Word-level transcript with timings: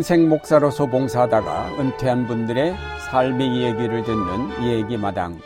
평생 0.00 0.30
목사로서 0.30 0.86
봉사하다가 0.86 1.78
은퇴한 1.78 2.26
분들의 2.26 2.74
삶의 3.10 3.48
이야기를 3.48 4.02
듣는 4.02 4.62
이야기마당 4.62 5.38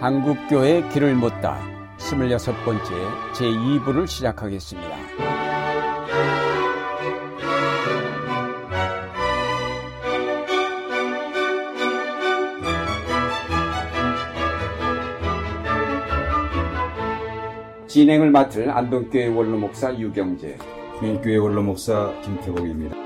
한국교회 0.00 0.88
길을 0.88 1.14
묻다 1.14 1.60
26번째 1.98 2.88
제2부를 3.34 4.08
시작하겠습니다. 4.08 4.96
진행을 17.86 18.32
맡을 18.32 18.70
안동교회 18.70 19.28
원로 19.28 19.56
목사 19.56 19.96
유경재 19.96 20.56
교회 21.22 21.36
원로 21.36 21.62
목사 21.62 22.12
김태복입니다. 22.22 23.03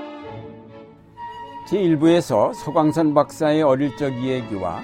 제1부에서 1.69 2.51
서광선 2.55 3.13
박사의 3.13 3.61
어릴 3.61 3.95
적 3.95 4.09
이야기와 4.11 4.81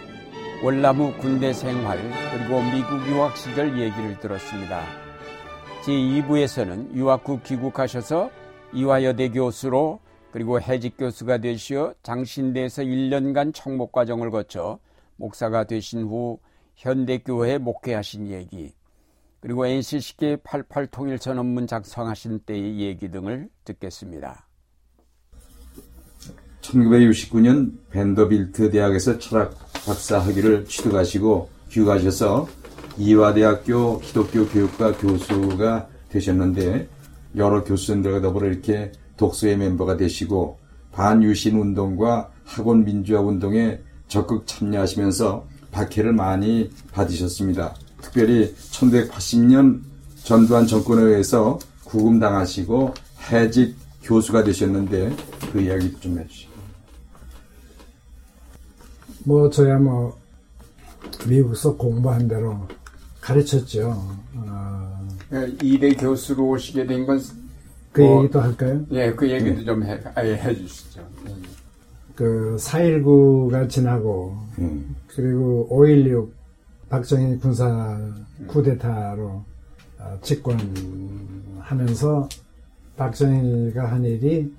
월나무 0.63 1.17
군대 1.17 1.51
생활 1.51 1.97
그리고 2.31 2.61
미국 2.61 3.07
유학 3.09 3.35
시절 3.35 3.79
얘기를 3.79 4.19
들었습니다. 4.19 4.83
제2부에서는 5.83 6.93
유학 6.93 7.27
후 7.27 7.39
귀국하셔서 7.41 8.29
이화여대 8.71 9.29
교수로 9.29 9.99
그리고 10.31 10.61
해직 10.61 10.95
교수가 10.97 11.39
되시어 11.39 11.95
장신대에서 12.03 12.83
1년간 12.83 13.51
청목 13.55 13.91
과정을 13.91 14.29
거쳐 14.29 14.77
목사가 15.15 15.63
되신 15.63 16.03
후 16.03 16.37
현대교회에 16.75 17.57
목회하신 17.57 18.27
얘기 18.27 18.75
그리고 19.39 19.65
NCC계 19.65 20.37
88 20.43 20.85
통일선언문 20.87 21.65
작성하신 21.65 22.41
때의 22.45 22.79
얘기 22.81 23.09
등을 23.09 23.49
듣겠습니다. 23.63 24.44
1969년 26.69 27.71
벤더빌트 27.91 28.71
대학에서 28.71 29.19
철학 29.19 29.55
박사 29.85 30.19
학위를 30.19 30.65
취득하시고 30.65 31.49
귀국하셔서 31.69 32.47
이화대학교 32.97 33.99
기독교 33.99 34.47
교육과 34.47 34.93
교수가 34.97 35.87
되셨는데 36.09 36.87
여러 37.35 37.63
교수님들과 37.63 38.21
더불어 38.21 38.47
이렇게 38.47 38.91
독서의 39.17 39.57
멤버가 39.57 39.97
되시고 39.97 40.57
반유신 40.91 41.57
운동과 41.57 42.31
학원 42.45 42.85
민주화 42.85 43.19
운동에 43.19 43.79
적극 44.07 44.47
참여하시면서 44.47 45.45
박해를 45.71 46.13
많이 46.13 46.69
받으셨습니다. 46.93 47.75
특별히 48.01 48.53
1980년 48.71 49.81
전두환 50.23 50.67
정권에 50.67 51.01
의해서 51.01 51.59
구금당하시고 51.83 52.93
해직 53.31 53.75
교수가 54.03 54.43
되셨는데 54.43 55.15
그 55.51 55.61
이야기 55.61 55.93
좀 55.99 56.17
해주시죠. 56.19 56.54
뭐 59.25 59.49
저야 59.49 59.79
뭐 59.79 60.17
미국에서 61.27 61.75
공부한 61.75 62.27
대로 62.27 62.67
가르쳤죠. 63.21 63.89
어... 64.35 65.07
이대 65.61 65.89
교수로 65.93 66.49
오시게 66.49 66.85
된 66.85 67.05
건그 67.05 68.01
뭐, 68.01 68.23
얘기도 68.23 68.39
할까요? 68.39 68.85
예, 68.91 69.11
그 69.11 69.29
얘기도 69.29 69.59
네. 69.59 69.65
좀 69.65 69.83
해, 69.83 69.99
해 70.17 70.55
주시죠. 70.55 71.01
그 72.15 72.55
4.19가 72.59 73.67
지나고 73.67 74.37
음. 74.59 74.95
그리고 75.07 75.67
5.16 75.71 76.29
박정희 76.89 77.39
군사 77.39 77.99
쿠데타로 78.47 79.43
어, 79.99 80.19
집권하면서 80.21 80.69
박정희가 82.95 83.91
한 83.91 84.05
일이 84.05 84.53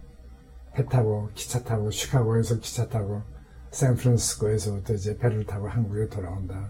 배 0.74 0.84
타고 0.86 1.28
기차 1.34 1.62
타고 1.62 1.88
시카고에서 1.90 2.58
기차 2.58 2.88
타고 2.88 3.22
샌프란시스코에서부터 3.70 4.94
이제 4.94 5.16
배를 5.16 5.46
타고 5.46 5.68
한국에 5.68 6.08
돌아온다. 6.08 6.68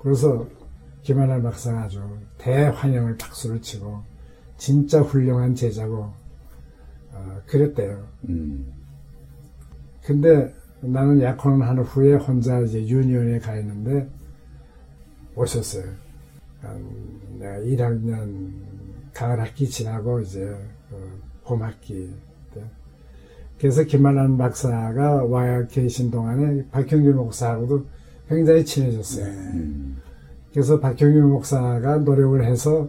그래서 0.00 0.46
김하나 1.04 1.40
박사가 1.40 1.82
아주 1.82 2.02
대환영을 2.38 3.16
박수를 3.18 3.60
치고 3.60 4.02
진짜 4.56 5.00
훌륭한 5.02 5.54
제자고 5.54 6.12
어, 7.12 7.40
그랬대요. 7.46 8.08
음. 8.28 8.72
근데 10.02 10.52
나는 10.80 11.20
약혼을 11.20 11.66
한 11.66 11.78
후에 11.78 12.14
혼자 12.14 12.58
이제 12.60 12.86
유니온에 12.86 13.38
가 13.38 13.56
있는데 13.56 14.08
오셨어요. 15.36 15.84
내가 17.38 17.58
1학년 17.58 18.52
가을 19.12 19.40
학기 19.40 19.68
지나고 19.68 20.20
이제 20.20 20.56
그봄 21.42 21.62
학기 21.62 22.10
그래서 23.58 23.84
김만한 23.84 24.38
박사가 24.38 25.24
와 25.24 25.66
계신 25.66 26.10
동안에 26.10 26.66
박형규 26.70 27.12
목사하고도 27.12 27.86
굉장히 28.28 28.64
친해졌어요. 28.64 29.26
네. 29.26 30.03
그래서 30.54 30.78
박형규 30.78 31.18
목사가 31.26 31.98
노력을 31.98 32.44
해서 32.44 32.88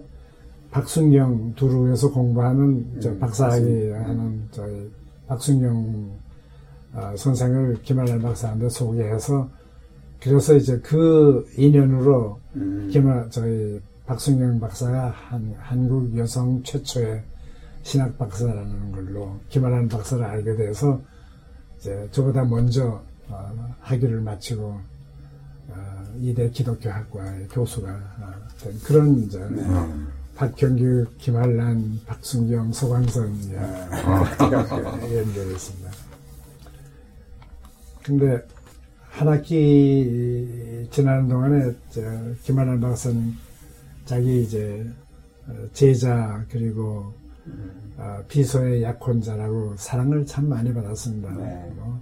박순경 0.70 1.56
두루에서 1.56 2.12
공부하는 2.12 3.00
저 3.02 3.10
음, 3.10 3.20
박사학위 3.20 3.90
하는 3.90 4.48
저희 4.52 4.92
박순경 5.26 6.12
어, 6.94 7.14
선생을 7.18 7.82
김한란 7.82 8.22
박사한테 8.22 8.70
소개해서 8.70 9.50
그래서 10.22 10.56
이제 10.56 10.78
그 10.80 11.44
인연으로 11.58 12.40
음. 12.56 12.88
김한 12.92 13.32
저희 13.32 13.82
박순경 14.06 14.60
박사가 14.60 15.10
한, 15.10 15.56
한국 15.58 16.16
여성 16.18 16.62
최초의 16.62 17.24
신학 17.82 18.16
박사라는 18.20 18.92
걸로 18.92 19.40
김한란 19.50 19.88
박사를 19.88 20.24
알게 20.24 20.56
돼서 20.56 21.02
이제 21.80 22.08
저보다 22.12 22.46
먼저 22.46 23.02
어, 23.28 23.76
학위를 23.80 24.22
마치고 24.22 24.64
어, 24.66 24.95
이대 26.22 26.50
기독교학과의 26.50 27.48
교수가 27.50 27.90
어, 27.90 28.34
된 28.62 28.80
그런 28.80 29.18
이제 29.20 29.40
네. 29.50 29.64
박경규, 30.36 31.06
김한란, 31.18 32.02
박순경, 32.06 32.74
소광선 32.74 33.40
예, 33.52 33.60
네. 33.60 35.18
연결했습니다. 35.20 35.92
근데 38.04 38.46
한 39.10 39.28
학기 39.30 40.88
지나는 40.92 41.30
동안에 41.30 41.74
김한란 42.44 42.82
박사는 42.82 43.34
자기 44.06 44.44
이제 44.44 44.86
어, 45.48 45.54
제자 45.74 46.44
그리고 46.50 47.14
어, 47.98 48.24
비서의 48.28 48.84
약혼자라고 48.84 49.76
사랑을 49.78 50.26
참 50.26 50.50
많이 50.50 50.74
받았습니다. 50.74 51.32
네. 51.32 51.72
뭐 51.76 52.02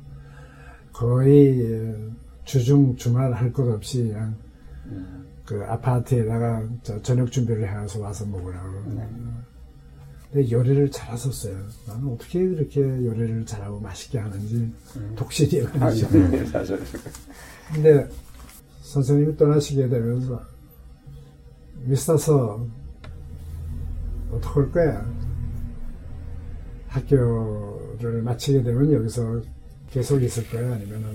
거의 0.92 1.95
주중 2.45 2.95
주말 2.98 3.34
할 3.34 3.51
것 3.54 3.68
없이 3.74 4.04
그냥 4.10 4.36
그 5.45 5.63
아파트에다가 5.66 6.63
저녁 7.01 7.31
준비를 7.31 7.68
해서 7.68 8.00
와서 8.00 8.25
먹으라고. 8.25 8.81
네. 8.95 9.07
근데 10.31 10.51
요리를 10.51 10.90
잘하셨어요. 10.92 11.56
나는 11.88 12.07
어떻게 12.13 12.48
그렇게 12.48 12.81
요리를 12.81 13.45
잘하고 13.45 13.80
맛있게 13.80 14.18
하는지 14.18 14.72
음. 14.95 15.13
독실이 15.16 15.68
아니죠. 15.80 16.10
네, 16.18 16.44
근데 17.74 18.10
선생님이 18.81 19.38
떠나시게 19.38 19.89
되면서 19.89 20.42
미스터서 21.86 22.66
어떡할 24.31 24.72
거야? 24.72 25.06
학교를 26.88 28.22
마치게 28.24 28.63
되면 28.63 28.92
여기서 28.92 29.42
계속 29.92 30.22
있을 30.24 30.48
거야? 30.50 30.74
아니면은 30.74 31.10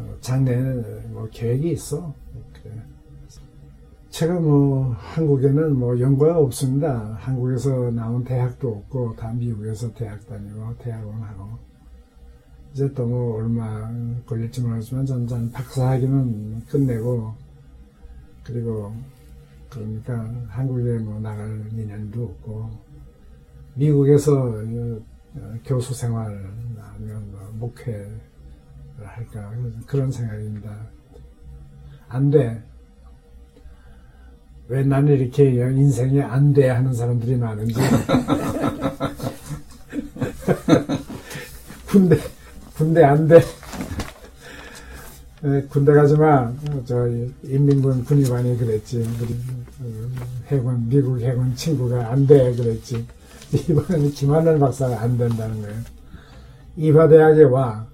어, 0.00 0.16
장래에 0.20 1.08
뭐 1.08 1.28
계획이 1.30 1.70
있어? 1.72 2.14
그래. 2.62 2.82
제가 4.08 4.40
뭐 4.40 4.92
한국에는 4.98 5.78
뭐 5.78 5.98
연구가 6.00 6.38
없습니다. 6.38 7.16
한국에서 7.20 7.90
나온 7.90 8.24
대학도 8.24 8.68
없고 8.68 9.14
다 9.16 9.32
미국에서 9.32 9.92
대학 9.94 10.26
다니고 10.26 10.76
대학원 10.78 11.22
하고 11.22 11.58
이제 12.72 12.92
또 12.92 13.06
뭐 13.06 13.36
얼마 13.36 13.90
걸릴지 14.26 14.62
모르지만 14.62 15.06
전전 15.06 15.50
박사학위는 15.52 16.66
끝내고 16.66 17.34
그리고 18.44 18.92
그러니까 19.68 20.28
한국에 20.48 20.98
뭐 20.98 21.20
나갈 21.20 21.68
인연도 21.72 22.24
없고 22.24 22.70
미국에서 23.74 24.34
어, 25.36 25.54
교수 25.64 25.94
생활 25.94 26.26
아니면 26.80 27.30
뭐 27.30 27.40
목회를 27.60 28.29
할까 29.20 29.52
그런 29.86 30.10
생각입니다. 30.10 30.70
안 32.08 32.30
돼. 32.30 32.62
왜 34.68 34.82
나는 34.82 35.18
이렇게 35.18 35.50
인생이 35.50 36.22
안 36.22 36.52
돼 36.54 36.68
하는 36.68 36.92
사람들이 36.94 37.36
많은지. 37.36 37.74
군대, 41.86 42.16
군대 42.76 43.02
안 43.02 43.26
돼. 43.26 43.40
네, 45.42 45.62
군대 45.62 45.92
가지 45.92 46.14
마. 46.16 46.52
저 46.84 47.08
인민군 47.42 48.04
군의관이 48.04 48.56
그랬지. 48.58 48.98
우리 48.98 49.34
어, 49.80 50.08
해군, 50.48 50.88
미국 50.88 51.20
해군 51.20 51.54
친구가 51.56 52.10
안 52.12 52.26
돼. 52.26 52.54
그랬지. 52.54 53.06
이번에는 53.68 54.10
김하늘 54.12 54.58
박사가 54.60 55.00
안 55.00 55.18
된다는 55.18 55.60
거예요. 55.62 55.80
이화대학에 56.76 57.42
와. 57.44 57.89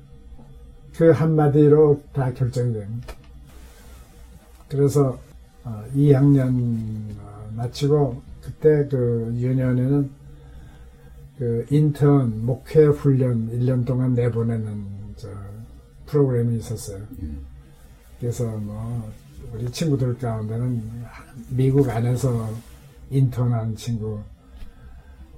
그 0.96 1.10
한마디로 1.10 2.02
다 2.12 2.32
결정돼요. 2.32 2.87
그래서 4.69 5.19
2학년 5.94 7.19
어, 7.19 7.22
어, 7.22 7.50
마치고 7.54 8.22
그때 8.43 8.87
그 8.88 9.32
유년에는 9.37 10.10
그 11.38 11.66
인턴 11.70 12.46
목회 12.46 12.87
훈련 12.87 13.50
1년 13.50 13.84
동안 13.84 14.14
내보내는 14.14 14.87
저 15.16 15.28
프로그램이 16.06 16.56
있었어요. 16.58 16.98
음. 17.20 17.44
그래서 18.19 18.46
뭐 18.56 19.12
우리 19.52 19.70
친구들 19.70 20.16
가운데는 20.19 20.82
미국 21.50 21.90
안에서 21.90 22.50
인턴한 23.10 23.76
친구, 23.76 24.20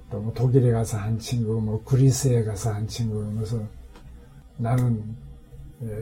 또 0.09 0.19
뭐 0.21 0.33
독일에 0.33 0.71
가서 0.71 0.97
한 0.97 1.19
친구, 1.19 1.61
뭐 1.61 1.83
그리스에 1.83 2.43
가서 2.43 2.73
한 2.73 2.87
친구, 2.87 3.31
그래서 3.35 3.61
나는 4.57 5.03
예, 5.03 5.28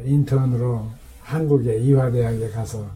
인턴으로 0.05 0.87
한국의 1.21 1.83
이화대학에 1.83 2.49
가서 2.49 2.89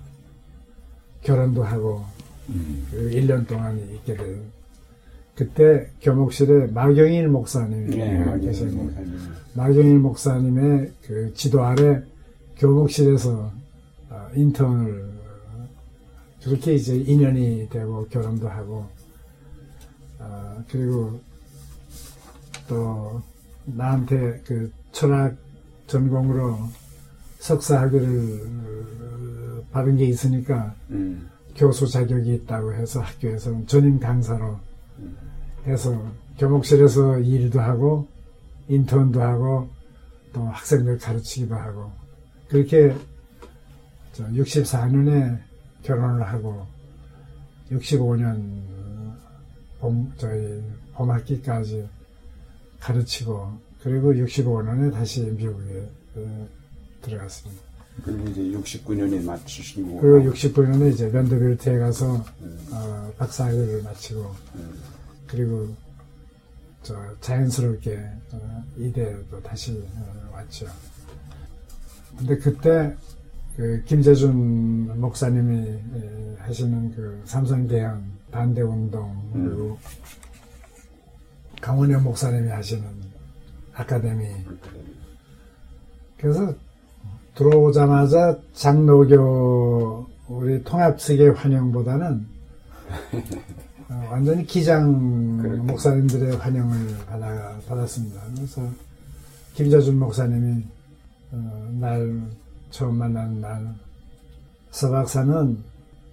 결혼도 1.22 1.64
하고 1.64 2.04
음. 2.50 2.88
그 2.90 3.10
1년 3.12 3.48
동안 3.48 3.80
있게 3.96 4.16
돼요. 4.16 4.38
그때 5.36 5.88
교목실에 6.02 6.68
마경일 6.68 7.28
목사님이 7.30 7.96
네, 7.96 8.40
계시고 8.42 8.92
마경일 9.54 10.00
목사님의 10.00 10.92
그 11.04 11.34
지도 11.34 11.64
아래 11.64 12.02
교목실에서 12.58 13.52
어, 14.10 14.28
인턴을 14.36 15.10
그렇게 16.44 16.74
이제 16.74 16.96
인연이 16.96 17.68
되고 17.70 18.06
결혼도 18.08 18.50
하고 18.50 18.86
어, 20.20 20.64
그리고 20.70 21.20
또 22.68 23.22
나한테 23.66 24.42
그 24.46 24.72
철학 24.92 25.36
전공으로 25.92 26.58
석사 27.40 27.82
학위를 27.82 28.40
받은 29.72 29.98
게 29.98 30.06
있으니까 30.06 30.74
음. 30.90 31.30
교수 31.56 31.86
자격이 31.86 32.34
있다고 32.36 32.74
해서 32.74 33.02
학교에서 33.02 33.66
전임 33.66 34.00
강사로 34.00 34.58
해서 35.66 36.02
교목실에서 36.38 37.20
일도 37.20 37.60
하고 37.60 38.08
인턴도 38.70 39.22
하고 39.22 39.68
또 40.32 40.44
학생들 40.46 40.98
가르치기도 40.98 41.56
하고 41.56 41.92
그렇게 42.48 42.96
64년에 44.14 45.40
결혼을 45.84 46.24
하고 46.24 46.66
65년 47.70 48.62
봄 49.80 50.12
저희 50.18 50.64
봄학기까지 50.94 51.86
가르치고 52.80 53.71
그리고 53.84 54.14
65년에 54.14 54.94
다시 54.94 55.22
미국에 55.22 55.90
어, 56.16 56.48
들어갔습니다. 57.02 57.62
그리고 58.04 58.30
이제 58.30 58.42
69년에 58.42 59.24
마치시고. 59.24 60.00
그리고 60.00 60.32
69년에 60.32 60.94
이제 60.94 61.12
밴드빌트에 61.12 61.80
가서 61.80 62.24
음. 62.42 62.68
어, 62.72 63.12
박사학위를 63.18 63.84
마치고 63.84 64.36
음. 64.56 64.80
그리고 65.28 65.76
저 66.84 66.96
자연스럽게 67.22 68.00
어, 68.32 68.64
이대로 68.78 69.42
다시 69.44 69.84
어, 69.96 70.30
왔죠. 70.34 70.68
근데 72.18 72.38
그때 72.38 72.96
그 73.56 73.84
김재준 73.86 75.00
목사님이 75.00 75.68
에, 75.68 76.36
하시는 76.40 76.94
그 76.96 77.22
삼성대형 77.26 78.04
반대 78.32 78.62
운동 78.62 79.12
음. 79.36 79.46
그리고 79.46 79.78
강원영 81.62 82.04
목사님이 82.04 82.50
하시는 82.50 83.11
아카데미. 83.74 84.28
그래서 86.18 86.54
들어오자마자 87.36 88.38
장로교 88.54 90.08
우리 90.28 90.64
통합 90.64 91.00
세계 91.02 91.30
환영보다는 91.30 92.26
어, 93.90 94.08
완전히 94.12 94.46
기장 94.46 95.38
그렇게. 95.38 95.62
목사님들의 95.62 96.38
환영을 96.38 96.98
받아, 97.08 97.58
받았습니다. 97.68 98.22
그래서 98.36 98.62
김자준 99.56 100.00
목사님이 100.00 100.64
어, 101.32 101.70
날 101.80 102.22
처음 102.70 102.98
만난 102.98 103.42
날 103.42 103.74
서박사는 104.72 105.58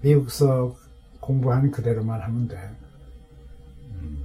미국서 0.02 0.76
공부한 1.20 1.70
그대로만 1.70 2.20
하면 2.20 2.48
돼. 2.48 2.56
음. 3.90 4.18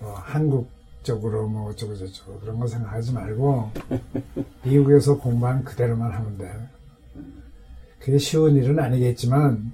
어, 0.00 0.14
한국 0.16 0.68
적으로 1.04 1.46
뭐 1.46 1.70
어쩌고 1.70 1.96
저쩌고 1.96 2.40
그런 2.40 2.58
거 2.58 2.66
생각하지 2.66 3.12
말고 3.12 3.70
미국에서 4.64 5.18
공부한 5.18 5.62
그대로만 5.62 6.10
하면 6.12 6.38
돼. 6.38 6.50
그게 8.00 8.18
쉬운 8.18 8.56
일은 8.56 8.78
아니겠지만 8.78 9.72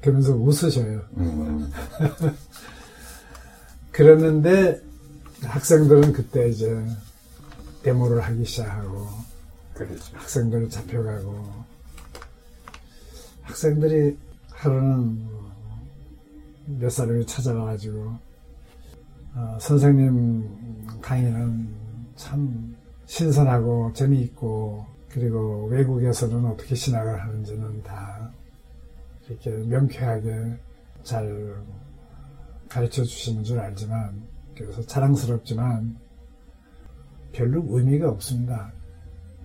그러면서 0.00 0.34
웃으셔요. 0.34 1.02
그랬는데 3.92 4.80
학생들은 5.42 6.12
그때 6.12 6.48
이제 6.48 6.84
데모를 7.82 8.20
하기 8.20 8.44
시작하고 8.44 9.08
그렇죠. 9.74 10.16
학생들 10.16 10.68
잡혀가고 10.68 11.66
학생들이 13.42 14.18
하루는 14.50 15.26
몇 16.66 16.90
사람이 16.90 17.26
찾아와가지고 17.26 18.25
어, 19.36 19.58
선생님 19.60 20.98
강의는 21.02 21.68
참 22.16 22.74
신선하고 23.04 23.92
재미있고 23.92 24.86
그리고 25.10 25.66
외국에서는 25.66 26.46
어떻게 26.46 26.74
신학을 26.74 27.20
하는지는 27.20 27.82
다 27.82 28.30
이렇게 29.28 29.50
명쾌하게 29.50 30.56
잘 31.02 31.54
가르쳐 32.66 33.04
주시는 33.04 33.44
줄 33.44 33.58
알지만 33.58 34.22
그래서 34.56 34.80
자랑스럽지만 34.86 35.98
별로 37.32 37.62
의미가 37.68 38.08
없습니다. 38.08 38.72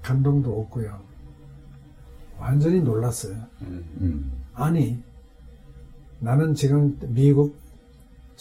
감동도 0.01 0.57
없고요. 0.61 1.01
완전히 2.39 2.79
놀랐어요. 2.79 3.35
음, 3.61 3.83
음. 3.99 4.31
아니 4.53 5.03
나는 6.19 6.55
지금 6.55 6.97
미국 7.09 7.60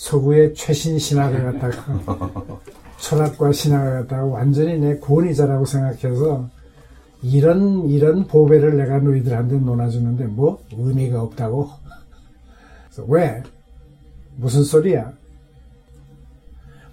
서구의 0.01 0.55
최신 0.55 0.99
신학을 0.99 1.45
갖다가 1.45 2.01
철학과 2.99 3.53
신학을 3.53 4.01
갖다가 4.01 4.25
완전히 4.25 4.79
내 4.79 4.99
권위자라고 4.99 5.67
생각해서 5.67 6.49
이런 7.23 7.87
이런 7.87 8.27
보배를 8.27 8.79
내가 8.79 8.99
너희들한테 8.99 9.59
논아주는데 9.59 10.25
뭐 10.25 10.65
의미가 10.73 11.21
없다고? 11.21 11.69
그래서 12.87 13.05
왜? 13.09 13.43
무슨 14.37 14.65
소리야? 14.65 15.13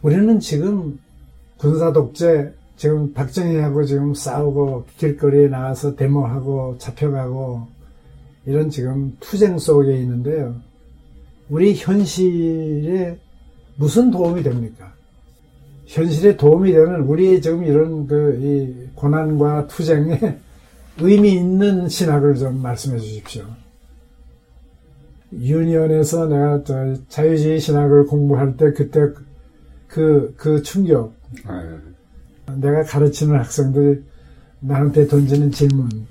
우리는 0.01 0.41
지금 0.41 0.99
군사 1.57 1.93
독재 1.93 2.51
지금 2.75 3.13
박정희하고 3.13 3.85
지금 3.85 4.13
싸우고 4.13 4.83
길거리에 4.97 5.47
나가서 5.47 5.95
데모하고 5.95 6.75
잡혀가고 6.77 7.67
이런 8.45 8.69
지금 8.69 9.15
투쟁 9.21 9.57
속에 9.57 9.97
있는데요. 10.01 10.55
우리 11.49 11.75
현실에 11.75 13.17
무슨 13.77 14.11
도움이 14.11 14.43
됩니까? 14.43 14.93
현실에 15.85 16.35
도움이 16.35 16.73
되는 16.73 17.01
우리 17.01 17.41
지금 17.41 17.63
이런 17.63 18.07
그이 18.07 18.89
고난과 18.95 19.67
투쟁에 19.67 20.37
의미 20.99 21.33
있는 21.33 21.87
신학을 21.87 22.35
좀 22.35 22.61
말씀해 22.61 22.99
주십시오. 22.99 23.45
유니언에서 25.31 26.27
내가 26.27 26.63
저 26.63 26.95
자유주의 27.09 27.59
신학을 27.59 28.05
공부할 28.07 28.57
때 28.57 28.71
그때 28.71 29.07
그, 29.87 30.33
그 30.37 30.61
충격. 30.61 31.13
아유. 31.45 31.79
내가 32.55 32.83
가르치는 32.83 33.37
학생들이 33.37 34.03
나한테 34.59 35.07
던지는 35.07 35.51
질문. 35.51 36.07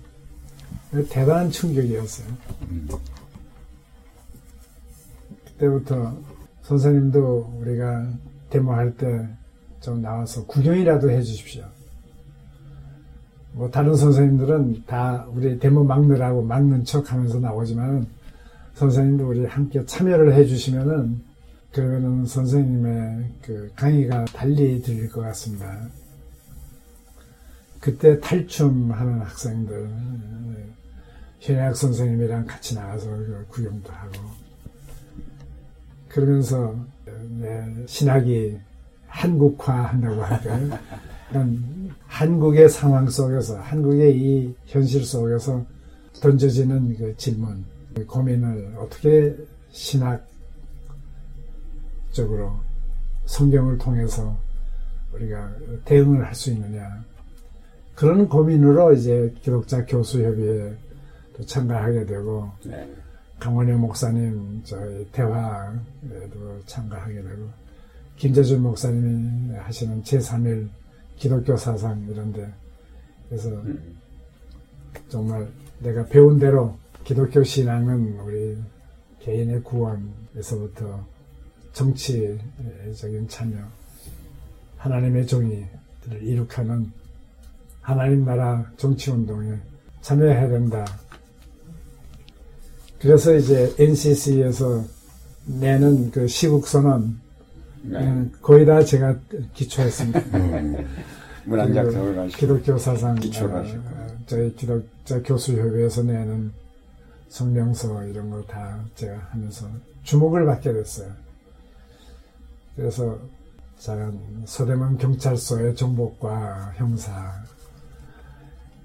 대단한 1.10 1.50
충격이었어요. 1.50 2.26
음. 2.70 2.88
그때부터 5.56 6.16
선생님도 6.62 7.58
우리가 7.60 8.08
데모할 8.50 8.96
때 8.96 9.28
좀 9.86 10.02
나와서 10.02 10.44
구경이라도 10.46 11.10
해 11.10 11.22
주십시오. 11.22 11.64
뭐 13.52 13.70
다른 13.70 13.94
선생님들은 13.94 14.82
다 14.84 15.26
우리 15.32 15.60
데모 15.60 15.84
막느라고 15.84 16.42
막는 16.42 16.84
척 16.84 17.12
하면서 17.12 17.38
나오지만 17.38 18.06
선생님도 18.74 19.28
우리 19.28 19.46
함께 19.46 19.84
참여를 19.86 20.34
해 20.34 20.44
주시면은 20.44 21.20
그러면은 21.72 22.26
선생님의 22.26 23.24
그 23.42 23.70
강의가 23.76 24.24
달리 24.26 24.82
들릴 24.82 25.08
것 25.08 25.20
같습니다. 25.20 25.86
그때 27.78 28.18
탈춤하는 28.18 29.20
학생들, 29.20 29.88
현학 31.38 31.76
선생님이랑 31.76 32.46
같이 32.46 32.74
나가서 32.74 33.08
그 33.08 33.46
구경도 33.50 33.92
하고, 33.92 34.45
그러면서 36.16 36.74
신학이 37.84 38.56
한국화한다고 39.06 40.22
할까요? 40.22 40.78
그런 41.28 41.94
한국의 42.06 42.70
상황 42.70 43.06
속에서, 43.06 43.58
한국의 43.60 44.16
이 44.18 44.54
현실 44.64 45.04
속에서 45.04 45.62
던져지는 46.22 46.96
그 46.96 47.14
질문, 47.18 47.62
그 47.94 48.06
고민을 48.06 48.76
어떻게 48.78 49.36
신학적으로 49.72 50.24
성경을 53.26 53.76
통해서 53.76 54.34
우리가 55.12 55.52
대응을 55.84 56.24
할 56.24 56.34
수 56.34 56.50
있느냐. 56.50 57.04
그런 57.94 58.26
고민으로 58.26 58.94
이제 58.94 59.34
기독자 59.42 59.84
교수협의회에 59.84 60.74
참가하게 61.46 62.06
되고 62.06 62.50
네. 62.64 62.90
강원영 63.38 63.80
목사님 63.80 64.62
저희 64.64 65.06
대화에도 65.12 66.60
참가하게 66.66 67.22
되고 67.22 67.48
김재준 68.16 68.62
목사님이 68.62 69.56
하시는 69.56 70.02
제3일 70.02 70.68
기독교 71.16 71.56
사상 71.56 72.06
이런데 72.10 72.50
그래서 73.28 73.50
음. 73.50 73.96
정말 75.08 75.46
내가 75.80 76.04
배운 76.06 76.38
대로 76.38 76.76
기독교 77.04 77.44
신앙은 77.44 78.18
우리 78.20 78.56
개인의 79.20 79.62
구원에서부터 79.62 81.04
정치적인 81.72 83.28
참여 83.28 83.58
하나님의 84.78 85.26
종이 85.26 85.64
이룩하는 86.22 86.90
하나님 87.80 88.24
나라 88.24 88.64
정치 88.76 89.10
운동에 89.10 89.58
참여해야 90.00 90.48
된다. 90.48 90.84
그래서 93.06 93.32
이제 93.36 93.72
NCC에서 93.78 94.84
내는 95.44 96.10
그 96.10 96.26
시국선언 96.26 97.20
네. 97.82 98.00
음, 98.00 98.32
거의 98.42 98.66
다 98.66 98.82
제가 98.82 99.14
기초했습니다. 99.54 100.18
음. 100.34 100.86
문안작성을 101.44 102.28
기독교 102.30 102.76
사상 102.76 103.14
기초를 103.14 103.54
어, 103.54 104.06
저희 104.26 104.52
기독자 104.56 105.22
교수협의회에서 105.22 106.02
내는 106.02 106.50
성명서 107.28 108.06
이런 108.06 108.28
거 108.30 108.42
다 108.48 108.80
제가 108.96 109.16
하면서 109.30 109.68
주목을 110.02 110.44
받게 110.44 110.72
됐어요. 110.72 111.08
그래서 112.74 113.16
작은 113.78 114.18
서대문 114.46 114.98
경찰서의 114.98 115.76
정복과 115.76 116.72
형사 116.74 117.40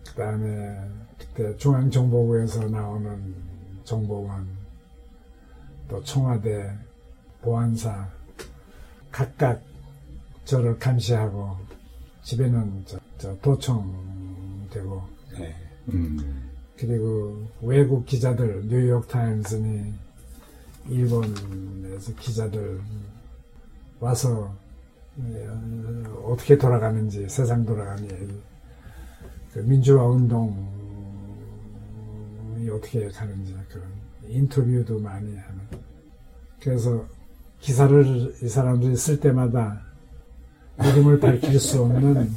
그 0.09 0.13
다음에 0.13 0.77
그때 1.17 1.57
중앙정보부에서 1.57 2.67
나오는 2.67 3.49
정보원, 3.91 4.47
또 5.89 6.01
청와대, 6.05 6.73
보안사, 7.41 8.07
각각 9.11 9.61
저를 10.45 10.79
감시하고 10.79 11.57
집에는 12.23 12.83
저, 12.85 12.97
저 13.17 13.37
도청되고 13.39 15.03
네. 15.37 15.55
음. 15.89 16.49
그리고 16.77 17.45
외국 17.61 18.05
기자들 18.05 18.67
뉴욕 18.69 19.05
타임스니 19.09 19.93
일본에서 20.87 22.15
기자들 22.15 22.79
와서 23.99 24.55
어, 25.17 26.23
어떻게 26.27 26.57
돌아가는지 26.57 27.27
세상 27.27 27.65
돌아가는 27.65 28.03
얘기 28.03 28.41
그 29.51 29.59
민주화 29.59 30.05
운동이 30.05 30.80
어떻게 32.69 33.07
가는지 33.09 33.55
그런 33.69 33.85
인터뷰도 34.27 34.99
많이 34.99 35.35
하는. 35.35 35.61
그래서 36.59 37.05
기사를 37.59 38.35
이 38.41 38.47
사람들이 38.47 38.95
쓸 38.95 39.19
때마다 39.19 39.81
이름을 40.79 41.19
밝힐 41.19 41.59
수 41.59 41.83
없는 41.83 42.31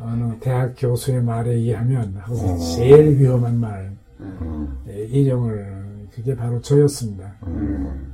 어느 0.00 0.38
대학 0.40 0.74
교수의 0.76 1.22
말에 1.22 1.52
의하면 1.52 2.14
항상 2.16 2.50
어. 2.50 2.58
제일 2.58 3.18
위험한 3.18 3.58
말 3.58 3.96
음. 4.20 4.78
인용을 4.86 6.08
그게 6.12 6.34
바로 6.34 6.60
저였습니다. 6.60 7.34
음. 7.46 8.12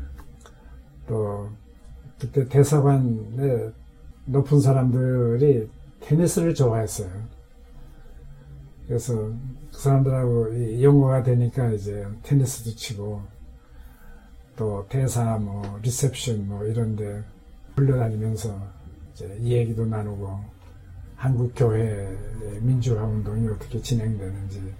또 1.06 1.48
그때 2.18 2.48
대사관에 2.48 3.70
높은 4.24 4.60
사람들이 4.60 5.68
테니스를 6.00 6.54
좋아했어요. 6.54 7.10
그래서 8.86 9.14
그 9.14 9.36
사람들하고 9.82 10.80
영어가 10.80 11.24
되니까 11.24 11.72
이제 11.72 12.06
테니스도 12.22 12.76
치고 12.76 13.20
또 14.54 14.86
대사 14.88 15.38
뭐 15.38 15.80
리셉션 15.82 16.46
뭐 16.46 16.64
이런데 16.64 17.24
불려다니면서 17.74 18.60
이제 19.12 19.36
이 19.40 19.54
얘기도 19.54 19.84
나누고 19.84 20.38
한국 21.16 21.52
교회 21.56 22.16
민주화 22.60 23.02
운동이 23.02 23.48
어떻게 23.48 23.82
진행되는지 23.82 24.72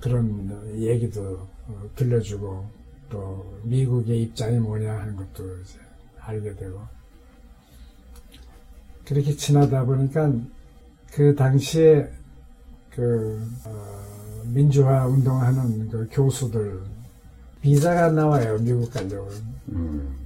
그런 0.00 0.74
얘기도 0.76 1.46
어, 1.68 1.90
들려주고 1.94 2.66
또 3.10 3.60
미국의 3.62 4.22
입장이 4.22 4.58
뭐냐 4.58 4.92
하는 4.92 5.14
것도 5.14 5.58
이제 5.58 5.78
알게 6.18 6.56
되고 6.56 6.80
그렇게 9.04 9.36
지나다 9.36 9.84
보니까 9.84 10.32
그 11.12 11.36
당시에 11.36 12.10
그 12.94 13.40
어, 13.64 14.42
민주화 14.44 15.06
운동하는 15.06 15.88
그 15.88 16.08
교수들 16.10 16.82
비자가 17.60 18.10
나와요 18.10 18.58
미국 18.58 18.90
가려고. 18.92 19.30
음. 19.68 20.16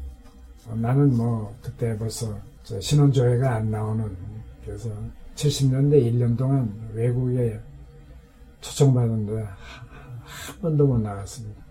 어, 0.66 0.75
나는 0.75 1.16
뭐 1.16 1.54
그때 1.62 1.96
벌써 1.96 2.37
신혼조회가 2.64 3.54
안 3.54 3.70
나오는 3.70 4.16
그래서 4.64 4.90
70년대 5.37 6.02
1년 6.11 6.37
동안 6.37 6.90
외국에 6.94 7.61
초청받은데 8.61 9.35
한 9.37 10.61
번도 10.61 10.87
못 10.87 10.99
나갔습니다. 10.99 11.62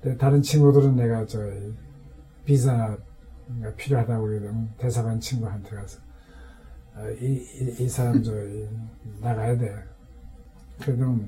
근데 0.00 0.16
다른 0.16 0.40
친구들은 0.40 0.96
내가 0.96 1.26
저 1.26 1.40
비자가 2.44 2.96
필요하다고 3.76 4.24
그러면 4.24 4.72
대사관 4.78 5.20
친구한테 5.20 5.76
가서 5.76 5.98
어, 6.94 7.10
이, 7.20 7.46
이, 7.60 7.84
이 7.84 7.88
사람 7.88 8.22
저 8.22 8.32
나가야 9.20 9.58
돼. 9.58 9.95
그래도 10.80 11.18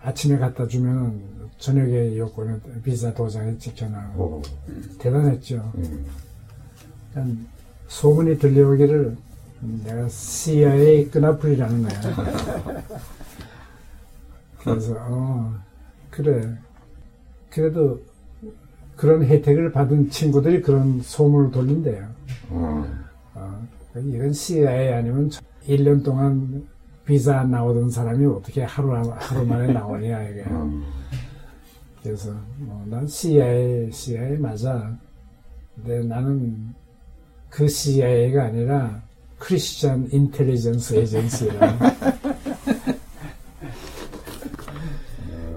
아침에 0.00 0.38
갖다 0.38 0.66
주면은 0.66 1.22
저녁에 1.58 2.18
여권에 2.18 2.58
비자 2.82 3.14
도장에 3.14 3.56
찍혀나고 3.58 4.42
대단했죠. 4.98 5.72
음. 5.76 7.48
소문이 7.86 8.38
들려오기를 8.38 9.16
내가 9.84 10.08
CIA 10.08 11.10
끈앞풀이라는 11.10 11.82
거야. 11.82 12.82
그래서 14.58 14.96
어 14.98 15.54
그래 16.10 16.56
그래도 17.50 18.00
그런 18.96 19.24
혜택을 19.24 19.72
받은 19.72 20.10
친구들이 20.10 20.60
그런 20.62 21.00
소문을 21.00 21.50
돌린대요. 21.50 22.08
어. 22.50 22.84
어, 23.34 23.64
이건 23.96 24.32
CIA 24.32 24.92
아니면 24.92 25.30
1년 25.66 26.04
동안 26.04 26.66
비자 27.04 27.40
안 27.40 27.50
나오던 27.50 27.90
사람이 27.90 28.24
어떻게 28.26 28.62
하루, 28.62 28.94
하루 28.94 29.44
만에 29.46 29.72
나오냐, 29.72 30.22
이게. 30.28 30.44
어. 30.46 30.70
그래서, 32.02 32.32
뭐, 32.58 32.84
난 32.86 33.06
CIA, 33.06 33.90
CIA 33.92 34.38
맞아. 34.38 34.96
근데 35.74 36.02
나는 36.06 36.74
그 37.50 37.68
CIA가 37.68 38.44
아니라 38.44 39.02
크리스천 39.38 40.08
인텔리전스 40.10 40.94
에이전시라. 40.94 41.78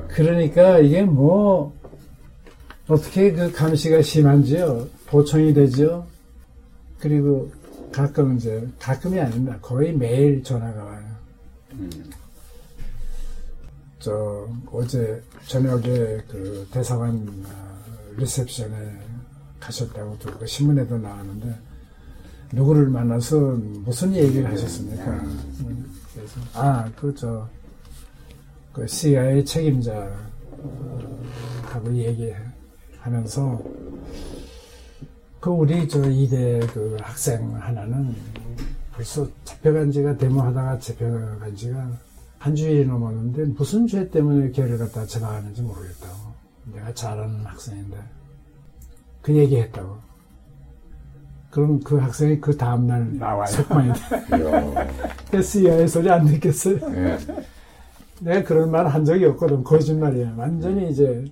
그러니까 0.10 0.80
이게 0.80 1.04
뭐, 1.04 1.74
어떻게 2.88 3.32
그 3.32 3.51
감시가 3.51 4.01
심한지요? 4.01 4.88
보청이 5.08 5.54
되죠? 5.54 6.06
그리고 7.00 7.51
가끔 7.92 8.36
이제, 8.36 8.68
가끔이 8.80 9.20
아닙니다. 9.20 9.58
거의 9.62 9.94
매일 9.94 10.44
전화가 10.44 10.84
와요. 10.84 11.16
저, 14.00 14.48
어제 14.72 15.22
저녁에 15.48 15.84
그 16.27 16.67
대사관 16.72 17.15
어, 17.46 17.88
리셉션에 18.15 19.00
가셨다고 19.60 20.17
듣고 20.19 20.46
신문에도 20.46 20.98
나왔는데, 20.98 21.55
누구를 22.53 22.88
만나서 22.88 23.38
무슨 23.84 24.15
얘기를 24.15 24.50
하셨습니까? 24.51 25.12
음, 25.12 26.00
그래서, 26.13 26.39
아, 26.53 26.89
그, 26.96 27.13
저, 27.15 27.48
그 28.72 28.88
CIA 28.88 29.43
책임자, 29.43 30.10
어, 30.51 31.24
하고 31.63 31.93
얘기하면서, 31.93 33.62
그 35.39 35.50
우리 35.50 35.88
저 35.88 36.10
이대 36.10 36.60
그 36.74 36.98
학생 37.00 37.55
하나는 37.55 38.15
벌써 38.98 39.27
잡혀간 39.44 39.92
지가 39.92 40.18
데모하다가 40.18 40.80
잡혀간 40.80 41.56
지가 41.56 41.88
한 42.39 42.56
주일이 42.56 42.84
넘었는데 42.86 43.46
무슨 43.56 43.86
죄 43.86 44.10
때문에 44.10 44.50
걔를 44.51 44.80
갖다 44.80 45.06
잡아가는지 45.06 45.62
모르겠다고. 45.62 46.16
내가 46.74 46.92
잘 46.96 47.20
아는 47.20 47.46
학생인데. 47.46 47.96
그 49.22 49.36
얘기 49.36 49.58
했다고. 49.58 49.98
그럼 51.51 51.80
그 51.84 51.98
학생이 51.98 52.42
그 52.42 52.58
다음날 52.58 53.18
나와요. 53.18 53.46
석방이 53.46 53.92
돼. 53.94 54.38
이야. 55.32 55.42
CIA 55.42 55.88
소리 55.88 56.10
안 56.10 56.25
듣겠어요? 56.25 56.77
예. 56.96 57.18
내가 58.22 58.44
그런 58.48 58.72
말 58.72 58.88
한 58.88 59.06
적이 59.06 59.25
없거든. 59.25 59.63
거짓말이야. 59.63 60.34
완전히 60.38 60.89
이제 60.89 61.24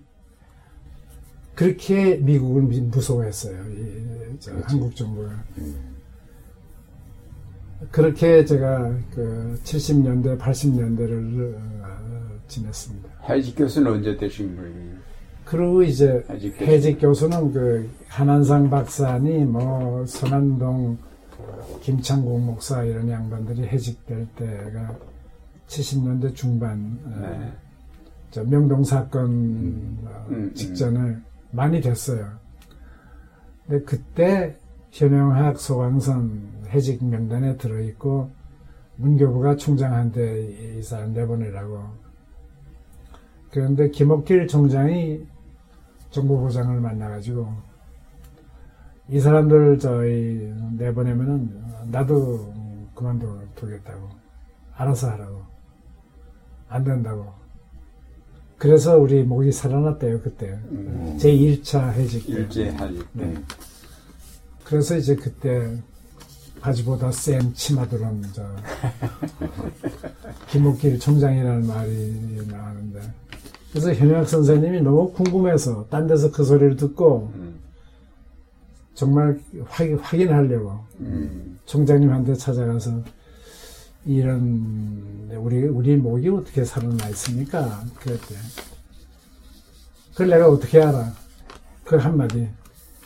그렇게 1.56 2.18
미국을 2.18 2.62
미- 2.64 2.82
무서워했어요. 2.82 3.56
이, 3.72 4.38
저 4.40 4.52
한국 4.66 4.96
정부가. 4.96 5.30
그렇게 7.92 8.46
제가 8.46 8.96
그 9.14 9.60
70년대, 9.64 10.40
80년대를 10.40 11.56
지냈습니다. 12.48 13.10
해직 13.30 13.56
교수는 13.58 13.92
언제 13.92 14.16
되신 14.16 14.56
거예요? 14.56 14.96
그리고 15.46 15.84
이제 15.84 16.24
해직 16.30 16.58
교수. 16.58 16.72
해직 16.72 17.00
교수는 17.00 17.52
그 17.52 17.90
한한상 18.08 18.70
박사니 18.70 19.46
뭐 19.46 20.06
선한동 20.06 20.98
김창국 21.82 22.42
목사 22.42 22.84
이런 22.84 23.10
양반들이 23.10 23.68
해직될 23.68 24.28
때가 24.36 24.96
70년대 25.68 26.34
중반 26.36 27.00
어, 27.06 27.20
네. 27.22 27.52
저 28.32 28.44
명동 28.44 28.84
사건 28.84 29.98
어, 30.06 30.26
음, 30.30 30.52
직전을 30.54 31.22
많이 31.52 31.82
됐어요. 31.82 32.28
근데 33.68 33.84
그때 33.86 34.56
현영학 34.96 35.60
소강선 35.60 36.68
해직 36.70 37.04
명단에 37.04 37.58
들어있고 37.58 38.30
문교부가 38.96 39.58
총장한테 39.58 40.46
이- 40.46 40.80
이 40.80 40.82
사람 40.82 41.12
내보내라고. 41.14 41.84
그런데 43.52 43.90
김옥길 43.90 44.48
총장이 44.48 45.20
정보부장을 46.12 46.80
만나가지고 46.80 47.46
이 49.10 49.20
사람들 49.20 49.80
저희 49.80 50.54
내보내면은 50.78 51.62
나도 51.92 52.54
그만두겠다고 52.96 54.10
알아서 54.78 55.12
하라고 55.12 55.42
안 56.70 56.86
된다고 56.86 57.34
그래서 58.58 58.98
우리 58.98 59.24
목이 59.24 59.52
살아났대요 59.52 60.22
그때 60.22 60.58
음. 60.72 61.18
제 61.20 61.32
1차 61.34 61.92
해직 61.92 62.26
때 62.28 62.32
일제 62.34 62.72
해직. 62.72 63.08
네. 63.14 63.36
그래서 64.66 64.98
이제 64.98 65.16
그때 65.16 65.78
바지보다 66.60 67.12
센 67.12 67.54
치마들은 67.54 68.24
저 68.34 68.44
김옥길 70.50 71.00
총장이라는 71.00 71.68
말이 71.68 72.48
나왔는데 72.48 73.02
그래서 73.72 73.94
현역 73.94 74.28
선생님이 74.28 74.82
너무 74.82 75.12
궁금해서 75.12 75.88
딴 75.90 76.08
데서 76.08 76.32
그 76.32 76.44
소리를 76.44 76.76
듣고 76.76 77.32
음. 77.36 77.60
정말 78.96 79.40
확인, 79.68 80.00
확인하려고 80.00 80.80
음. 81.02 81.60
총장님한테 81.66 82.34
찾아가서 82.34 83.04
이런 84.06 85.30
우리 85.38 85.64
우리 85.64 85.98
목이 85.98 86.30
어떻게 86.30 86.64
살아나 86.64 87.10
있습니까? 87.10 87.84
그랬대. 88.00 88.36
그걸 90.12 90.30
내가 90.30 90.48
어떻게 90.48 90.82
알아? 90.82 91.12
그 91.84 91.98
한마디. 91.98 92.48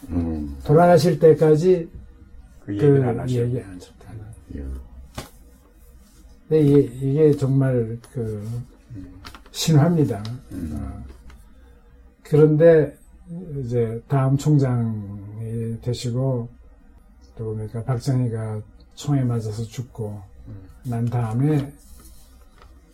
음. 0.10 0.58
돌아가실 0.64 1.20
때까지 1.20 1.90
그 2.66 2.74
얘기를 2.74 3.08
안그 3.08 3.20
하셨 3.22 3.36
얘기 3.36 3.62
안 3.62 3.74
했다. 3.74 4.14
이야. 4.56 4.64
근데 6.48 6.62
이게, 6.62 6.80
이게 6.80 7.32
정말 7.34 7.98
그 8.12 8.48
신화입니다. 9.52 10.24
어. 10.52 11.04
그런데 12.24 12.98
이제 13.60 14.02
다음 14.08 14.38
총장이 14.38 15.80
되시고 15.82 16.50
또 17.36 17.46
보니까 17.56 17.84
박정희가 17.84 18.62
총에 18.96 19.24
맞아서 19.24 19.64
죽고 19.64 20.22
난 20.84 21.06
다음에 21.06 21.72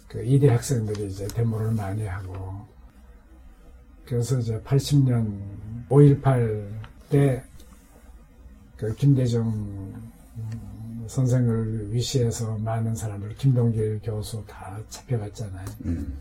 그 0.07 0.23
이대 0.23 0.49
학생들이 0.49 1.07
이제 1.07 1.27
데모를 1.27 1.71
많이 1.71 2.05
하고 2.05 2.65
그래서 4.05 4.37
이제 4.39 4.59
80년 4.61 5.39
5.18 5.89 6.84
때 7.09 7.43
그 8.77 8.93
김대중 8.95 9.47
음, 9.47 11.05
선생을 11.07 11.93
위시해서 11.93 12.57
많은 12.57 12.95
사람들 12.95 13.35
김동길 13.35 14.01
교수 14.03 14.43
다 14.47 14.77
잡혀갔잖아요. 14.89 15.65
음. 15.85 16.13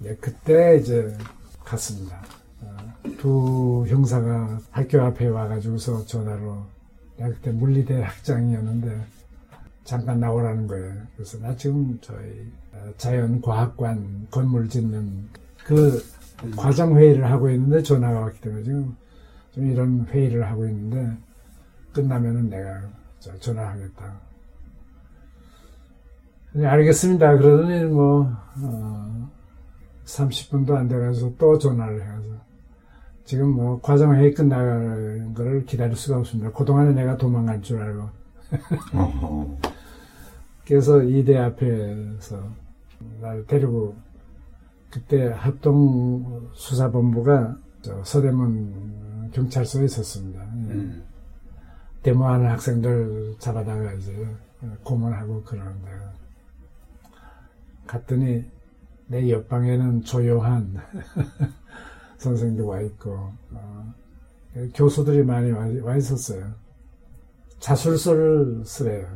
네, 0.00 0.16
그때 0.20 0.78
이제 0.78 1.16
갔습니다. 1.64 2.20
어, 2.62 2.76
두 3.18 3.84
형사가 3.86 4.60
학교 4.70 5.00
앞에 5.02 5.28
와가지고서 5.28 6.04
전화로 6.06 6.64
내가 7.16 7.30
그때 7.30 7.52
물리대 7.52 8.02
학장이었는데 8.02 9.00
잠깐 9.84 10.18
나오라는 10.18 10.66
거예요. 10.66 10.94
그래서 11.14 11.38
나 11.38 11.54
지금 11.54 11.96
저희 12.00 12.50
어, 12.72 12.92
자연과학관 12.96 14.28
건물 14.30 14.68
짓는 14.68 15.28
그 15.64 16.04
과장 16.56 16.96
회의를 16.96 17.30
하고 17.30 17.48
있는데 17.50 17.84
전화가 17.84 18.18
왔기 18.20 18.40
때문에 18.40 18.64
지금 18.64 18.96
좀 19.52 19.70
이런 19.70 20.06
회의를 20.06 20.46
하고 20.50 20.66
있는데 20.66 21.16
끝나면은 21.92 22.48
내가 22.48 22.82
저 23.18 23.36
전화하겠다. 23.38 24.20
네, 26.54 26.66
알겠습니다. 26.66 27.38
그러더니 27.38 27.84
뭐 27.84 28.30
어, 28.62 29.30
30분도 30.04 30.74
안 30.74 30.88
돼가지고 30.88 31.36
또 31.38 31.58
전화를 31.58 32.02
해서 32.02 32.42
지금 33.24 33.50
뭐 33.50 33.80
과정 33.80 34.14
회의 34.14 34.34
끝나는 34.34 35.32
거를 35.34 35.64
기다릴 35.64 35.96
수가 35.96 36.18
없습니다. 36.18 36.50
그동안에 36.52 36.92
내가 36.92 37.16
도망갈 37.16 37.62
줄 37.62 37.80
알고. 37.80 38.08
그래서 40.66 41.02
이대 41.02 41.38
앞에서 41.38 42.42
날 43.20 43.46
데리고 43.46 43.94
그때 44.90 45.28
합동 45.28 46.50
수사본부가 46.52 47.56
저 47.80 48.04
서대문 48.04 49.01
경찰서에 49.32 49.84
있었습니다. 49.84 50.42
음. 50.42 51.04
데모하는 52.02 52.46
학생들 52.50 53.36
잡아다가 53.38 53.92
이제 53.94 54.26
고문하고 54.82 55.42
그러는데 55.42 55.90
갔더니 57.86 58.44
내 59.06 59.30
옆방에는 59.30 60.02
조요한 60.02 60.76
선생도 62.18 62.66
와 62.66 62.80
있고 62.80 63.32
어, 63.52 63.94
교수들이 64.74 65.24
많이 65.24 65.50
와, 65.50 65.66
와 65.82 65.96
있었어요. 65.96 66.52
자술서를 67.58 68.62
쓰래요. 68.64 69.06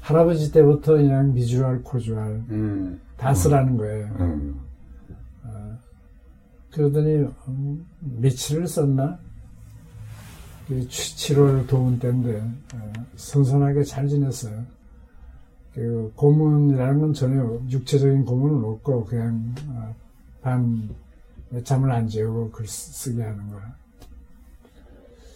할아버지 0.00 0.50
때부터 0.50 0.94
그냥 0.94 1.32
미주알, 1.32 1.82
코주알 1.82 2.30
음. 2.50 3.00
다 3.16 3.32
쓰라는 3.34 3.76
거예요. 3.76 4.06
음. 4.18 4.60
그러더니 6.72 7.28
음, 7.48 7.86
며칠을 8.00 8.66
썼나? 8.66 9.18
7월 10.70 11.66
더운 11.68 11.98
때인데 11.98 12.40
어, 12.74 12.92
선선하게 13.16 13.82
잘 13.84 14.08
지냈어요. 14.08 14.64
그 15.74 16.12
고문이라는 16.16 17.00
건 17.00 17.12
전혀 17.12 17.60
육체적인 17.68 18.24
고문은 18.24 18.64
없고 18.64 19.04
그냥 19.04 19.54
어, 19.68 19.94
밤 20.40 20.88
잠을 21.64 21.90
안 21.90 22.08
재우고 22.08 22.50
글 22.50 22.66
쓰- 22.66 22.92
쓰게 22.92 23.22
하는 23.22 23.50
거야. 23.50 23.74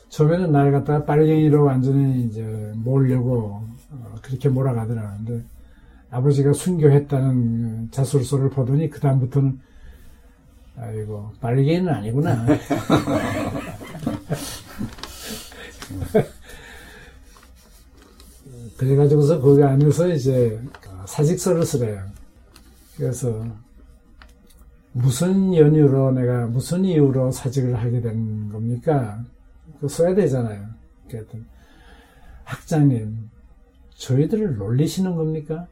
처음에는 0.09 0.53
날 0.53 0.73
갖다가 0.73 1.05
빨갱이로 1.05 1.65
완전히 1.65 2.25
이제 2.25 2.73
몰려고 2.77 3.63
어, 3.91 4.15
그렇게 4.23 4.49
몰아가더라. 4.49 5.17
근데 5.19 5.45
아버지가 6.11 6.55
순교했다는 6.55 7.91
자술서를 7.91 8.49
보더니 8.51 8.89
그 8.89 9.01
다음부터는 9.01 9.61
아이고 10.79 11.33
빨갱이는 11.41 11.89
아니구나. 11.89 12.47
그래가지고서 18.77 19.41
거기 19.41 19.63
안에서 19.63 20.09
이제 20.09 20.61
사직서를 21.07 21.65
쓰래요. 21.65 22.05
그래서 22.97 23.47
무슨 24.93 25.55
연유로 25.55 26.13
내가 26.13 26.47
무슨 26.47 26.85
이유로 26.85 27.31
사직을 27.31 27.77
하게 27.77 28.01
된 28.01 28.51
겁니까? 28.51 29.23
그 29.81 29.89
써야 29.89 30.15
되잖아요. 30.15 30.67
그랬더니 31.09 31.45
학장님 32.45 33.31
저희들을 33.97 34.57
놀리시는 34.57 35.15
겁니까? 35.15 35.67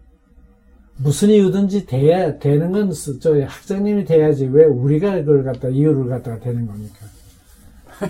무슨 0.97 1.31
이유든지 1.31 1.87
돼야 1.87 2.39
되는 2.39 2.73
건저 2.73 3.43
학장님이 3.45 4.05
돼야지 4.05 4.47
왜 4.47 4.65
우리가 4.65 5.17
그걸 5.17 5.43
갖다 5.45 5.69
이유를 5.69 6.09
갖다가 6.09 6.39
되는 6.39 6.67
겁니까? 6.67 7.07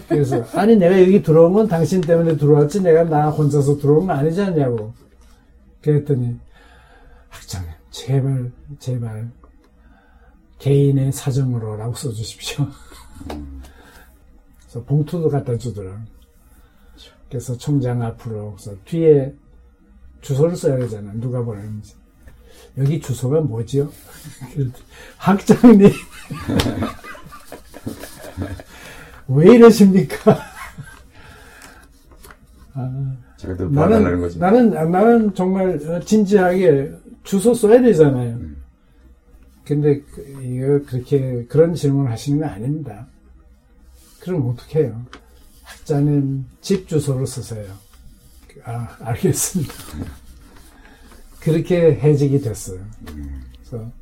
그래서 0.08 0.44
아니 0.58 0.76
내가 0.76 1.00
여기 1.00 1.22
들어온 1.22 1.52
건 1.52 1.66
당신 1.66 2.00
때문에 2.00 2.36
들어왔지 2.36 2.82
내가 2.82 3.04
나 3.04 3.30
혼자서 3.30 3.78
들어온 3.78 4.06
건 4.06 4.16
아니지 4.16 4.40
않냐고 4.40 4.92
그랬더니 5.80 6.36
학장님 7.28 7.70
제발 7.90 8.52
제발 8.78 9.30
개인의 10.58 11.12
사정으로라고 11.12 11.94
써주십시오. 11.94 12.66
그래서 14.60 14.84
봉투도 14.84 15.28
갖다 15.28 15.56
주더라. 15.58 16.02
그래서 17.28 17.56
총장 17.56 18.02
앞으로 18.02 18.54
그래서 18.54 18.76
뒤에 18.84 19.34
주소를 20.20 20.56
써야 20.56 20.76
되잖아. 20.76 21.12
누가 21.14 21.42
보내는지. 21.42 21.94
여기 22.78 23.00
주소가 23.00 23.40
뭐지요? 23.42 23.90
그랬더니 24.52 24.72
학장님 25.16 25.90
왜 29.28 29.54
이러십니까? 29.54 30.38
아, 32.74 33.16
나는. 33.70 34.38
나는 34.38 34.70
나는 34.90 35.34
정말 35.34 35.78
어, 35.88 36.00
진지하게 36.00 36.92
주소 37.22 37.54
써야 37.54 37.80
되잖아요. 37.80 38.38
근데 39.64 40.00
그- 40.00 40.42
이거 40.42 40.84
그렇게 40.90 41.44
그런 41.48 41.74
질문을 41.74 42.10
하시는 42.10 42.40
거 42.40 42.46
아닙니다. 42.46 43.06
그럼 44.20 44.48
어떻게 44.50 44.80
해요? 44.80 45.00
학자님 45.62 46.44
집 46.60 46.88
주소를 46.88 47.26
쓰세요. 47.26 47.72
아 48.64 48.96
알겠습니다. 49.00 49.72
그렇게 51.44 51.94
해직이 52.02 52.40
됐어요. 52.40 52.80
그래서 53.04 53.92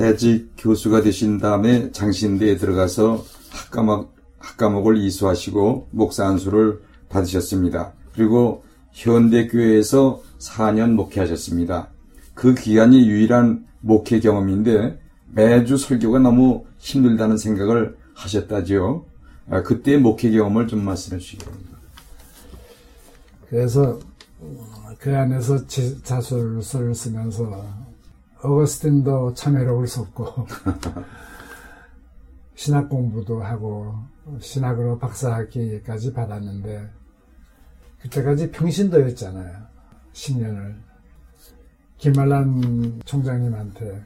해직 0.00 0.54
교수가 0.56 1.02
되신 1.02 1.38
다음에 1.38 1.92
장신대에 1.92 2.56
들어가서 2.56 3.22
학과목, 3.50 4.14
학과목을 4.38 4.96
이수하시고 4.96 5.88
목사 5.90 6.26
안수를 6.26 6.80
받으셨습니다. 7.10 7.92
그리고 8.14 8.64
현대교회에서 8.92 10.22
4년 10.38 10.92
목회하셨습니다. 10.92 11.90
그 12.32 12.54
기간이 12.54 13.06
유일한 13.06 13.66
목회 13.80 14.20
경험인데 14.20 14.98
매주 15.32 15.76
설교가 15.76 16.20
너무 16.20 16.64
힘들다는 16.78 17.36
생각을 17.36 17.98
하셨다지요. 18.14 19.04
아, 19.50 19.62
그때의 19.62 19.98
목회 19.98 20.30
경험을 20.30 20.68
좀 20.68 20.82
말씀해 20.84 21.20
주시기 21.20 21.44
바랍니다. 21.44 21.78
그래서 23.50 23.82
어, 23.90 24.13
그 25.04 25.14
안에서 25.14 25.66
지- 25.66 26.02
자술서를 26.02 26.94
쓰면서 26.94 27.62
어거스틴도 28.40 29.34
참회록을 29.34 29.86
썼고 29.86 30.46
신학 32.56 32.88
공부도 32.88 33.42
하고 33.42 33.96
신학으로 34.40 34.98
박사학위까지 34.98 36.14
받았는데 36.14 36.88
그때까지 38.00 38.50
평신도였잖아요. 38.50 39.58
10년을 40.14 40.74
김말란 41.98 43.02
총장님한테 43.04 44.02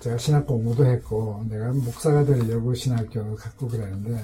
제가 0.00 0.18
신학 0.18 0.46
공부도 0.46 0.84
했고 0.84 1.46
내가 1.48 1.72
목사가 1.72 2.26
되려고 2.26 2.74
신학교를 2.74 3.36
갖고 3.36 3.68
그랬는데 3.68 4.22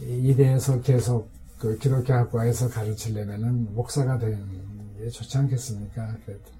이- 0.00 0.30
이대에서 0.30 0.80
계속 0.80 1.30
그 1.58 1.78
기독교 1.78 2.12
학과에서 2.12 2.68
가르치려면은 2.68 3.74
목사가 3.74 4.18
되는 4.18 4.38
게 4.98 5.08
좋지 5.08 5.38
않겠습니까? 5.38 6.06
그랬더니 6.24 6.54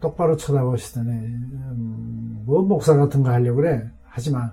똑바로 0.00 0.36
쳐다보시더니 0.36 1.10
음, 1.10 2.42
뭐 2.46 2.62
목사 2.62 2.94
같은 2.96 3.22
거 3.22 3.30
하려고 3.30 3.56
그래? 3.56 3.90
하지 4.04 4.30
마. 4.30 4.52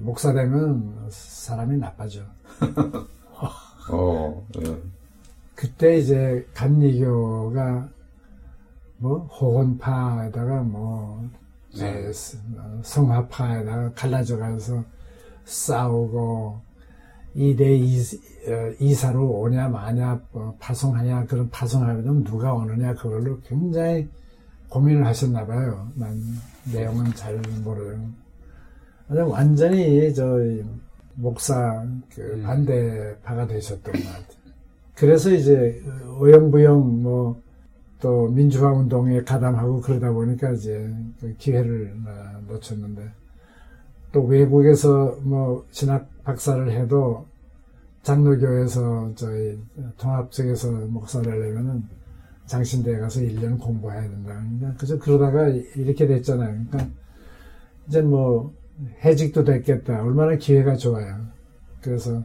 목사 0.00 0.32
되면 0.32 1.06
사람이 1.10 1.78
나빠져. 1.78 2.22
어, 3.90 4.46
예. 4.60 4.82
그때 5.54 5.98
이제 5.98 6.46
감리교가 6.54 7.88
뭐 8.98 9.18
호혼파에다가 9.26 10.62
뭐 10.62 11.28
네. 11.76 12.12
스- 12.12 12.38
어, 12.56 12.80
성화파에다가 12.82 13.92
갈라져 13.92 14.38
가서 14.38 14.84
싸우고 15.44 16.60
이대 17.36 17.76
이, 17.76 17.98
어, 17.98 18.72
이사로 18.80 19.40
오냐 19.40 19.68
마냐 19.68 20.20
뭐 20.32 20.56
파송하냐 20.58 21.26
그런 21.26 21.50
파송하면 21.50 22.24
누가 22.24 22.54
오느냐 22.54 22.94
그걸로 22.94 23.38
굉장히 23.40 24.08
고민을 24.68 25.06
하셨나 25.06 25.46
봐요. 25.46 25.88
난 25.94 26.18
내용은 26.72 27.12
잘 27.14 27.40
모르요. 27.62 28.00
완전히 29.08 30.12
저 30.14 30.38
목사 31.14 31.86
그 32.14 32.42
반대파가 32.44 33.46
되셨던 33.46 33.92
것 33.92 34.04
같아요. 34.04 34.36
그래서 34.94 35.30
이제 35.30 35.80
어영부영 36.20 37.02
뭐 37.02 37.46
또 38.00 38.28
민주화 38.28 38.72
운동에 38.72 39.22
가담하고 39.22 39.80
그러다 39.80 40.12
보니까 40.12 40.52
이제 40.52 40.92
그 41.18 41.34
기회를 41.38 41.94
어, 42.06 42.52
놓쳤는데 42.52 43.10
또 44.12 44.22
외국에서 44.22 45.18
뭐 45.22 45.66
진학 45.70 46.08
박사를 46.26 46.72
해도 46.72 47.24
장로교에서 48.02 49.12
저희 49.14 49.58
통합 49.96 50.30
쪽에서 50.32 50.72
목사를 50.72 51.30
하려면은 51.30 51.84
장신대에 52.46 52.98
가서 52.98 53.20
1년 53.20 53.58
공부해야 53.60 54.02
된다. 54.02 54.34
그러니까 54.34 54.74
그래서 54.76 54.98
그러다가 54.98 55.48
이렇게 55.48 56.06
됐잖아요. 56.06 56.64
그러니까 56.68 56.90
이제 57.86 58.02
뭐 58.02 58.52
해직도 59.04 59.44
됐겠다. 59.44 60.02
얼마나 60.02 60.36
기회가 60.36 60.76
좋아요. 60.76 61.26
그래서 61.80 62.22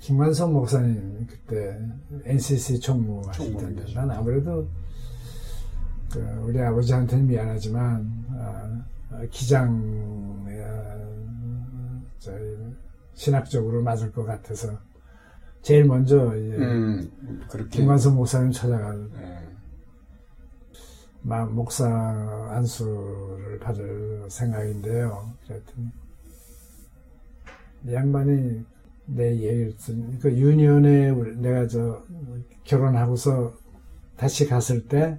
김관성 0.00 0.54
목사님 0.54 1.26
그때 1.28 1.78
NCC 2.24 2.80
총무 2.80 3.22
하실 3.26 3.54
텐데 3.56 3.84
난 3.94 4.10
아무래도 4.10 4.66
그 6.10 6.20
우리 6.46 6.58
아버지한테는 6.60 7.26
미안하지만 7.26 8.24
아, 8.38 8.84
아, 9.10 9.26
기장 9.30 9.82
어, 10.46 12.02
저희 12.18 12.56
신학적으로 13.18 13.82
맞을 13.82 14.12
것 14.12 14.24
같아서 14.24 14.78
제일 15.60 15.84
먼저 15.84 16.36
이제 16.36 16.56
음, 16.56 17.10
그렇게. 17.50 17.78
김관성 17.78 18.14
목사님 18.14 18.52
찾아가서 18.52 19.08
예. 19.20 19.38
마- 21.22 21.44
목사 21.44 21.84
안수를 22.52 23.58
받을 23.58 24.24
생각인데요. 24.30 25.32
그랬더니 25.46 25.88
이 27.88 27.92
양반이 27.92 28.64
내 29.06 29.32
얘기를 29.34 29.76
듣니 29.76 30.18
그 30.20 30.28
우리- 31.10 31.36
내가 31.38 31.66
저 31.66 32.04
결혼하고서 32.62 33.52
다시 34.16 34.46
갔을 34.46 34.86
때 34.86 35.18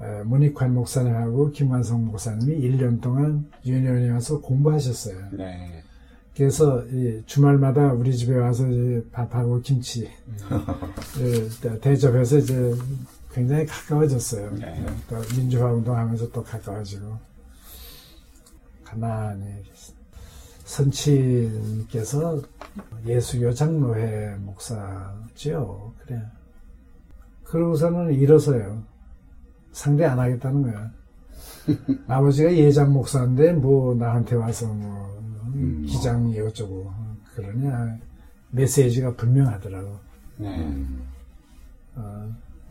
어, 0.00 0.24
문익환 0.24 0.74
목사님하고 0.74 1.50
김관성 1.52 2.06
목사님이 2.06 2.58
1년 2.68 3.00
동안 3.00 3.48
유니온에 3.64 4.10
와서 4.10 4.40
공부하셨어요. 4.40 5.28
네. 5.32 5.79
그래서 6.40 6.82
주말마다 7.26 7.92
우리 7.92 8.16
집에 8.16 8.34
와서 8.34 8.64
밥하고 9.12 9.60
김치 9.60 10.08
대접해서 11.82 12.38
이제 12.38 12.74
굉장히 13.30 13.66
가까워졌어요. 13.66 14.50
네. 14.54 14.86
또 15.06 15.16
민주화 15.36 15.70
운동하면서 15.70 16.30
또 16.30 16.42
가까워지고 16.42 17.14
가만히 18.84 19.44
선친께서 20.64 22.40
예수교 23.04 23.52
장로회 23.52 24.36
목사죠. 24.38 25.92
그래. 26.06 26.22
그러고서는 27.44 28.14
일어서요. 28.14 28.82
상대 29.72 30.06
안 30.06 30.18
하겠다는 30.18 30.62
거야. 30.62 30.90
아버지가 32.08 32.50
예장 32.54 32.94
목사인데 32.94 33.52
뭐 33.52 33.94
나한테 33.94 34.36
와서 34.36 34.66
뭐 34.68 35.19
음, 35.54 35.84
기장이 35.86 36.38
어쩌고 36.40 36.92
그러냐 37.34 37.98
메시지가 38.50 39.14
분명하더라고. 39.14 39.98
네. 40.38 40.86
어, 41.94 42.28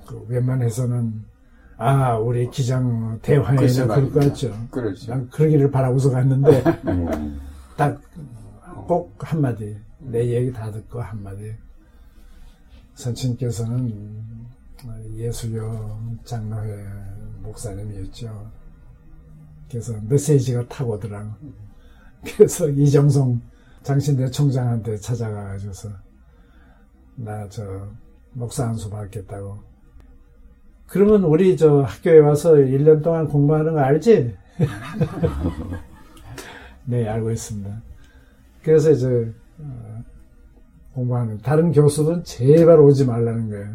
그 0.07 0.25
웬만해서는 0.27 1.23
아 1.77 2.17
우리 2.17 2.49
기장 2.49 3.19
대화에나 3.21 3.87
그럴 3.87 4.11
것 4.11 4.19
같죠. 4.19 4.67
그렇죠. 4.69 5.11
난 5.11 5.29
그러기를 5.29 5.71
바라고서 5.71 6.09
갔는데 6.09 6.63
음. 6.87 7.39
딱꼭 7.77 9.15
한마디 9.19 9.77
내 9.99 10.27
얘기 10.27 10.51
다 10.51 10.71
듣고 10.71 11.01
한마디 11.01 11.55
선친께서는 12.95 14.23
예수교 15.15 16.17
장로회 16.25 16.85
목사님이었죠. 17.43 18.51
그래서 19.69 19.93
메시지가 20.01 20.67
타고 20.67 20.93
오더라고. 20.93 21.31
그래서 22.23 22.67
이정성 22.69 23.41
장신대 23.83 24.29
총장한테 24.31 24.97
찾아가가지고서 24.97 25.89
나 27.15 27.47
저 27.49 27.63
목사 28.33 28.67
한 28.67 28.75
수 28.75 28.89
받겠다고. 28.89 29.57
그러면 30.87 31.23
우리 31.23 31.55
저 31.57 31.81
학교에 31.81 32.19
와서 32.19 32.53
1년 32.53 33.03
동안 33.03 33.27
공부하는 33.27 33.73
거 33.73 33.79
알지? 33.79 34.35
네, 36.85 37.07
알고 37.07 37.31
있습니다. 37.31 37.81
그래서 38.63 38.91
이제 38.91 39.31
어, 39.59 40.03
공부하는 40.93 41.37
다른 41.39 41.71
교수는 41.71 42.23
제발 42.23 42.79
오지 42.79 43.05
말라는 43.05 43.49
거예요. 43.49 43.67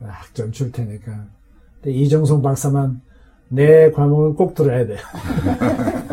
학점 0.00 0.52
줄 0.52 0.70
테니까. 0.70 1.26
근데 1.82 1.96
이정성 1.98 2.42
박사만 2.42 3.00
내 3.48 3.90
과목은 3.90 4.34
꼭 4.34 4.54
들어야 4.54 4.86
돼. 4.86 4.96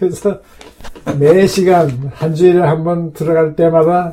그래서 0.00 0.40
매 1.18 1.46
시간 1.46 1.88
한 2.14 2.34
주일에 2.34 2.58
한 2.60 2.82
번 2.84 3.12
들어갈 3.12 3.54
때마다 3.54 4.12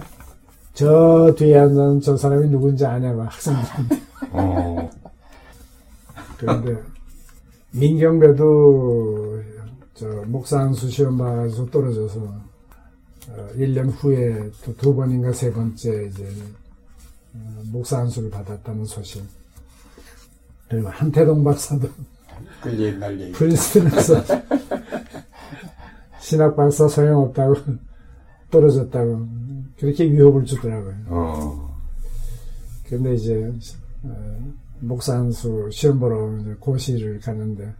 저 0.74 1.34
뒤에 1.38 1.58
앉은 1.58 2.02
저 2.02 2.16
사람이 2.18 2.50
누군지 2.50 2.86
아냐고 2.86 3.24
학생들한테. 3.24 4.02
어. 4.32 4.90
그런데 6.38 6.76
민경배도 7.72 9.42
저 9.96 10.06
목사 10.28 10.60
한수 10.60 10.90
시험 10.90 11.18
봐가지고 11.18 11.72
떨어져서 11.72 12.20
어, 13.30 13.48
1년 13.56 13.92
후에 13.98 14.52
또 14.64 14.74
두 14.78 14.96
번인가 14.96 15.32
세 15.34 15.52
번째 15.52 16.06
이제 16.10 16.28
어, 17.34 17.62
목사 17.72 17.98
한수를 18.00 18.30
받았다는 18.30 18.86
소식. 18.86 19.24
그리고 20.70 20.90
한태동 20.90 21.44
박사도 21.44 21.88
그 22.62 22.78
옛날 22.80 23.20
얘기. 23.20 23.32
프린스턴에서 23.32 24.22
신학 26.20 26.56
박사 26.56 26.88
소용없다고 26.88 27.56
떨어졌다고 28.52 29.28
그렇게 29.80 30.10
위협을 30.10 30.46
주더라고요. 30.46 30.96
어. 31.08 31.78
근데 32.90 33.16
이제 33.16 33.52
어, 34.04 34.54
목사 34.80 35.16
한수 35.16 35.70
시험 35.72 36.00
보러 36.00 36.30
고시를 36.60 37.20
가는데 37.20 37.74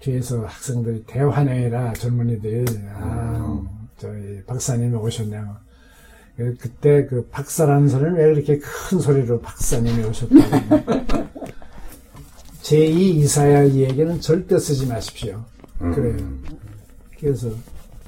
뒤에서 0.00 0.44
학생들이 0.46 1.04
대환영이라 1.06 1.94
젊은이들이 1.94 2.78
아 2.94 3.36
어. 3.40 3.66
저희 3.98 4.42
박사님이 4.44 4.94
오셨냐고 4.96 5.54
그때 6.58 7.06
그 7.06 7.26
박사라는 7.28 7.88
소리는 7.88 8.14
왜 8.14 8.34
그렇게 8.34 8.58
큰 8.58 9.00
소리로 9.00 9.40
박사님이 9.40 10.04
오셨다고 10.04 11.16
제2 12.62 12.98
이사야 12.98 13.62
이에게는 13.64 14.20
절대 14.20 14.58
쓰지 14.58 14.86
마십시오. 14.86 15.44
음. 15.80 15.94
그래요. 15.94 16.16
그래서 17.20 17.50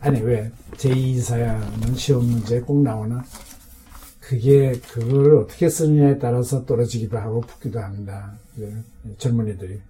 아니 0.00 0.20
왜 0.20 0.50
제2 0.72 0.96
이사야는 0.96 1.94
시험 1.94 2.24
문제에 2.26 2.60
꼭 2.60 2.82
나오나 2.82 3.24
그게 4.20 4.72
그걸 4.92 5.36
어떻게 5.36 5.68
쓰느냐에 5.68 6.18
따라서 6.18 6.64
떨어지기도 6.66 7.16
하고 7.18 7.40
붙기도 7.40 7.80
합니다. 7.80 8.34
젊은이들이. 9.16 9.80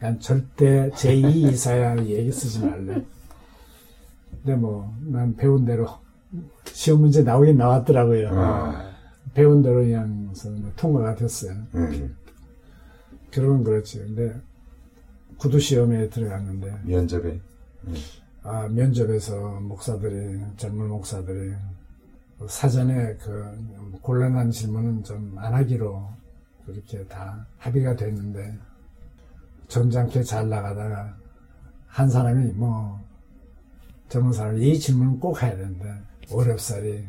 난 0.00 0.18
절대 0.20 0.90
제2 0.90 1.34
이사야 1.52 2.04
얘기 2.04 2.30
쓰지 2.32 2.60
말래. 2.64 3.04
근데 4.42 4.56
뭐 4.56 4.92
난 5.06 5.34
배운 5.36 5.64
대로 5.64 5.88
시험 6.66 7.00
문제 7.02 7.22
나오긴 7.22 7.56
나왔더라고요. 7.56 8.28
아. 8.32 8.94
배운 9.32 9.62
대로 9.62 9.76
그냥 9.82 10.32
통과가 10.76 11.14
됐어요. 11.14 11.52
음. 11.74 12.16
결국은 13.30 13.62
그렇지. 13.64 13.98
근데 13.98 14.34
구두 15.38 15.58
시험에 15.60 16.08
들어갔는데 16.08 16.80
면접에 16.84 17.40
음. 17.86 17.94
아 18.44 18.68
면접에서 18.68 19.58
목사들이 19.60 20.38
젊은 20.58 20.88
목사들이 20.88 21.54
사전에 22.46 23.16
그 23.16 23.98
곤란한 24.02 24.50
질문은 24.50 25.02
좀 25.02 25.34
안 25.38 25.54
하기로 25.54 26.06
그렇게 26.66 27.04
다 27.06 27.46
합의가 27.58 27.96
됐는데 27.96 28.58
점잖게 29.68 30.22
잘 30.24 30.48
나가다가 30.50 31.16
한 31.86 32.10
사람이 32.10 32.52
뭐 32.52 33.00
젊은 34.10 34.32
사람이 34.32 34.70
이 34.70 34.78
질문은 34.78 35.20
꼭 35.20 35.42
해야 35.42 35.56
되는데 35.56 35.86
어렵사리 36.30 37.06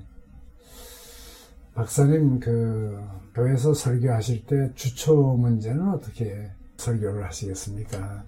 박사님 1.74 2.40
그 2.40 2.98
교회에서 3.34 3.74
설교하실 3.74 4.46
때 4.46 4.72
주초 4.76 5.34
문제는 5.36 5.90
어떻게 5.90 6.50
설교를 6.78 7.26
하시겠습니까? 7.26 8.24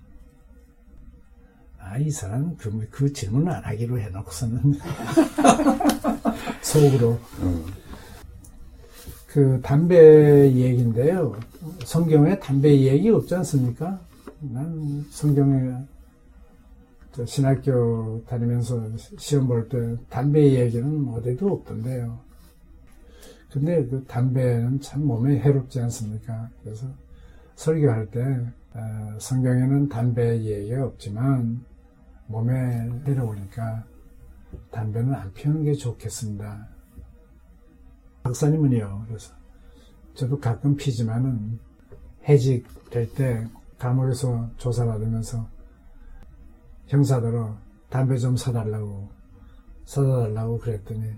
아, 1.89 1.97
이 1.97 2.09
사람 2.11 2.55
그, 2.57 2.87
그 2.91 3.11
질문을 3.13 3.51
안 3.51 3.63
하기로 3.63 3.99
해놓고서는 3.99 4.73
속으로. 6.61 7.17
음. 7.41 7.65
그 9.27 9.59
담배 9.63 10.51
얘기인데요. 10.51 11.35
성경에 11.85 12.39
담배 12.39 12.69
얘기 12.81 13.09
없지 13.09 13.35
않습니까? 13.35 13.99
난 14.39 15.05
성경에 15.11 15.75
신학교 17.25 18.23
다니면서 18.27 18.89
시험 19.17 19.47
볼 19.47 19.67
때 19.69 19.95
담배 20.09 20.53
얘기는 20.53 21.07
어디도 21.09 21.47
없던데요. 21.47 22.19
근데 23.51 23.85
그 23.85 24.03
담배는 24.07 24.81
참 24.81 25.05
몸에 25.05 25.39
해롭지 25.39 25.79
않습니까? 25.81 26.49
그래서 26.63 26.85
설교할 27.55 28.11
때 28.11 28.21
어, 28.73 29.15
성경에는 29.19 29.89
담배 29.89 30.43
얘기가 30.43 30.85
없지만 30.85 31.63
몸에 32.27 32.89
해로우니까 33.05 33.85
담배는 34.71 35.13
안 35.13 35.33
피우는 35.33 35.63
게 35.63 35.73
좋겠습니다. 35.73 36.67
박사님은요. 38.23 39.05
그래서 39.07 39.33
저도 40.13 40.39
가끔 40.39 40.75
피지만은 40.75 41.59
해직 42.27 42.65
될 42.89 43.11
때 43.13 43.47
감옥에서 43.77 44.49
조사받으면서 44.57 45.47
형사들로 46.87 47.55
담배 47.89 48.17
좀 48.17 48.35
사달라고 48.35 49.09
사다 49.85 50.23
달라고 50.23 50.57
그랬더니 50.59 51.13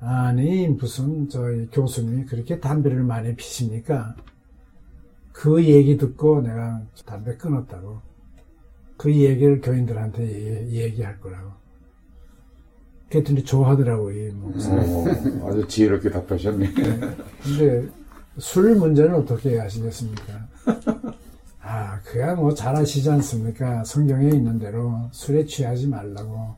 아니 0.00 0.66
무슨 0.68 1.28
저희 1.28 1.68
교수님이 1.68 2.24
그렇게 2.24 2.58
담배를 2.58 3.02
많이 3.04 3.36
피십니까? 3.36 4.16
그 5.32 5.62
얘기 5.64 5.96
듣고 5.96 6.40
내가 6.40 6.82
담배 7.04 7.36
끊었다고 7.36 8.00
그 9.00 9.10
얘기를 9.14 9.62
교인들한테 9.62 10.68
얘기, 10.72 11.02
할 11.02 11.18
거라고 11.20 11.52
그랬더니 13.08 13.42
좋아하더라고 13.44 14.10
이 14.10 14.28
목사 14.28 14.70
어, 14.74 15.48
아주 15.48 15.66
지혜롭게 15.66 16.10
답하셨네 16.10 16.74
네. 16.74 17.16
근데 17.42 17.88
술 18.36 18.74
문제는 18.76 19.14
어떻게 19.14 19.58
하시겠습니까? 19.58 20.46
아 21.62 21.98
그야 22.02 22.34
뭐 22.34 22.52
잘 22.54 22.76
아시지 22.76 23.08
않습니까? 23.08 23.84
성경에 23.84 24.28
있는 24.28 24.58
대로 24.58 25.08
술에 25.12 25.46
취하지 25.46 25.88
말라고 25.88 26.54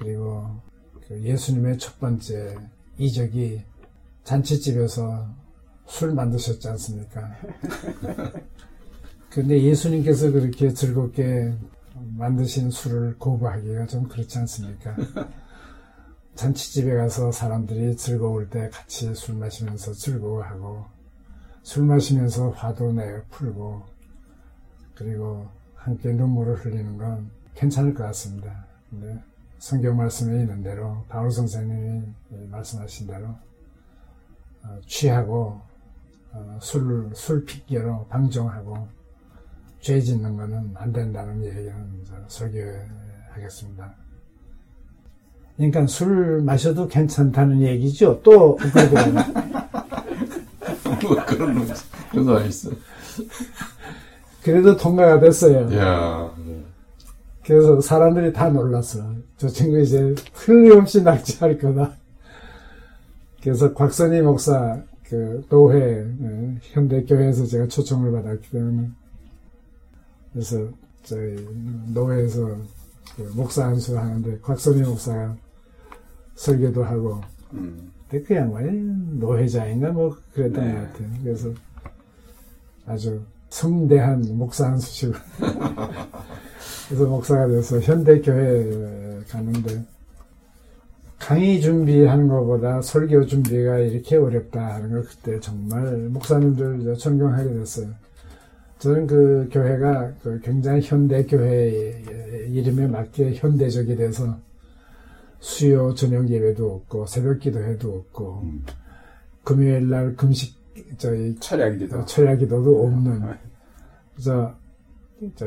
그리고 0.00 0.48
그 1.06 1.22
예수님의 1.22 1.78
첫 1.78 2.00
번째 2.00 2.56
이적이 2.98 3.62
잔치집에서 4.24 5.28
술 5.86 6.12
만드셨지 6.12 6.66
않습니까? 6.68 7.36
근데 9.30 9.62
예수님께서 9.62 10.30
그렇게 10.30 10.70
즐겁게 10.70 11.52
만드신 12.16 12.70
술을 12.70 13.18
거부하기가 13.18 13.86
좀 13.86 14.08
그렇지 14.08 14.38
않습니까? 14.38 14.96
잔치집에 16.34 16.94
가서 16.94 17.32
사람들이 17.32 17.96
즐거울 17.96 18.48
때 18.48 18.70
같이 18.70 19.12
술 19.14 19.34
마시면서 19.34 19.92
즐거워하고 19.92 20.86
술 21.62 21.84
마시면서 21.84 22.50
화도 22.50 22.92
내 22.92 23.20
풀고 23.30 23.82
그리고 24.94 25.48
함께 25.74 26.12
눈물을 26.12 26.54
흘리는 26.56 26.96
건 26.96 27.30
괜찮을 27.54 27.92
것 27.92 28.04
같습니다. 28.04 28.66
근데 28.88 29.20
성경 29.58 29.96
말씀에 29.96 30.40
있는 30.40 30.62
대로 30.62 31.04
바울 31.08 31.30
선생님이 31.30 32.06
말씀하신 32.50 33.08
대로 33.08 33.26
어, 34.62 34.80
취하고 34.86 35.60
어, 36.32 36.58
술, 36.60 37.10
술 37.14 37.44
핑계로 37.44 38.06
방종하고 38.06 38.88
죄 39.88 39.98
짓는 40.02 40.36
것은 40.36 40.72
안 40.74 40.92
된다는 40.92 41.42
얘기는 41.42 41.72
설교하겠습니다. 42.26 43.94
그러니까 45.56 45.86
술 45.86 46.42
마셔도 46.42 46.86
괜찮다는 46.88 47.62
얘기죠. 47.62 48.20
또 48.22 48.58
뭐 51.02 51.24
그런 51.24 51.54
놈 51.54 51.66
그런 52.10 52.26
거 52.26 52.44
있어. 52.44 52.70
그래도 54.42 54.76
통과가 54.76 55.20
됐어요. 55.20 55.74
야. 55.78 56.30
그래서 57.46 57.80
사람들이 57.80 58.34
다 58.34 58.50
놀랐어. 58.50 59.10
저 59.38 59.48
친구 59.48 59.80
이제 59.80 60.14
흘림없이 60.34 61.02
낙지할 61.02 61.56
거다. 61.56 61.92
그래서 63.42 63.72
곽선희 63.72 64.20
목사 64.20 64.82
그 65.04 65.46
노회 65.48 66.02
어, 66.02 66.56
현대교회에서 66.60 67.46
제가 67.46 67.68
초청을 67.68 68.12
받았기 68.12 68.50
때문에 68.50 68.90
그래서 70.32 70.68
저희 71.04 71.36
노회에서 71.92 72.56
그 73.16 73.22
목사 73.34 73.66
안수 73.66 73.98
하는데 73.98 74.38
곽선희 74.40 74.82
목사가 74.82 75.36
설교도 76.34 76.84
하고 76.84 77.20
음. 77.54 77.90
근데 78.08 78.24
그 78.24 78.34
양반이 78.34 79.18
노회자인가 79.18 79.92
뭐 79.92 80.16
그랬던 80.34 80.64
네. 80.64 80.74
것 80.74 80.80
같아요. 80.80 81.08
그래서 81.22 81.52
아주 82.86 83.22
성대한 83.50 84.24
목사 84.36 84.66
안수시고 84.66 85.12
그래서 86.88 87.06
목사가 87.06 87.46
돼서 87.48 87.80
현대교회 87.80 89.24
가는데 89.28 89.84
강의 91.18 91.60
준비하는 91.60 92.28
것보다 92.28 92.80
설교 92.80 93.26
준비가 93.26 93.78
이렇게 93.78 94.16
어렵다 94.16 94.74
하는 94.74 94.90
걸 94.90 95.02
그때 95.02 95.38
정말 95.40 95.96
목사님들 96.08 96.96
존경하게 96.96 97.52
됐어요. 97.52 97.88
저는 98.78 99.06
그 99.06 99.48
교회가 99.50 100.12
그 100.22 100.40
굉장히 100.40 100.80
현대 100.82 101.24
교회 101.24 102.02
이름에 102.48 102.86
맞게 102.86 103.34
현대적이 103.34 103.96
돼서 103.96 104.38
수요 105.40 105.94
저녁 105.94 106.28
예배도 106.28 106.74
없고 106.74 107.06
새벽 107.06 107.40
기도회도 107.40 107.92
없고 107.92 108.42
음. 108.44 108.64
금요일 109.44 109.88
날 109.88 110.14
금식 110.14 110.56
저희 110.98 111.34
철야 111.40 111.70
기도 111.70 112.04
철야 112.04 112.36
기도도 112.36 112.84
없는 112.84 113.22
그래서 114.14 114.54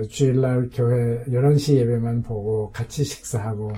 주일 0.10 0.42
날 0.42 0.70
교회 0.74 1.24
11시 1.26 1.76
예배만 1.76 2.24
보고 2.24 2.72
같이 2.72 3.04
식사하고 3.04 3.72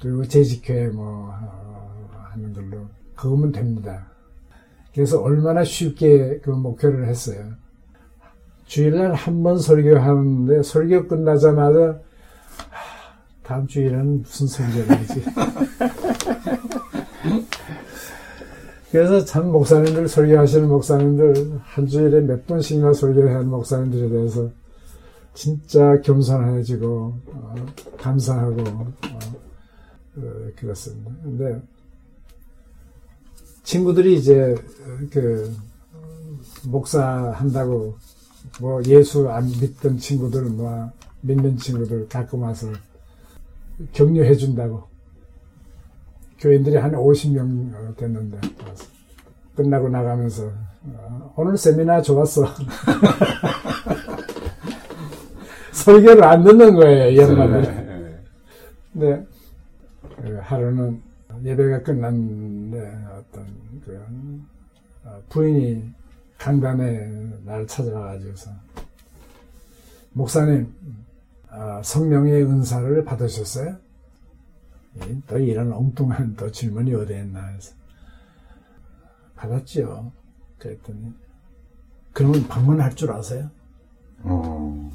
그리고 0.00 0.24
재직회 0.24 0.88
뭐 0.88 1.30
어, 1.30 2.10
하는 2.30 2.52
걸로 2.52 2.86
그거면 3.14 3.50
됩니다. 3.50 4.06
그래서 4.94 5.20
얼마나 5.20 5.64
쉽게 5.64 6.38
그 6.40 6.50
목표를 6.50 7.08
했어요. 7.08 7.54
주일날 8.66 9.14
한 9.14 9.42
번 9.42 9.58
설교하는데 9.58 10.62
설교 10.62 11.08
끝나자마자 11.08 11.98
다음 13.42 13.66
주일은 13.66 14.22
무슨 14.22 14.46
설교를 14.48 14.90
하지? 14.90 15.22
그래서 18.90 19.24
참 19.24 19.50
목사님들 19.52 20.08
설교하시는 20.08 20.68
목사님들 20.68 21.60
한 21.62 21.86
주일에 21.86 22.20
몇 22.20 22.46
번씩이나 22.46 22.92
설교를 22.92 23.34
하는 23.34 23.48
목사님들에 23.48 24.08
대해서 24.08 24.50
진짜 25.34 26.00
겸손해지고 26.00 27.14
어, 27.26 27.54
감사하고 27.98 28.62
어, 28.62 28.86
어, 30.16 30.22
그렇습니다. 30.56 31.10
근데 31.22 31.60
친구들이 33.62 34.16
이제 34.16 34.54
그 35.10 35.54
목사 36.64 37.30
한다고 37.32 37.96
뭐 38.60 38.82
예수 38.86 39.28
안 39.30 39.46
믿던 39.46 39.98
친구들 39.98 40.42
뭐 40.44 40.90
믿는 41.20 41.56
친구들 41.56 42.08
가끔 42.08 42.42
와서 42.42 42.68
격려해 43.92 44.34
준다고 44.36 44.84
교인들이 46.38 46.76
한 46.76 46.92
50명 46.92 47.96
됐는데 47.96 48.40
끝나고 49.54 49.88
나가면서 49.88 50.52
오늘 51.34 51.56
세미나 51.56 52.02
좋았어. 52.02 52.46
설교를 55.72 56.24
안 56.24 56.44
듣는 56.44 56.74
거예요, 56.74 57.10
이 57.10 57.18
양반들. 57.18 58.22
근데 58.92 59.26
그 60.22 60.38
하루는 60.42 61.02
예배가 61.44 61.82
끝났는데 61.82 62.78
어떤 63.12 63.46
그 63.84 64.00
어, 65.04 65.22
부인이 65.28 65.84
강단에 66.38 67.40
날 67.44 67.66
찾아와가지고서 67.66 68.50
목사님 70.12 70.72
어, 71.50 71.80
성령의 71.82 72.42
은사를 72.44 73.04
받으셨어요? 73.04 73.76
또 75.26 75.38
이런 75.38 75.72
엉뚱한 75.72 76.36
또 76.36 76.50
질문이 76.50 76.94
어디 76.94 77.14
있나 77.14 77.46
해서 77.48 77.74
받았지요. 79.36 80.10
그랬더니 80.58 81.12
그러면 82.12 82.48
방문할 82.48 82.94
줄 82.94 83.12
아세요? 83.12 83.50
어. 84.22 84.90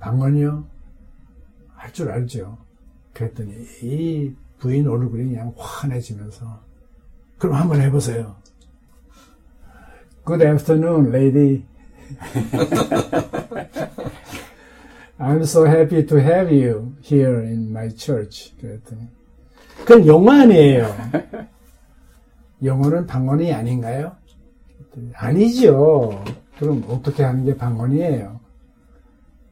방언이요? 0.00 0.66
할 1.76 1.92
줄 1.92 2.10
알죠. 2.10 2.58
그랬더니 3.14 3.54
이 3.82 4.34
부인 4.58 4.86
얼굴이 4.86 5.24
그냥 5.30 5.54
환해지면서 5.56 6.60
그럼 7.38 7.56
한번 7.56 7.80
해보세요. 7.80 8.36
Good 10.24 10.42
afternoon, 10.42 11.12
lady. 11.12 11.66
I'm 15.18 15.44
so 15.44 15.64
happy 15.64 16.02
to 16.04 16.16
have 16.20 16.50
you 16.50 16.94
here 17.02 17.40
in 17.40 17.70
my 17.72 17.88
church. 17.94 18.52
그랬더니 18.60 19.02
그건 19.84 20.06
영어 20.06 20.32
아니에요. 20.32 20.94
영어는 22.64 23.06
방언이 23.06 23.52
아닌가요? 23.52 24.12
아니죠. 25.14 26.24
그럼 26.58 26.84
어떻게 26.88 27.22
하는 27.22 27.44
게 27.44 27.54
방언이에요? 27.56 28.40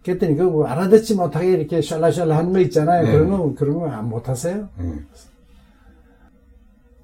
그랬더니 0.04 0.36
그 0.36 0.44
뭐 0.44 0.66
알아듣지 0.66 1.14
못하게 1.14 1.52
이렇게 1.52 1.82
샬라샬라 1.82 2.36
하는 2.36 2.52
거 2.52 2.60
있잖아요. 2.60 3.04
네. 3.04 3.28
거 3.28 3.54
그런 3.54 3.78
거 3.78 4.02
못하세요? 4.02 4.68
네. 4.78 4.94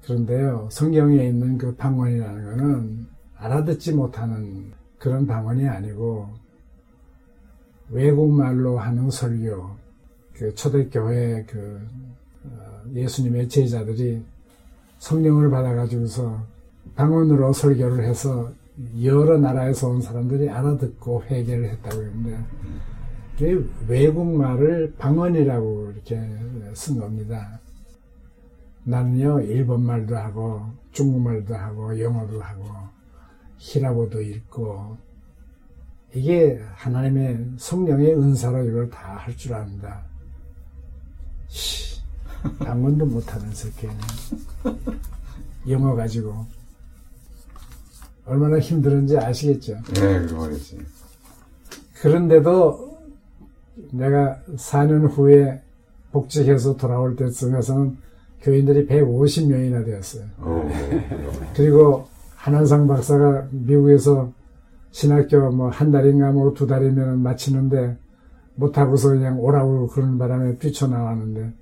그런데요, 0.03 0.69
성경에 0.71 1.27
있는 1.27 1.57
그 1.59 1.75
방언이라는 1.75 2.43
거는 2.45 3.07
알아듣지 3.39 3.93
못하는 3.93 4.71
그런 4.97 5.25
방언이 5.25 5.67
아니고 5.67 6.29
외국말로 7.89 8.77
하는 8.77 9.09
설교, 9.09 9.69
그 10.33 10.53
초대교회 10.53 11.45
그 11.47 11.81
어, 12.43 12.81
예수님의 12.93 13.49
제자들이 13.49 14.23
성령을 14.99 15.49
받아가지고서 15.49 16.45
방언으로 16.95 17.53
설교를 17.53 18.03
해서 18.03 18.51
여러 19.01 19.37
나라에서 19.37 19.89
온 19.89 20.01
사람들이 20.01 20.49
알아듣고 20.49 21.23
회개를 21.23 21.69
했다고 21.69 22.01
했는데 22.01 22.37
외국말을 23.87 24.95
방언이라고 24.97 25.91
이렇게 25.91 26.21
쓴 26.73 26.99
겁니다. 26.99 27.59
나는요 28.83 29.41
일본말도 29.41 30.15
하고 30.15 30.65
중국말도 30.91 31.55
하고 31.55 31.99
영어도 31.99 32.41
하고 32.41 32.88
히라보도 33.59 34.21
읽고 34.21 34.97
이게 36.15 36.59
하나님의 36.73 37.45
성령의 37.57 38.15
은사로 38.15 38.65
이걸 38.65 38.89
다 38.89 39.17
할 39.17 39.35
줄 39.37 39.53
압니다. 39.53 40.01
시, 41.47 41.99
방언도 42.59 43.05
못하면서 43.05 43.69
걔는 43.77 43.95
영어 45.69 45.93
가지고 45.95 46.45
얼마나 48.25 48.59
힘들은지 48.59 49.17
아시겠죠? 49.17 49.77
네, 49.93 50.19
그거겠지. 50.25 50.79
그런데도 52.01 52.97
내가 53.91 54.39
4년 54.55 55.09
후에 55.11 55.61
복직해서 56.11 56.75
돌아올 56.77 57.15
때쯤에서는 57.15 57.97
교인들이 58.41 58.87
150명이나 58.87 59.85
되었어요. 59.85 60.25
오, 60.41 60.69
그리고 61.55 62.07
한한상 62.39 62.87
박사가 62.87 63.49
미국에서 63.51 64.31
신학교 64.91 65.51
뭐 65.51 65.69
한 65.69 65.91
달인가 65.91 66.31
뭐 66.31 66.53
두 66.53 66.65
달이면 66.67 67.19
마치는데 67.21 67.97
못하고서 68.55 69.09
그냥 69.09 69.39
오라고 69.39 69.87
그런 69.87 70.17
바람에 70.17 70.57
뛰쳐나왔는데, 70.57 71.53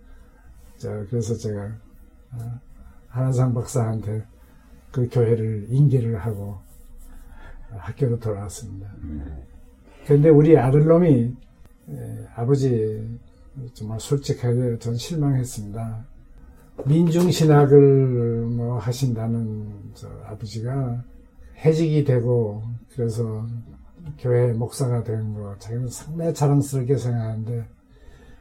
자, 0.78 1.06
그래서 1.10 1.36
제가, 1.36 1.66
어, 2.34 2.60
한한상 3.10 3.54
박사한테 3.54 4.24
그 4.92 5.08
교회를 5.12 5.68
인계를 5.70 6.18
하고 6.18 6.58
학교로 7.70 8.20
돌아왔습니다. 8.20 8.90
그런데 10.06 10.30
우리 10.30 10.58
아들놈이 10.58 11.36
에, 11.90 12.28
아버지 12.36 13.20
정말 13.74 14.00
솔직하게 14.00 14.78
전 14.80 14.96
실망했습니다. 14.96 16.06
민중 16.86 17.32
신학을 17.32 18.46
뭐 18.48 18.78
하신다는 18.78 19.68
저 19.94 20.08
아버지가 20.26 21.04
해직이 21.66 22.04
되고 22.04 22.64
그래서 22.96 23.46
교회 24.20 24.54
목사가 24.54 25.04
된 25.04 25.34
거 25.34 25.56
자기는 25.60 25.90
상당히 25.90 26.34
자랑스럽게 26.34 26.98
생각하는데 26.98 27.66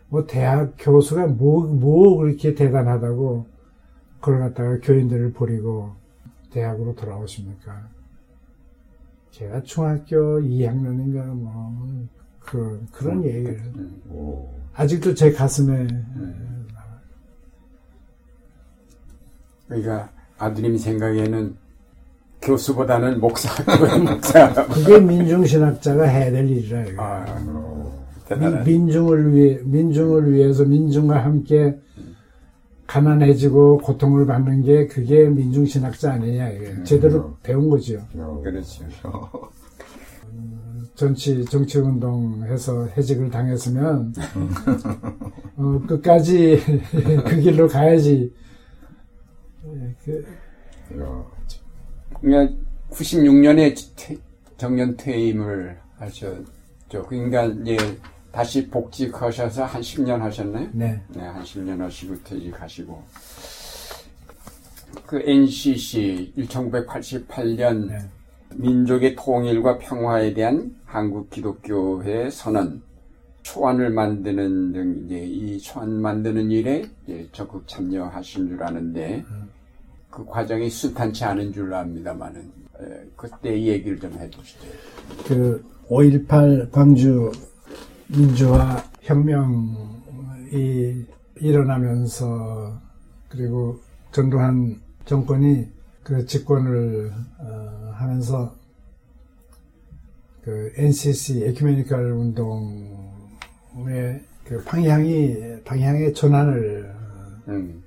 뭐 0.09 0.26
대학 0.26 0.74
교수가 0.78 1.26
뭐, 1.28 1.66
뭐 1.66 2.18
그렇게 2.18 2.55
대단하다고 2.55 3.47
그걸 4.20 4.39
갖다가 4.41 4.78
교인들을 4.80 5.32
버리고 5.32 5.93
대학으로 6.51 6.95
돌아오십니까? 6.95 7.89
제가 9.32 9.62
중학교 9.62 10.41
2학년인가 10.41 11.24
뭐 11.26 12.07
그, 12.39 12.87
그런 12.93 13.24
얘기를 13.24 13.61
아직도 14.74 15.14
제 15.14 15.32
가슴에 15.32 15.87
그러니까 19.68 20.10
아드님 20.38 20.76
생각에는 20.78 21.56
교수보다는 22.42 23.20
목사, 23.20 23.48
교회 23.64 23.98
목사. 23.98 24.52
그게 24.66 25.00
민중신학자가 25.00 26.04
해야 26.04 26.30
될 26.30 26.48
일이라 26.48 26.84
이거. 26.84 27.02
아, 27.02 27.24
미-. 28.38 28.64
민중을 28.64 29.34
위해 29.34 29.58
민중을 29.64 30.32
위해서 30.32 30.64
민중과 30.64 31.24
함께 31.24 31.76
가난해지고 32.86 33.78
고통을 33.78 34.26
받는 34.26 34.62
게 34.62 34.86
그게 34.86 35.28
민중신학자 35.28 36.12
아니냐 36.12 36.50
이게 36.50 36.82
제대로 36.84 37.36
배운 37.42 37.68
거죠. 37.68 38.00
그렇죠. 38.42 38.84
정치 40.94 41.44
정치운동해서 41.44 42.86
해직을 42.96 43.30
당했으면 43.30 44.14
어, 45.56 45.80
끝까지 45.86 46.60
그 47.26 47.40
길로 47.40 47.66
가야지. 47.68 48.32
예, 49.76 49.94
그, 50.04 50.26
그러니까 52.20 52.54
96년에 52.90 53.74
정년 54.56 54.96
퇴임을 54.96 55.78
하셨죠. 55.98 57.06
그러니까 57.08 57.44
이제 57.46 57.76
다시 58.32 58.68
복직하셔서 58.68 59.64
한 59.64 59.80
10년 59.80 60.18
하셨나요? 60.18 60.68
네. 60.72 61.00
네, 61.08 61.20
한 61.20 61.42
10년 61.42 61.78
하시고 61.78 62.22
퇴직하시고. 62.22 63.02
그 65.06 65.22
NCC 65.24 66.32
1988년 66.36 67.88
네. 67.88 67.98
민족의 68.54 69.16
통일과 69.16 69.78
평화에 69.78 70.32
대한 70.32 70.74
한국 70.84 71.30
기독교회 71.30 72.30
선언, 72.30 72.82
초안을 73.42 73.90
만드는 73.90 74.72
등 74.72 75.02
이제 75.04 75.18
이 75.24 75.58
초안 75.60 76.00
만드는 76.00 76.50
일에 76.50 76.84
적극 77.32 77.68
참여하신 77.68 78.48
줄 78.48 78.62
아는데 78.62 79.24
그 80.16 80.24
과정이 80.24 80.70
순탄치 80.70 81.24
않은 81.24 81.52
줄로 81.52 81.76
압니다만은 81.76 82.40
에, 82.40 83.10
그때 83.16 83.54
이 83.54 83.68
얘기를 83.68 84.00
좀 84.00 84.14
해주시죠. 84.14 84.66
그 85.28 85.62
5.18 85.90 86.70
광주 86.70 87.30
민주화 88.06 88.82
혁명이 89.02 89.44
일어나면서 91.34 92.80
그리고 93.28 93.78
전두환 94.10 94.80
정권이 95.04 95.66
그 96.02 96.24
집권을 96.24 97.12
어, 97.38 97.92
하면서 97.96 98.56
그 100.40 100.72
NCC 100.76 101.44
에큐메니컬 101.44 102.12
운동의 102.12 102.64
그 104.44 104.64
방향이 104.64 105.62
방향의 105.62 106.14
전환을 106.14 106.94
음, 107.48 107.82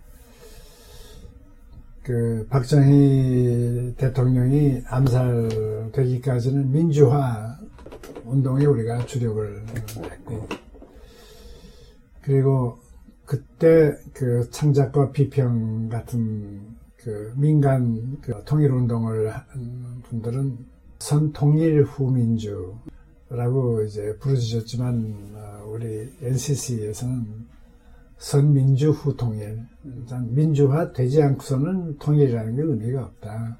그 2.09 2.47
박정희 2.49 3.93
대통령이 3.95 4.81
암살되기까지는 4.87 6.71
민주화 6.71 7.55
운동에 8.25 8.65
우리가 8.65 9.05
주력을 9.05 9.63
했고 10.07 10.47
그리고 12.23 12.79
그때 13.25 13.95
그 14.11 14.49
창작과 14.49 15.11
비평 15.11 15.89
같은 15.89 16.75
그 16.97 17.31
민간 17.37 18.17
그 18.21 18.41
통일 18.43 18.71
운동을 18.71 19.29
한 19.29 20.01
분들은 20.01 20.57
선통일 20.97 21.83
후민주라고 21.83 23.83
이제 23.85 24.17
부르짖었지만 24.17 25.33
어, 25.35 25.69
우리 25.71 26.11
NCC에서는 26.23 27.58
선민주 28.19 28.91
후 28.91 29.15
통일 29.15 29.65
일단 29.83 30.33
민주화 30.35 30.91
되지 30.91 31.23
않고서는 31.23 31.97
통일이라는 31.97 32.55
게 32.55 32.61
의미가 32.61 33.03
없다. 33.03 33.57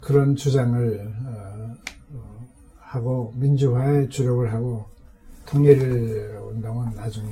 그런 0.00 0.34
주장을 0.34 1.12
어, 1.26 1.74
어, 2.14 2.46
하고 2.78 3.34
민주화에 3.36 4.08
주력을 4.08 4.52
하고 4.52 4.86
통일 5.46 6.38
운동은 6.44 6.94
나중에 6.94 7.28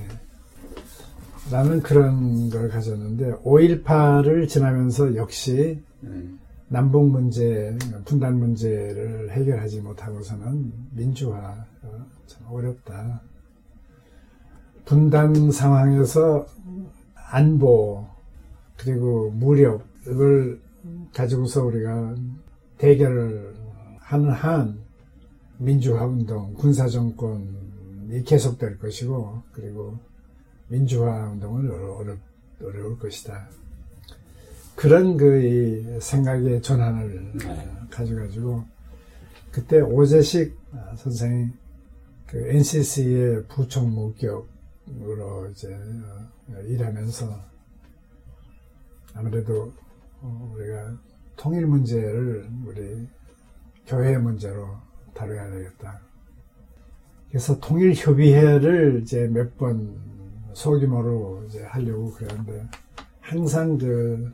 라는 1.51 1.81
그런 1.81 2.51
걸 2.51 2.69
가졌는데 2.69 3.33
5.18을 3.43 4.49
지나면서 4.49 5.17
역시 5.17 5.83
음, 6.03 6.39
남북 6.69 7.11
문제, 7.11 7.77
분단 8.05 8.39
문제를 8.39 9.31
해결하지 9.31 9.81
못하고서는 9.81 10.73
민주화 10.93 11.65
어, 11.83 12.07
참 12.27 12.47
어렵다. 12.49 13.23
분단 14.85 15.51
상황에서 15.51 16.47
안보 17.31 18.07
그리고 18.77 19.31
무력을 19.31 20.61
가지고서 21.13 21.65
우리가 21.65 22.15
대결을 22.79 23.55
하는 23.99 24.31
한 24.31 24.79
민주화 25.59 26.07
운동, 26.07 26.55
군사 26.55 26.89
정권이 26.89 28.25
계속될 28.25 28.79
것이고 28.79 29.43
그리고 29.53 29.99
민주화 30.69 31.31
운동은 31.31 31.71
어려, 31.71 31.93
어려, 31.95 32.17
어려울 32.65 32.99
것이다. 32.99 33.49
그런 34.75 35.17
그이 35.19 36.01
생각의 36.01 36.63
전환을 36.63 37.33
가져가지고 37.91 38.65
그때 39.53 39.81
오재식 39.81 40.57
선생이 40.97 41.49
그 42.27 42.39
NCC의 42.49 43.45
부총무격 43.49 44.49
으로 45.03 45.49
이제 45.51 45.73
어, 46.49 46.61
일하면서 46.63 47.27
아무래도 49.15 49.73
어, 50.21 50.53
우리가 50.55 50.97
통일 51.37 51.67
문제를 51.67 52.49
우리 52.67 53.09
교회 53.87 54.17
문제로 54.19 54.77
다뤄야 55.15 55.51
되겠다. 55.51 56.01
그래서 57.29 57.59
통일 57.61 57.95
협의회를 57.95 59.01
이제 59.03 59.27
몇 59.29 59.57
번 59.57 60.11
소규모로 60.53 61.45
이제 61.47 61.63
하려고 61.63 62.11
그랬는데 62.13 62.69
항상 63.21 63.79
그 63.79 64.33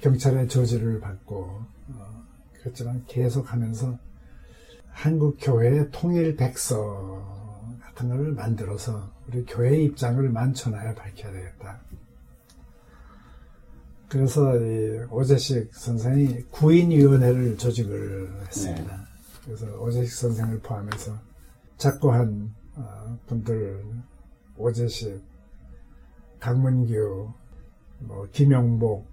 경찰의 0.00 0.48
저지를 0.48 1.00
받고 1.00 1.60
어, 1.88 2.24
그렇지만 2.60 3.04
계속 3.06 3.52
하면서 3.52 3.98
한국 4.90 5.36
교회의 5.40 5.88
통일 5.90 6.36
백서 6.36 7.76
같은 7.82 8.08
걸 8.08 8.32
만들어서 8.32 9.12
우리 9.28 9.44
교회 9.44 9.82
입장을 9.82 10.28
만천하에 10.28 10.94
밝혀야 10.94 11.32
되겠다. 11.32 11.80
그래서 14.08 14.56
이 14.56 14.98
오재식 15.10 15.74
선생이 15.74 16.42
구인위원회를 16.50 17.58
조직을 17.58 18.42
했습니다. 18.46 19.06
그래서 19.44 19.66
오재식 19.80 20.12
선생을 20.12 20.60
포함해서 20.60 21.18
작고한 21.78 22.54
어, 22.76 23.18
분들 23.26 23.84
오재식, 24.56 25.20
강문규, 26.38 27.32
뭐 28.00 28.28
김영복 28.30 29.06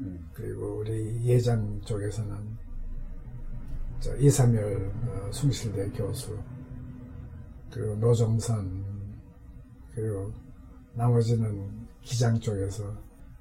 음, 0.00 0.30
그리고 0.34 0.78
우리 0.78 1.24
예장 1.24 1.80
쪽에서는 1.82 2.36
저 4.00 4.16
이삼열 4.16 4.92
어, 5.08 5.32
숭실대 5.32 5.90
교수 5.90 6.38
그리고 7.70 7.94
노정선 7.96 8.93
그리고 9.94 10.32
나머지는 10.94 11.86
기장 12.02 12.38
쪽에서 12.38 12.84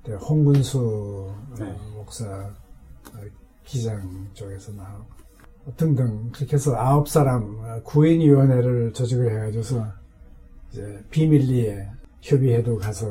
또 0.03 0.15
홍근수 0.17 1.31
어, 1.31 1.55
네. 1.59 1.71
목사 1.93 2.25
어, 2.25 3.19
기장 3.63 4.29
쪽에서 4.33 4.71
나오고 4.73 5.75
등등 5.77 6.31
그렇게 6.31 6.53
해서 6.53 6.75
아홉 6.75 7.07
사람 7.07 7.59
어, 7.59 7.81
구인위원회를 7.83 8.93
조직을 8.93 9.31
해가지고서 9.31 9.87
이제 10.71 11.03
비밀리에 11.09 11.89
협의회도 12.21 12.77
가서 12.77 13.07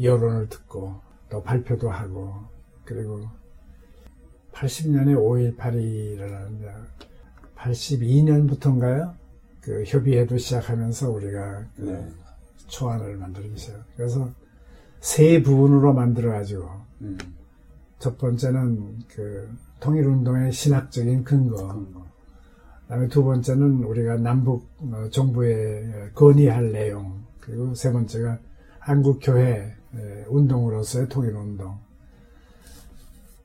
여론을 0.00 0.48
듣고 0.48 1.00
또 1.28 1.42
발표도 1.42 1.88
하고 1.88 2.34
그리고 2.84 3.28
80년에 4.52 5.16
5.18이라는 5.56 6.84
82년부터인가요? 7.56 9.14
그 9.60 9.82
협의회도 9.86 10.36
시작하면서 10.36 11.10
우리가 11.10 11.64
그 11.76 11.82
네. 11.82 12.23
초안을 12.66 13.18
시작. 13.56 13.84
그래서 13.96 14.30
세 15.00 15.42
부분으로 15.42 15.92
만들어가지고 15.92 16.68
음. 17.02 17.18
첫 17.98 18.18
번째는 18.18 19.00
그 19.08 19.48
통일운동의 19.80 20.52
신학적인 20.52 21.24
근거. 21.24 21.84
그다음에 22.82 23.08
두 23.08 23.24
번째는 23.24 23.84
우리가 23.84 24.16
남북 24.16 24.68
어, 24.78 25.08
정부에 25.10 26.10
건의할 26.14 26.72
내용. 26.72 27.24
그리고 27.40 27.74
세 27.74 27.92
번째가 27.92 28.38
한국 28.78 29.20
교회 29.22 29.74
에, 29.94 30.24
운동으로서의 30.28 31.08
통일 31.08 31.34
운동. 31.34 31.78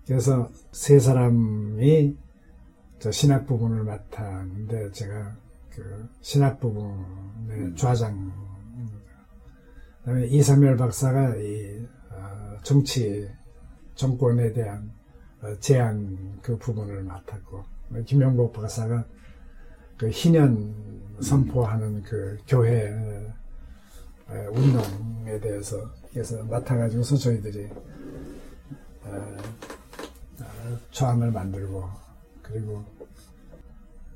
그래서 0.06 0.50
세 0.72 1.00
사람이 1.00 2.18
저 3.00 3.12
신학 3.12 3.46
부분을 3.46 3.84
맡았는데 3.84 4.92
제가 4.92 5.36
그 5.70 6.10
신학 6.22 6.60
부분의 6.60 7.76
좌장. 7.76 8.49
이삼열 10.18 10.78
박사가 10.78 11.36
이 11.38 11.86
어, 12.12 12.58
정치 12.64 13.30
정권에 13.96 14.54
대한 14.54 14.92
어, 15.42 15.56
제안 15.60 16.40
그 16.42 16.58
부분을 16.58 17.04
맡았고 17.04 17.64
김영복 18.06 18.54
박사가 18.54 19.06
그 19.98 20.10
희년 20.10 20.74
선포하는 21.22 22.02
그 22.04 22.38
교회 22.48 22.90
어, 24.28 24.34
운동에 24.54 25.40
대해서 25.40 25.78
그래서 26.12 26.44
맡아가지고서 26.46 27.18
저희들이 27.18 27.70
어, 29.04 29.38
어, 30.42 30.78
초안을 30.92 31.32
만들고 31.32 31.84
그리고 32.42 32.84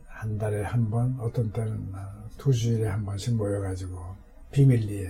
한 0.07 0.37
달에 0.37 0.63
한 0.63 0.89
번 0.89 1.17
어떤 1.19 1.51
때는 1.51 1.91
어, 1.93 2.29
두 2.37 2.53
주일에 2.53 2.87
한 2.87 3.05
번씩 3.05 3.35
모여가지고 3.35 3.97
비밀리에 4.51 5.09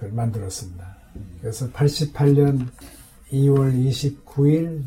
만들었습니다. 0.00 0.96
그래서 1.40 1.70
88년 1.70 2.68
2월 3.30 3.72
29일 3.88 4.82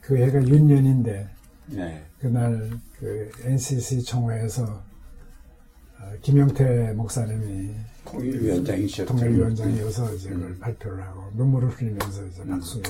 그 0.00 0.16
해가 0.16 0.46
윤년인데 0.46 1.28
네. 1.66 2.04
그날 2.18 2.70
그 2.98 3.30
NCC 3.42 4.02
총회에서 4.02 4.64
어, 4.64 6.12
김영태 6.20 6.92
목사님이 6.92 7.74
통일위원장이셨죠. 8.04 9.06
통일위원장이어서 9.06 10.06
음. 10.06 10.18
그걸 10.18 10.58
발표를 10.58 11.02
하고 11.02 11.30
눈물을 11.34 11.70
흘리면서 11.70 12.26
이제 12.26 12.44
박수로 12.44 12.82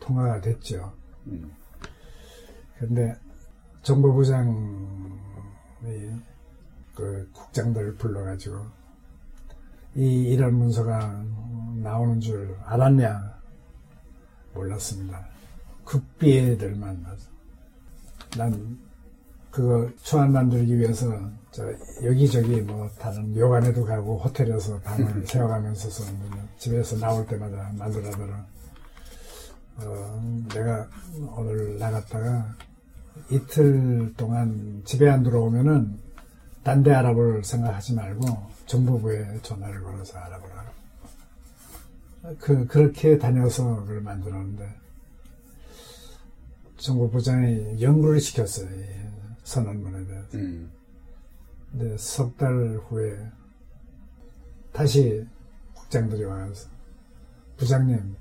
통화가 0.00 0.40
됐죠. 0.40 0.92
음. 1.26 1.50
근데 2.78 3.16
정보부장이 3.82 4.48
그 6.94 7.28
국장들을 7.32 7.94
불러가지고 7.96 8.77
이 9.98 10.22
이런 10.30 10.54
문서가 10.54 11.24
나오는 11.82 12.20
줄 12.20 12.56
알았냐 12.64 13.34
몰랐습니다. 14.54 15.26
극비애들 15.84 16.76
만 16.76 17.02
나서 17.02 17.28
난 18.36 18.78
그거 19.50 19.90
초안 20.04 20.30
만들기 20.30 20.78
위해서 20.78 21.18
저 21.50 21.64
여기저기 22.04 22.60
뭐 22.60 22.88
다른 23.00 23.36
요관에도 23.36 23.84
가고 23.84 24.18
호텔에서 24.18 24.78
방을 24.82 25.26
세워가면서 25.26 25.88
집에서 26.58 26.96
나올 26.98 27.26
때마다 27.26 27.72
만들어더라. 27.76 28.46
어, 29.78 30.44
내가 30.54 30.88
오늘 31.36 31.76
나갔다가 31.76 32.54
이틀 33.30 34.14
동안 34.16 34.80
집에 34.84 35.08
안 35.08 35.24
들어오면은 35.24 36.07
딴 36.68 36.82
데 36.82 36.92
알아볼 36.92 37.42
생각하지 37.42 37.94
말고 37.94 38.26
정보부에 38.66 39.40
전화를 39.40 39.82
걸어서 39.82 40.18
알아보라. 40.18 40.70
그, 42.38 42.66
그렇게 42.66 43.16
다녀서 43.16 43.76
그걸 43.76 44.02
만들었는데 44.02 44.76
정보부장이 46.76 47.80
연구를 47.80 48.20
시켰어요. 48.20 48.68
이 48.68 48.84
선언문에 49.44 50.06
대해서. 50.06 50.28
음. 50.34 50.70
근데 51.72 51.96
석 51.96 52.36
달 52.36 52.52
후에 52.88 53.16
다시 54.70 55.26
국장들이 55.72 56.24
와서 56.24 56.68
부장님 57.56 58.14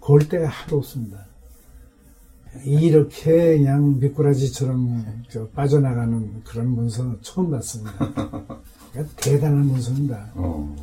걸 0.00 0.26
데가 0.26 0.48
하도 0.48 0.78
없습니다. 0.78 1.26
이렇게 2.64 3.58
그냥 3.58 3.98
미꾸라지처럼 4.00 5.24
저 5.28 5.46
빠져나가는 5.48 6.42
그런 6.44 6.68
문서 6.70 7.16
처음 7.22 7.50
봤습니다. 7.50 7.92
그러니까 8.92 9.14
대단한 9.16 9.66
문서입니다. 9.66 10.32
어. 10.34 10.74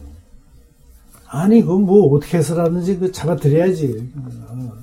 아니, 1.27 1.61
그거 1.61 1.77
뭐 1.77 2.15
어떻게 2.15 2.37
해서라든지 2.37 2.97
그 2.97 3.11
잡아드려야지. 3.11 4.11
어. 4.15 4.73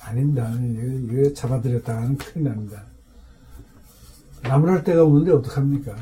아닙니다. 0.00 0.50
이거, 0.52 1.22
이거 1.22 1.32
잡아드렸다가는 1.32 2.18
큰일 2.18 2.48
납니다. 2.48 2.82
나무랄 4.42 4.84
데가 4.84 5.04
없는데 5.04 5.30
어떡합니까? 5.30 5.96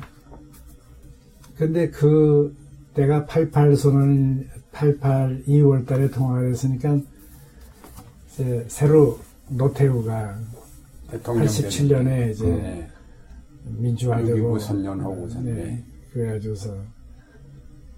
근데 1.57 1.90
그, 1.90 2.57
때가 2.95 3.26
88 3.26 3.76
선언, 3.76 4.49
88 4.72 5.45
2월 5.47 5.86
달에 5.86 6.11
통화가 6.11 6.40
됐으니까, 6.40 6.99
이제 8.30 8.64
새로 8.68 9.18
노태우가 9.57 10.38
대통령 11.11 11.46
87년에 11.46 12.30
이제 12.30 12.46
네. 12.46 12.88
민주화되고 13.64 14.59
6.25 14.59 14.61
선언하고선, 14.61 15.44
네. 15.44 15.53
네. 15.53 15.84
그래가지고서 16.12 16.76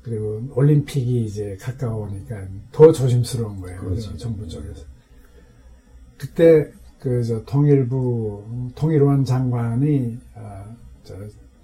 그리고 0.03 0.43
올림픽이 0.55 1.25
이제 1.25 1.57
가까우니까 1.61 2.47
더 2.73 2.93
조심스러운 2.93 3.61
거예요. 3.61 3.81
그렇죠. 3.81 4.17
정부 4.17 4.47
쪽에서. 4.47 4.85
그때 6.19 6.71
그 7.05 7.23
저 7.23 7.45
통일부 7.45 8.43
통일원 8.75 9.27
장관이 9.27 10.19
아, 10.35 10.65
저 11.03 11.15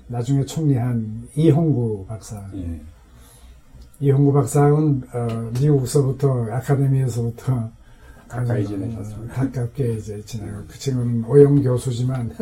나중에 0.06 0.44
총리한 0.44 1.28
이홍구 1.34 2.04
박사. 2.06 2.46
예. 2.54 2.80
이홍구 4.00 4.34
박사는 4.34 5.02
어, 5.14 5.50
미국서부터 5.58 6.44
아카데미에서부터 6.50 7.70
가까이 8.30 8.60
아주, 8.62 8.68
지내셨습니다. 8.68 9.34
어, 9.34 9.36
가깝게 9.36 9.94
이제 9.94 10.22
지내고 10.24 10.64
그 10.68 10.78
친구는 10.78 11.24
오영 11.24 11.62
교수지만 11.62 12.30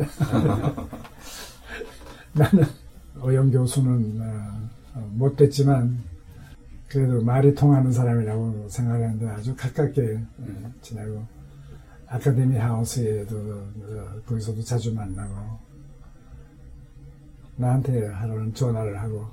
나는 2.35 2.65
오영 3.23 3.51
교수는 3.51 4.21
어, 4.21 4.69
어, 4.95 5.11
못됐지만 5.15 5.99
그래도 6.89 7.23
말이 7.23 7.55
통하는 7.55 7.91
사람이라고 7.93 8.69
생각하는데 8.69 9.29
아주 9.29 9.55
가깝게 9.57 10.21
어, 10.39 10.73
지내고 10.83 11.25
아카데미 12.07 12.57
하우스에도 12.57 13.37
어, 13.37 14.21
거기서도 14.27 14.63
자주 14.63 14.95
만나고 14.95 15.35
나한테 17.57 18.07
하루는 18.07 18.55
전화를 18.55 19.01
하고 19.01 19.27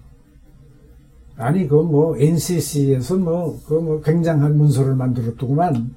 아니 1.37 1.67
그 1.67 1.83
뭐 1.83 2.17
NCC에서 2.17 3.17
뭐 3.17 3.59
그 3.67 3.79
뭐 3.81 4.01
굉장한 4.01 4.57
문서를 4.57 4.95
만들었더구만 4.95 5.93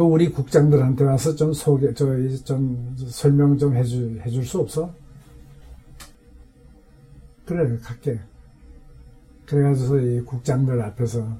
그 0.00 0.04
우리 0.04 0.30
국장들한테 0.30 1.04
와서 1.04 1.34
좀 1.34 1.52
소개 1.52 1.92
저좀 1.92 2.94
좀 2.96 2.96
설명 3.06 3.58
좀 3.58 3.76
해줄 3.76 4.22
해줄 4.24 4.46
수 4.46 4.58
없어? 4.58 4.94
그래 7.44 7.76
갈게. 7.82 8.18
그래가지고 9.44 9.98
이 9.98 10.20
국장들 10.22 10.80
앞에서 10.80 11.36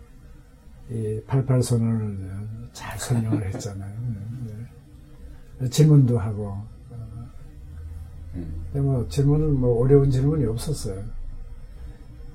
이 0.90 1.22
88 1.26 1.62
선언을 1.62 2.68
잘 2.74 2.98
설명을 2.98 3.46
했잖아요. 3.46 3.94
네, 4.44 4.52
네. 5.60 5.70
질문도 5.70 6.18
하고. 6.18 6.58
음. 8.34 8.66
근데 8.66 8.80
뭐 8.80 9.08
질문은 9.08 9.58
뭐 9.58 9.82
어려운 9.82 10.10
질문이 10.10 10.44
없었어요. 10.44 11.02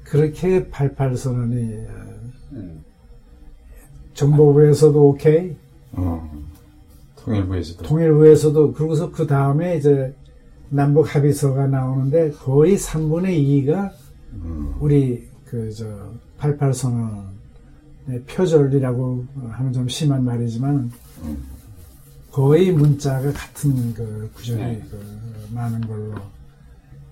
그렇게 0.03 0.71
88 0.71 1.15
선언이 1.15 1.85
어, 1.85 2.31
음. 2.53 2.83
정보부에서도 4.15 5.07
오케이, 5.07 5.55
어. 5.97 6.31
통일부에서도. 7.17 7.83
통일부에서도 7.83 8.73
그러고서 8.73 9.11
그 9.11 9.25
다음에 9.25 9.77
이제 9.77 10.15
남북 10.69 11.13
합의서가 11.15 11.67
나오는데 11.67 12.31
거의 12.31 12.75
3분의 12.75 13.65
2가 13.65 13.91
음. 14.33 14.75
우리 14.79 15.27
그 15.45 15.71
저 15.71 15.85
88 16.37 16.73
선언의 16.73 17.25
표절이라고 18.27 19.25
하면 19.51 19.73
좀 19.73 19.87
심한 19.87 20.23
말이지만 20.23 20.91
음. 21.23 21.43
거의 22.31 22.71
문자가 22.71 23.31
같은 23.31 23.93
그 23.93 24.29
구절이 24.35 24.61
네. 24.61 24.83
그 24.91 24.99
많은 25.53 25.81
걸로 25.87 26.15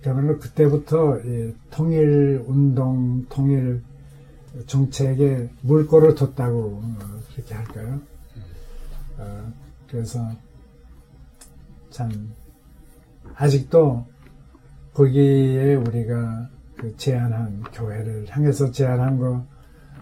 그야말로 0.01 0.38
그때부터 0.38 1.19
이 1.19 1.53
통일 1.71 2.43
운동, 2.45 3.25
통일 3.29 3.81
정책에 4.67 5.49
물꼬를 5.61 6.15
뒀다고 6.15 6.81
어, 6.84 7.19
그렇게 7.34 7.55
할까요? 7.55 8.01
어, 9.24 9.53
그래서 9.89 10.19
참 11.89 12.34
아직도 13.36 14.05
거기에 14.93 15.76
우리가 15.76 16.49
그 16.78 16.95
제안한 16.97 17.63
교회를 17.74 18.26
향해서 18.30 18.71
제안한 18.71 19.17
거 19.17 19.45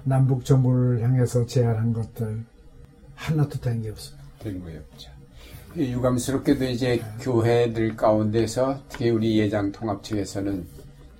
남북 0.03 0.43
정부를 0.45 1.01
향해서 1.03 1.45
제안한 1.45 1.93
것들 1.93 2.43
하나도 3.15 3.59
된 3.59 3.81
게 3.81 3.89
없어요. 3.91 4.19
된 4.39 4.61
거예요. 4.63 4.81
유감스럽게도 5.75 6.65
이제 6.65 7.01
교회들 7.21 7.95
가운데서 7.95 8.81
특히 8.89 9.09
우리 9.09 9.39
예장 9.39 9.71
통합 9.71 10.03
측에서는 10.03 10.65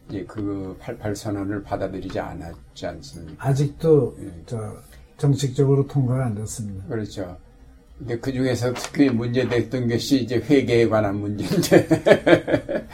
이제 0.10 0.26
그 0.28 0.76
88 0.82 1.16
선언을 1.16 1.64
받아들이지 1.64 2.20
않았지 2.20 2.86
않습니까? 2.88 3.47
아직도 3.47 4.18
예. 4.20 4.43
저 4.45 4.76
정식적으로 5.18 5.88
통과가 5.88 6.26
안 6.26 6.36
됐습니다. 6.36 6.86
그렇죠. 6.88 7.38
근데 8.02 8.18
그 8.18 8.34
중에서 8.34 8.74
특히 8.74 9.10
문제됐던 9.12 9.88
것이 9.88 10.24
이제 10.24 10.38
회계에 10.38 10.88
관한 10.88 11.18
문제인데. 11.18 11.88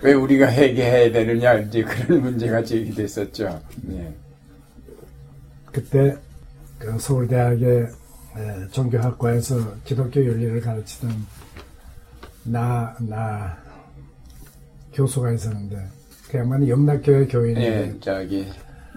왜 0.00 0.12
우리가 0.14 0.50
회계해야 0.50 1.12
되느냐, 1.12 1.58
이제 1.58 1.82
그런 1.82 2.22
문제가 2.22 2.64
제기됐었죠. 2.64 3.60
예. 3.90 4.14
그때 5.66 6.16
그 6.78 6.98
서울대학의 6.98 7.82
에, 7.82 8.68
종교학과에서 8.70 9.74
기독교 9.84 10.24
윤리를 10.24 10.60
가르치던 10.62 11.10
나, 12.44 12.96
나 13.00 13.58
교수가 14.94 15.32
있었는데 15.32 15.88
그 16.30 16.38
양반이 16.38 16.70
영락교회 16.70 17.26
교인인데 17.26 17.66
예, 17.66 17.94
저기, 18.00 18.46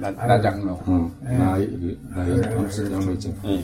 나, 0.01 0.09
나 0.11 0.41
장로. 0.41 0.71
어, 0.71 1.11
예. 1.25 1.37
나, 1.37 1.57
나, 2.25 2.55
무슨 2.61 2.89
장로 2.89 3.11
있잖아. 3.13 3.35
예. 3.45 3.63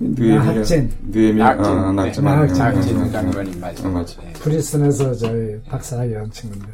나학진. 0.00 0.92
뇌미, 1.02 1.38
낙진, 1.38 1.64
아, 1.64 1.90
네, 1.90 2.02
낙진. 2.02 2.24
낙진. 2.24 2.58
낙진 2.58 3.12
장로님 3.12 3.60
맞아요. 3.60 3.76
어, 3.84 3.88
맞아. 3.90 4.22
예. 4.24 4.32
프린스턴에서 4.32 5.14
저희 5.14 5.60
박사학위 5.62 6.14
한 6.14 6.30
친구인데 6.30 6.68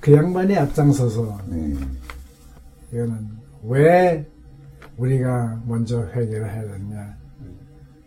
그 0.00 0.12
양반이 0.12 0.56
앞장서서 0.56 1.40
네. 1.46 1.74
이거는 2.92 3.28
왜 3.64 4.26
우리가 4.96 5.62
먼저 5.66 6.02
회개를 6.08 6.52
해야 6.52 6.62
되느냐. 6.62 7.16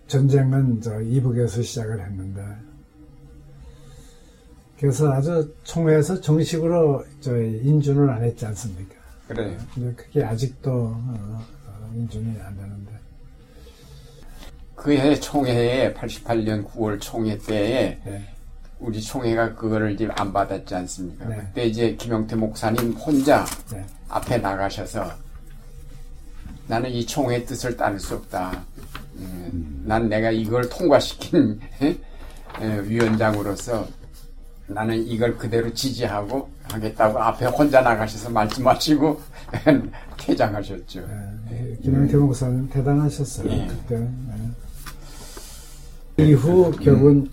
전쟁은 0.07 0.81
저 0.81 0.99
이북에서 1.01 1.61
시작을 1.61 2.03
했는데. 2.03 2.41
그래서 4.79 5.11
아주 5.11 5.53
총회에서 5.63 6.21
정식으로 6.21 7.03
저 7.19 7.37
인준을 7.37 8.09
안 8.09 8.23
했지 8.23 8.45
않습니까? 8.45 8.95
그래요. 9.29 9.57
근데 9.73 9.93
그게 9.95 10.23
아직도 10.23 10.71
어, 10.71 11.45
어, 11.67 11.91
인준이 11.95 12.39
안 12.41 12.55
되는데. 12.57 12.91
그 14.75 14.91
해 14.93 15.19
총회에 15.19 15.93
88년 15.93 16.65
9월 16.69 16.99
총회 17.01 17.37
때에 17.37 17.99
네. 18.03 18.25
우리 18.79 19.01
총회가 19.01 19.53
그거를 19.55 19.91
이제 19.91 20.07
안 20.15 20.31
받았지 20.31 20.73
않습니까? 20.73 21.25
네. 21.25 21.35
그때 21.37 21.65
이제 21.65 21.95
김영태 21.95 22.35
목사님 22.37 22.93
혼자 22.93 23.45
네. 23.71 23.85
앞에 24.07 24.37
나가셔서 24.37 25.11
나는 26.67 26.89
이 26.91 27.05
총회의 27.05 27.45
뜻을 27.45 27.75
따를 27.75 27.99
수 27.99 28.15
없다. 28.15 28.63
음, 29.17 29.83
난 29.85 30.07
내가 30.07 30.31
이걸 30.31 30.67
통과시킨 30.69 31.59
에, 31.83 32.79
위원장으로서 32.83 33.85
나는 34.67 35.05
이걸 35.05 35.37
그대로 35.37 35.71
지지하고 35.73 36.49
하겠다고 36.71 37.19
앞에 37.19 37.45
혼자 37.47 37.81
나가셔서 37.81 38.29
말씀하시고 38.29 39.19
퇴장하셨죠. 40.17 41.01
네. 41.49 41.77
김영태 41.81 42.17
목사님 42.17 42.69
대단하셨어요. 42.69 43.49
예. 43.51 43.67
그때. 43.67 43.97
네. 46.17 46.25
이후 46.29 46.71
결국은 46.71 47.29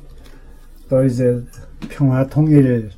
또 0.88 1.04
이제 1.04 1.42
평화 1.88 2.26
통일 2.26 2.90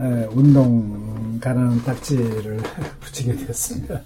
에, 0.00 0.24
운동가라는 0.32 1.82
딱지를 1.84 2.58
붙이게 3.00 3.36
됐습니다. 3.46 4.00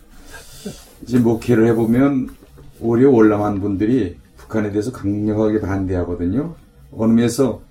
이제 1.02 1.18
목회를 1.18 1.66
해보면 1.68 2.28
오래 2.80 3.04
올라만 3.04 3.60
분들이 3.60 4.18
북한에 4.36 4.70
대해서 4.70 4.92
강력하게 4.92 5.60
반대하거든요. 5.60 6.54
어느 6.92 7.12
면에서 7.12 7.62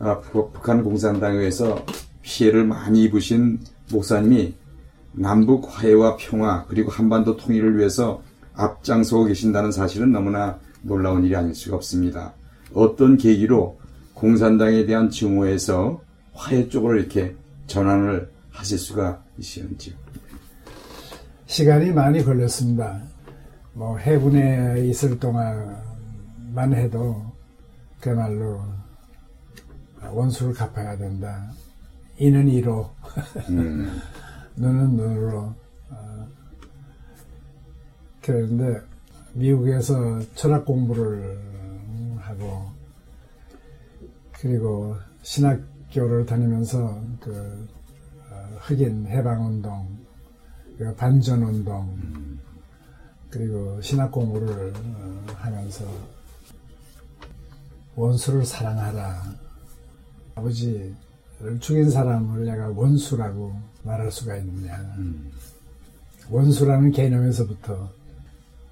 아, 0.00 0.18
북- 0.18 0.52
북한 0.52 0.82
공산당에 0.82 1.38
의해서 1.38 1.84
피해를 2.24 2.64
많이 2.64 3.04
입으신 3.04 3.60
목사님이 3.92 4.54
남북 5.12 5.68
화해와 5.70 6.16
평화 6.16 6.64
그리고 6.66 6.90
한반도 6.90 7.36
통일을 7.36 7.78
위해서 7.78 8.22
앞장서고 8.54 9.26
계신다는 9.26 9.70
사실은 9.70 10.10
너무나 10.10 10.58
놀라운 10.82 11.24
일이 11.24 11.36
아닐 11.36 11.54
수가 11.54 11.76
없습니다. 11.76 12.32
어떤 12.72 13.16
계기로 13.16 13.78
공산당에 14.14 14.86
대한 14.86 15.10
증오에서 15.10 16.00
화해 16.32 16.68
쪽으로 16.68 16.98
이렇게 16.98 17.36
전환을 17.66 18.30
하실 18.50 18.78
수가 18.78 19.22
있으신지요? 19.38 19.94
시간이 21.46 21.92
많이 21.92 22.24
걸렸습니다. 22.24 23.02
뭐 23.74 23.98
해군에 23.98 24.86
있을 24.86 25.18
동안만 25.18 26.74
해도 26.74 27.22
그야말로 28.00 28.62
원수를 30.00 30.54
갚아야 30.54 30.96
된다. 30.96 31.50
이는 32.18 32.48
이로, 32.48 32.90
음, 33.50 34.00
눈은 34.56 34.96
눈으로. 34.96 35.54
어, 35.90 36.28
그랬는데 38.22 38.80
미국에서 39.32 40.20
철학 40.34 40.64
공부를 40.64 41.38
하고 42.18 42.70
그리고 44.32 44.96
신학교를 45.22 46.24
다니면서 46.24 47.00
그 47.20 47.68
어, 48.30 48.58
흑인 48.60 49.06
해방운동, 49.08 49.88
그 50.78 50.94
반전운동, 50.94 52.38
그리고 53.28 53.80
신학 53.82 54.12
공부를 54.12 54.72
어, 54.76 55.24
하면서 55.34 55.84
원수를 57.96 58.44
사랑하라. 58.44 59.22
아버지를 60.36 60.94
죽인 61.60 61.90
사람을 61.90 62.44
내가 62.44 62.68
원수라고 62.68 63.54
말할 63.82 64.10
수가 64.10 64.36
있느냐. 64.36 64.96
원수라는 66.30 66.90
개념에서부터 66.92 67.90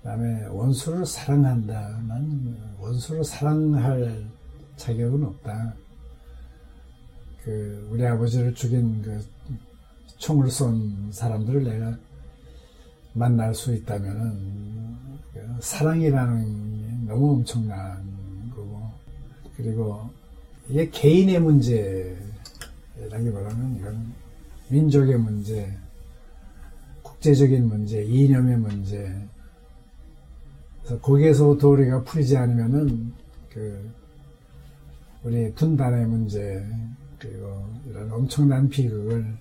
그 0.03 0.09
다음에 0.09 0.47
원수를 0.47 1.07
사랑한다. 1.07 2.01
난 2.09 2.57
원수를 2.81 3.25
사랑할 3.25 4.25
자격은 4.77 5.25
없다. 5.25 5.75
그 7.45 7.89
우리 7.91 8.07
아버지를 8.07 8.55
죽인 8.55 9.03
그 9.03 9.25
총을 10.19 10.51
쏜 10.51 11.11
사람들을 11.13 11.65
내가 11.65 11.97
만날 13.13 13.55
수 13.55 13.75
있다면은 13.75 14.33
그 15.35 15.57
사랑이라는 15.61 16.81
게 16.81 17.07
너무 17.07 17.33
엄청난 17.33 18.03
거고 18.55 18.91
그리고 19.57 20.09
이게 20.69 20.89
개인의 20.89 21.41
문제 21.41 22.17
라기보다는 23.11 23.77
이건 23.77 24.13
민족의 24.69 25.19
문제, 25.19 25.77
국제적인 27.03 27.69
문제, 27.69 28.03
이념의 28.03 28.59
문제. 28.59 29.15
그래서 30.81 31.01
거기에서부터 31.01 31.69
우리가 31.69 32.03
풀지 32.03 32.37
않으면은 32.37 33.13
그 33.51 33.91
우리 35.23 35.53
분단의 35.53 36.07
문제 36.07 36.67
그리고 37.19 37.65
이런 37.89 38.11
엄청난 38.11 38.69
비극을 38.69 39.37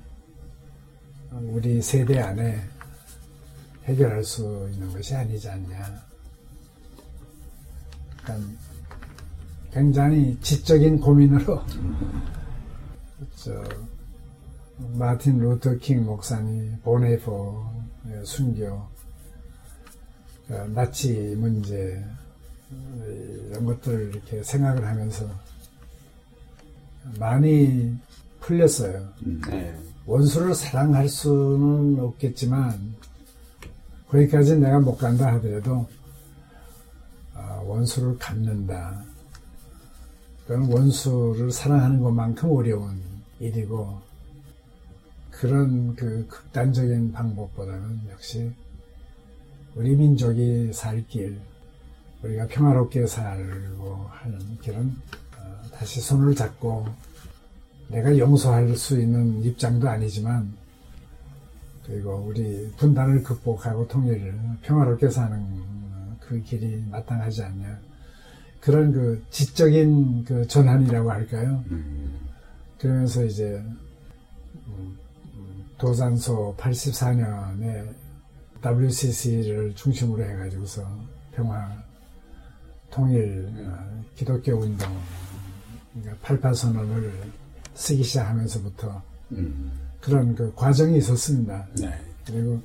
우리 1.32 1.82
세대 1.82 2.20
안에 2.20 2.62
해결할 3.86 4.24
수 4.24 4.70
있는 4.72 4.92
것이 4.94 5.16
아니지 5.16 5.50
않냐. 5.50 6.04
그러니까 8.22 8.48
굉장히 9.72 10.38
지적인 10.42 11.00
고민으로 11.00 11.64
저 11.66 11.80
마틴 14.94 15.40
루터 15.40 15.76
킹 15.78 16.06
목사님 16.06 16.78
보네포 16.84 17.66
순교 18.24 18.88
그 20.48 20.54
나치 20.74 21.36
문제 21.38 22.04
이런 23.48 23.66
것들을 23.66 24.10
이렇게 24.10 24.44
생각을 24.44 24.86
하면서 24.86 25.26
많이 27.20 27.96
풀렸어요. 28.40 29.08
네. 29.48 29.76
원수를 30.06 30.56
사랑할 30.56 31.08
수는 31.08 32.00
없겠지만 32.00 32.96
거기까지 34.10 34.58
내가 34.58 34.80
못 34.80 34.98
간다 34.98 35.34
하더라도 35.34 35.88
아, 37.34 37.62
원수를 37.66 38.18
갚는다. 38.18 39.04
그건 40.46 40.72
원수를 40.72 41.52
사랑하는 41.52 42.02
것만큼 42.02 42.52
어려운 42.52 43.11
일이고 43.42 44.00
그런 45.32 45.96
그 45.96 46.28
극단적인 46.28 47.12
방법보다는 47.12 48.02
역시 48.12 48.52
우리 49.76 49.96
민족이 49.96 50.72
살 50.74 51.06
길, 51.08 51.40
우리가 52.22 52.48
평화롭게 52.48 53.08
살고 53.08 54.06
하는 54.10 54.60
길은 54.62 54.96
어, 55.38 55.62
다시 55.74 56.02
손을 56.02 56.36
잡고 56.36 56.86
내가 57.88 58.16
용서할 58.18 58.76
수 58.76 59.00
있는 59.02 59.44
입장도 59.44 59.90
아니지만 59.90 60.54
그리고 61.86 62.26
우리 62.28 62.72
분단을 62.78 63.24
극복하고 63.24 63.88
통일을 63.88 64.38
평화롭게 64.62 65.10
사는 65.10 65.44
그 66.20 66.42
길이 66.44 66.84
마땅하지 66.90 67.44
않냐. 67.44 67.80
그런 68.60 68.92
그 68.92 69.26
지적인 69.32 70.26
그 70.26 70.48
전환이라고 70.48 71.12
할까요? 71.12 71.64
그러면서 72.82 73.24
이제 73.24 73.64
도산소 75.78 76.56
84년에 76.58 77.94
WCC를 78.66 79.76
중심으로 79.76 80.24
해가지고서 80.24 80.84
평화 81.32 81.72
통일 82.90 83.48
어, 83.56 84.04
기독교 84.16 84.56
운동 84.56 85.00
그러니까 85.94 86.18
88 86.24 86.56
선언을 86.56 87.14
쓰기 87.76 88.04
시작하면서부터 88.04 89.02
음. 89.34 89.72
그런 90.02 90.34
그 90.34 90.52
과정이 90.56 90.98
있었습니다. 90.98 91.68
네. 91.80 91.94
그리고 92.26 92.62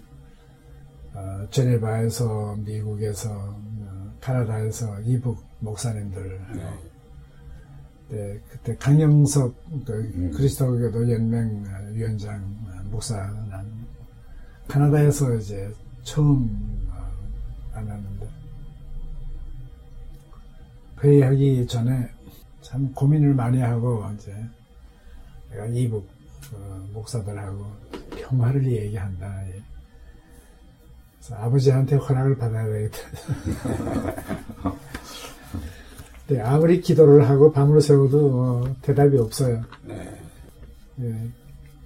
어, 1.13 1.47
제네바에서 1.51 2.57
미국에서 2.65 3.31
어, 3.31 4.13
카나다에서 4.21 5.01
이북 5.03 5.45
목사님들 5.61 6.41
네. 6.55 6.96
네, 8.09 8.41
그때 8.49 8.77
강영석 8.77 9.53
그 9.85 9.93
음. 10.15 10.31
그리스도교도 10.31 11.11
연맹 11.11 11.65
위원장 11.93 12.37
어, 12.69 12.83
목사는 12.91 13.51
카나다에서 14.69 15.35
이제 15.35 15.73
처음 16.05 16.89
어, 16.89 17.13
만났는데 17.75 18.29
회의하기 21.03 21.67
전에 21.67 22.09
참 22.63 22.93
고민을 22.95 23.35
많이 23.35 23.61
하고 23.61 24.05
이제 24.15 24.33
내가 25.51 25.67
이북 25.67 26.09
어, 26.53 26.89
목사들하고 26.93 27.67
평화를 28.13 28.65
얘기한다. 28.67 29.49
예. 29.49 29.63
그래서 31.19 31.35
아버지한테 31.43 31.97
허락을 31.97 32.39
받아야 32.39 32.67
되겠다. 32.67 32.99
네, 36.29 36.41
아무리 36.41 36.81
기도를 36.81 37.29
하고 37.29 37.53
밤을 37.53 37.81
새워도 37.81 38.31
어, 38.33 38.77
대답이 38.83 39.17
없어요. 39.17 39.63
네. 39.87 40.21
예. 41.01 41.15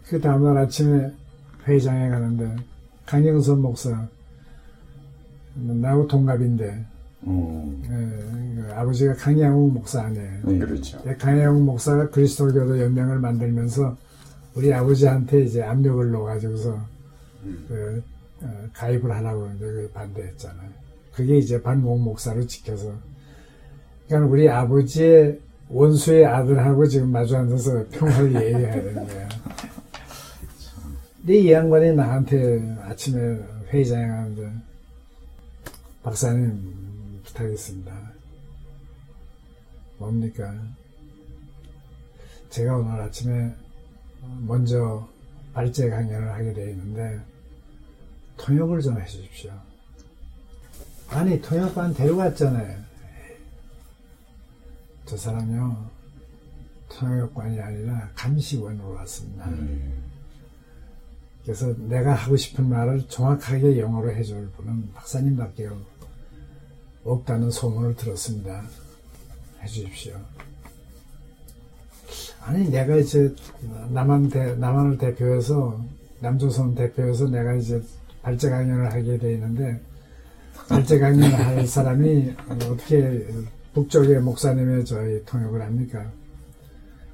그 0.07 0.19
다음날 0.19 0.57
아침에 0.57 1.13
회의장에 1.67 2.09
가는데 2.09 2.57
강영선 3.05 3.61
목사 3.61 4.09
나하고 5.55 6.07
동갑인데 6.07 6.85
어, 7.23 7.81
예, 7.85 7.89
그 7.89 8.73
아버지가 8.75 9.15
강양욱 9.15 9.75
목사 9.75 10.03
아니에요. 10.05 10.41
네. 10.45 10.59
그렇죠. 10.59 11.03
네, 11.05 11.15
강양욱 11.17 11.63
목사가 11.63 12.09
그리스도교도 12.09 12.81
연맹을 12.81 13.19
만들면서 13.19 13.95
우리 14.55 14.73
아버지한테 14.73 15.43
이제 15.43 15.63
압력을 15.63 16.11
넣어가지고서 16.11 16.81
그, 17.69 18.03
어, 18.41 18.69
가입을 18.73 19.11
하라고 19.11 19.45
하는데 19.45 19.67
그 19.67 19.91
반대했잖아요. 19.93 20.71
그게 21.13 21.37
이제 21.37 21.61
반공 21.61 22.03
목사로 22.05 22.47
지켜서 22.47 22.95
그러니까 24.11 24.33
우리 24.33 24.49
아버지의 24.49 25.39
원수의 25.69 26.27
아들하고 26.27 26.85
지금 26.89 27.13
마주 27.13 27.37
앉아서 27.37 27.87
평화를 27.93 28.35
얘기해야 28.43 28.75
되는 28.75 29.07
거야. 29.07 29.29
근데 31.19 31.39
이 31.39 31.53
양반이 31.53 31.95
나한테 31.95 32.77
아침에 32.83 33.39
회의장에 33.69 34.09
가는데 34.09 34.53
박사님 36.03 37.21
부탁했습니다. 37.25 37.93
뭡니까? 39.99 40.55
제가 42.49 42.79
오늘 42.79 43.01
아침에 43.03 43.55
먼저 44.41 45.09
발제 45.55 45.89
강연을 45.89 46.33
하게 46.33 46.53
되어 46.53 46.71
있는데 46.71 47.21
통역을 48.39 48.81
좀 48.81 49.01
해주십시오. 49.01 49.53
아니 51.11 51.41
통역관 51.41 51.95
데려갔잖아요. 51.95 52.90
저 55.11 55.17
사람이요 55.17 55.91
통역관이 56.89 57.61
아니라 57.61 58.09
감시원으로 58.15 58.93
왔습니다. 58.95 59.51
그래서 61.43 61.75
내가 61.89 62.15
하고 62.15 62.37
싶은 62.37 62.69
말을 62.69 63.09
정확하게 63.09 63.81
영어로 63.81 64.13
해줄 64.13 64.49
분은 64.51 64.93
박사님밖에 64.93 65.69
없다는 67.03 67.51
소문을 67.51 67.97
들었습니다. 67.97 68.63
해주십시오. 69.61 70.17
아니 72.43 72.71
내가 72.71 72.95
이제 72.95 73.35
남한 73.89 74.29
대, 74.29 74.55
남한을 74.55 74.97
대표해서 74.97 75.85
남조선 76.21 76.77
대표해서 76.77 77.29
내가 77.29 77.55
이제 77.55 77.83
발제 78.23 78.49
강연을 78.49 78.93
하게 78.93 79.19
돼 79.19 79.33
있는데 79.33 79.81
발제 80.69 81.01
강연을 81.01 81.35
할 81.35 81.67
사람이 81.67 82.33
어떻게 82.49 83.27
북쪽의 83.75 84.21
목사님의 84.21 84.85
저희 84.85 85.25
통역을 85.25 85.63
합니까? 85.63 86.11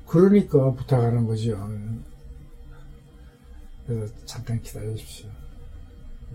그러니까 0.06 0.72
부탁하는 0.72 1.26
거죠. 1.26 1.58
그래서 3.86 4.12
잠깐 4.24 4.60
기다려 4.62 4.90
주십시오. 4.94 5.28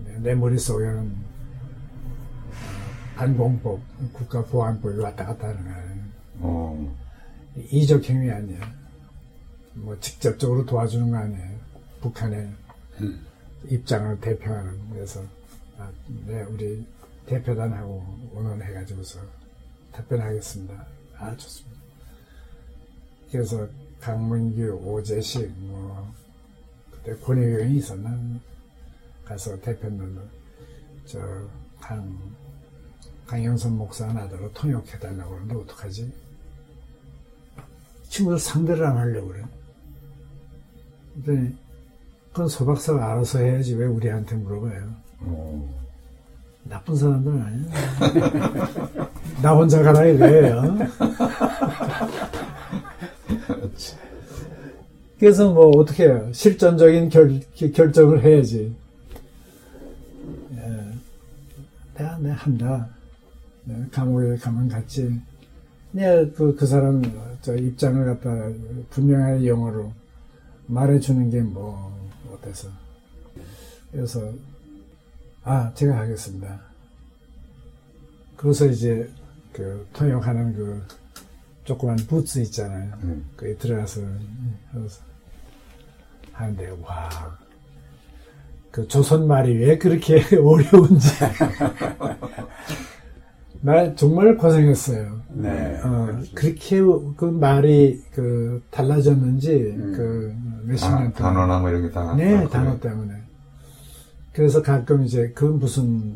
네, 0.04 0.18
내 0.18 0.34
머릿속에는 0.34 1.00
어, 1.00 1.32
반공법, 3.16 3.80
국가보안법이 4.12 4.98
왔다 4.98 5.26
갔다 5.26 5.48
하는 5.48 5.64
거예요. 5.64 6.02
어, 6.40 6.96
이적 7.70 8.08
행위 8.08 8.30
아니에요. 8.30 8.60
뭐 9.74 9.98
직접적으로 10.00 10.64
도와주는 10.64 11.10
거 11.10 11.16
아니에요. 11.16 11.58
북한의 12.00 12.50
입장을 13.68 14.20
대표하는 14.20 14.90
그래서 14.90 15.22
아, 15.78 15.90
네 16.26 16.42
우리 16.42 16.86
대표단하고 17.26 18.30
의논해가지고서 18.34 19.20
답변하겠습니다. 19.92 20.86
아 21.18 21.36
좋습니다. 21.36 21.80
그래서 23.30 23.68
강문규, 24.00 24.80
오재식 24.84 25.50
뭐 25.58 26.12
그때 26.90 27.14
권혜경이 27.16 27.76
있었나 27.76 28.10
가서 29.24 29.58
대표는 29.60 30.18
저강 31.06 32.32
강영선 33.26 33.76
목사 33.76 34.12
나더러 34.12 34.52
통역해달라고 34.52 35.30
그러는데 35.30 35.54
어떡하지? 35.54 36.12
친구들 38.08 38.38
상대를 38.38 38.84
안 38.84 38.98
하려고 38.98 39.28
그래. 39.28 39.44
그랬더니 41.14 41.56
그건 42.30 42.48
소 42.48 42.66
박사가 42.66 43.12
알아서 43.12 43.38
해야지 43.38 43.74
왜 43.74 43.86
우리한테 43.86 44.36
물어봐요. 44.36 44.94
어, 45.20 45.81
나쁜 46.64 46.96
사람들은 46.96 47.42
아니야. 47.42 47.68
나 49.42 49.52
혼자 49.54 49.82
가라 49.82 50.04
이거예요. 50.06 50.78
그래서 55.18 55.52
뭐 55.52 55.68
어떻게 55.78 56.04
해요? 56.04 56.28
실전적인 56.32 57.08
결, 57.08 57.40
결정을 57.72 58.22
해야지. 58.22 58.74
예. 60.56 60.58
내가 61.96 62.18
내가 62.18 62.34
한다. 62.34 62.88
네, 63.64 63.76
감옥에 63.92 64.36
가면 64.36 64.68
갔지. 64.68 65.20
그, 65.94 66.56
그 66.58 66.66
사람 66.66 67.02
저 67.42 67.54
입장을 67.54 68.04
갖다 68.06 68.48
분명하게 68.90 69.46
영어로 69.46 69.92
말해주는 70.66 71.30
게 71.30 71.40
뭐 71.42 71.92
어때서. 72.32 72.68
그래서 73.92 74.32
아 75.44 75.70
제가 75.74 75.98
하겠습니다. 75.98 76.60
그래서 78.36 78.66
이제 78.66 79.08
그 79.52 79.86
통역하는 79.92 80.54
그 80.54 80.82
조그만 81.64 81.96
부츠 81.96 82.40
있잖아요. 82.40 82.92
음. 83.02 83.24
거기 83.36 83.56
들어가서 83.58 84.00
하는데 86.32 86.68
와. 86.82 87.08
그 88.70 88.88
조선 88.88 89.26
말이 89.26 89.56
왜 89.58 89.76
그렇게 89.78 90.22
어려운지. 90.36 91.08
나 93.64 93.94
정말 93.94 94.36
고생했어요. 94.36 95.20
네. 95.28 95.78
어, 95.84 96.20
그렇게 96.34 96.80
그 96.80 97.24
말이 97.26 98.02
그 98.12 98.60
달라졌는지 98.70 99.52
음. 99.76 99.92
그 99.96 100.34
몇십 100.66 100.88
단- 100.88 101.02
년 101.02 101.12
동안. 101.12 101.34
단어나 101.34 101.58
뭐 101.60 101.68
이런 101.70 101.82
게 101.82 101.90
다. 101.90 102.14
네, 102.16 102.42
다 102.44 102.48
단어. 102.48 102.80
때문에. 102.80 103.14
그래서 104.32 104.62
가끔 104.62 105.04
이제 105.04 105.30
그 105.34 105.44
무슨 105.44 106.14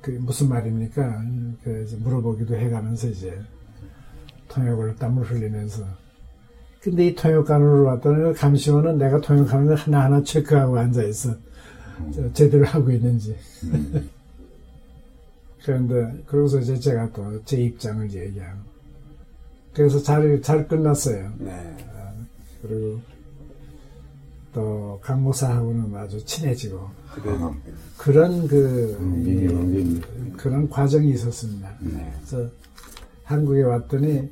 그 0.00 0.10
무슨 0.10 0.48
말입니까? 0.48 1.22
그 1.64 1.84
이제 1.86 1.96
물어보기도 1.96 2.56
해가면서 2.56 3.08
이제 3.08 3.38
통역을 4.48 4.96
땀을 4.96 5.24
흘리면서. 5.24 5.84
근데 6.80 7.08
이 7.08 7.14
통역관으로 7.14 7.84
왔더니 7.84 8.34
감시원은 8.34 8.98
내가 8.98 9.20
통역하는 9.20 9.66
걸 9.66 9.76
하나하나 9.76 10.22
체크하고 10.22 10.78
앉아있어. 10.78 11.34
저, 12.14 12.32
제대로 12.32 12.64
하고 12.64 12.90
있는지. 12.90 13.36
그런데, 15.64 16.22
그러고서 16.26 16.60
이제 16.60 16.78
제가 16.78 17.12
또 17.12 17.42
제 17.44 17.60
입장을 17.60 18.10
얘기하고. 18.10 18.58
그래서 19.74 20.00
잘, 20.00 20.40
잘 20.40 20.66
끝났어요. 20.66 21.32
네. 21.38 21.76
그리고 22.62 23.00
또 24.58 24.98
강목사하고는 25.04 25.94
아주 25.94 26.24
친해지고. 26.24 26.90
그래. 27.14 27.38
그런 27.96 28.48
그, 28.48 28.98
있네. 29.24 30.00
그런 30.36 30.68
과정이 30.68 31.10
있었습니다. 31.10 31.70
네. 31.78 32.12
그래서 32.16 32.50
한국에 33.22 33.62
왔더니 33.62 34.28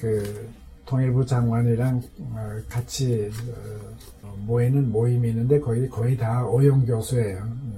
그 0.00 0.48
통일부 0.86 1.26
장관이랑 1.26 2.00
어, 2.20 2.60
같이 2.68 3.32
어, 4.22 4.32
모이는 4.46 4.92
모임이 4.92 5.30
있는데 5.30 5.58
거기 5.58 5.88
거의 5.88 6.16
다 6.16 6.46
오영 6.46 6.86
교수예요. 6.86 7.70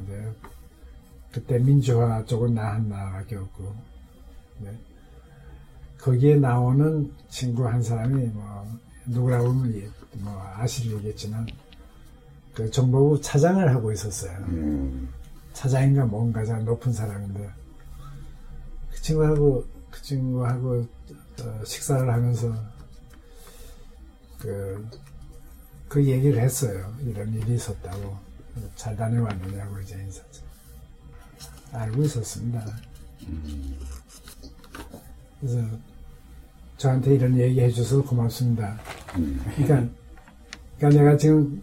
그때 1.33 1.59
민주화 1.59 2.23
쪽은 2.27 2.55
나 2.55 2.75
하나밖에 2.75 3.37
없고 3.37 3.75
네. 4.59 4.79
거기에 5.99 6.37
나오는 6.37 7.11
친구 7.31 7.67
한 7.67 7.83
사람이 7.83 8.23
뭐 8.35 8.67
누구라고 9.07 9.49
하면 9.49 9.75
예, 9.77 9.91
뭐 10.19 10.41
아시겠지만 10.57 11.47
그 12.55 12.71
정보부 12.71 13.21
차장을 13.21 13.69
하고 13.75 13.93
있었어요. 13.93 14.37
음, 14.49 15.09
차장인가 15.53 16.07
뭔가 16.07 16.45
잘 16.45 16.65
높은 16.65 16.93
사람인데 16.93 17.51
그 18.91 19.03
친구하고 19.03 19.67
그 19.91 20.03
친구하고 20.03 20.87
어, 21.43 21.65
식사를 21.65 22.11
하면서 22.13 22.55
그, 24.39 24.89
그 25.89 26.05
얘기를 26.05 26.41
했어요. 26.41 26.93
이런 27.05 27.33
일이 27.33 27.55
있었다고. 27.55 28.33
잘 28.77 28.97
다녀왔느냐고 28.97 29.81
이제 29.81 29.95
인사죠. 29.95 30.43
알고 31.73 32.03
있었습니다. 32.03 32.67
그래서 35.41 35.59
저한테 36.83 37.15
이런 37.15 37.39
얘기 37.39 37.61
해줘서 37.61 38.03
고맙습니다. 38.03 38.77
그러니까, 39.55 39.89
그러니까 40.79 41.01
내가 41.03 41.17
지금 41.17 41.63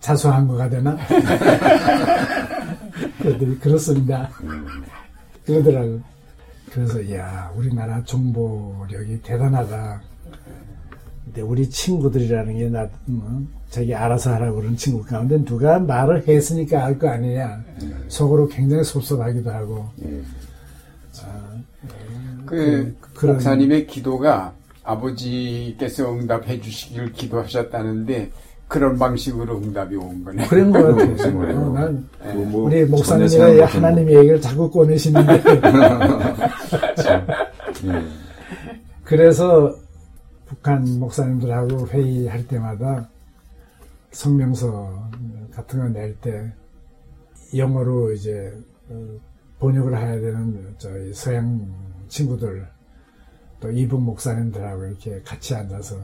자수한 0.00 0.48
거가 0.48 0.70
되나? 0.70 0.96
그랬더니 3.20 3.60
그렇습니다. 3.60 4.30
그러더라고. 5.44 6.00
그래서 6.72 7.14
야 7.14 7.52
우리나라 7.54 8.02
정보력이 8.04 9.20
대단하다. 9.22 10.00
근데 11.26 11.42
우리 11.42 11.68
친구들이라는 11.68 12.56
게 12.56 12.70
나, 12.70 12.88
뭐, 13.04 13.42
자기 13.68 13.94
알아서 13.94 14.32
하라고 14.34 14.56
그러는 14.56 14.76
친구 14.78 15.04
가운데 15.04 15.44
누가 15.44 15.78
말을 15.78 16.26
했으니까 16.26 16.82
알 16.82 16.98
거 16.98 17.10
아니냐. 17.10 17.62
속으로 18.08 18.48
굉장히 18.48 18.82
섭섭하기도 18.84 19.50
하고. 19.50 19.90
그, 22.46 22.96
그런- 23.14 23.34
목사님의 23.34 23.86
기도가 23.86 24.52
아버지께서 24.84 26.12
응답해 26.12 26.60
주시길 26.60 27.12
기도하셨다는데 27.12 28.30
그런 28.68 28.98
방식으로 28.98 29.58
응답이 29.58 29.94
온 29.96 30.24
거네. 30.24 30.46
그런 30.48 30.70
거 30.72 30.82
같아요. 30.82 31.38
어, 31.40 31.72
난 31.72 32.08
그거 32.20 32.34
뭐 32.34 32.64
우리 32.64 32.84
못한 32.84 33.20
하나님의 33.64 34.14
얘기를 34.16 34.40
자꾸 34.40 34.68
꺼내시는데. 34.70 35.42
예. 37.86 38.02
그래서 39.04 39.74
북한 40.46 40.98
목사님들하고 40.98 41.88
회의할 41.88 42.46
때마다 42.46 43.08
성명서 44.10 45.10
같은 45.54 45.78
거 45.80 45.88
낼 45.88 46.16
때 46.20 46.52
영어로 47.56 48.12
이제 48.12 48.52
어, 48.88 49.06
번역을 49.60 49.96
해야 49.96 50.12
되는 50.20 50.74
저희 50.78 51.12
서양 51.14 51.60
친구들 52.08 52.68
또 53.60 53.70
이북 53.70 54.02
목사님들하고 54.02 54.84
이렇게 54.86 55.20
같이 55.22 55.54
앉아서 55.54 55.96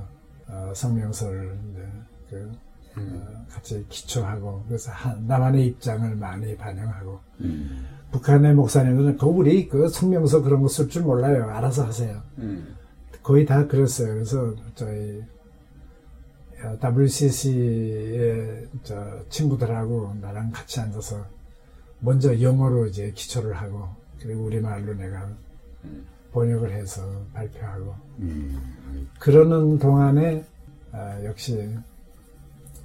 어, 0.48 0.72
성명서를 0.74 1.59
이제 1.70 1.82
그 2.30 2.53
어, 2.96 3.46
같이 3.50 3.84
기초하고 3.88 4.64
그래서 4.68 4.90
한- 4.92 5.26
나만의 5.26 5.66
입장을 5.66 6.14
많이 6.16 6.57
반영하고 6.57 7.20
음, 7.40 7.86
북한의 8.11 8.55
목사님들은 8.55 9.16
그 9.18 9.26
우리 9.26 9.68
그 9.68 9.88
성명서 9.88 10.42
그런 10.42 10.61
거 10.62 10.66
쓸 10.68 10.88
줄 10.88 11.03
몰라요 11.03 11.44
알아서 11.50 11.86
하세요. 11.86 12.22
음. 12.38 12.76
거의 13.22 13.46
다 13.46 13.66
그랬어요. 13.66 14.14
그래서 14.14 14.55
저희 14.74 15.22
WCC의 16.82 18.68
저 18.82 19.24
친구들하고 19.28 20.14
나랑 20.20 20.50
같이 20.50 20.80
앉아서 20.80 21.24
먼저 22.00 22.40
영어로 22.40 22.86
이제 22.86 23.11
기초를 23.12 23.55
하고 23.55 23.88
그리고 24.20 24.44
우리말로 24.44 24.94
내가 24.94 25.28
번역을 26.33 26.72
해서 26.72 27.03
발표하고 27.35 27.95
음, 28.20 29.09
그러는 29.18 29.78
동안에 29.78 30.45
아, 30.93 31.24
역시 31.24 31.76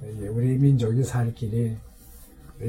우리 0.02 0.58
민족이 0.58 1.02
살 1.02 1.34
길이 1.34 1.76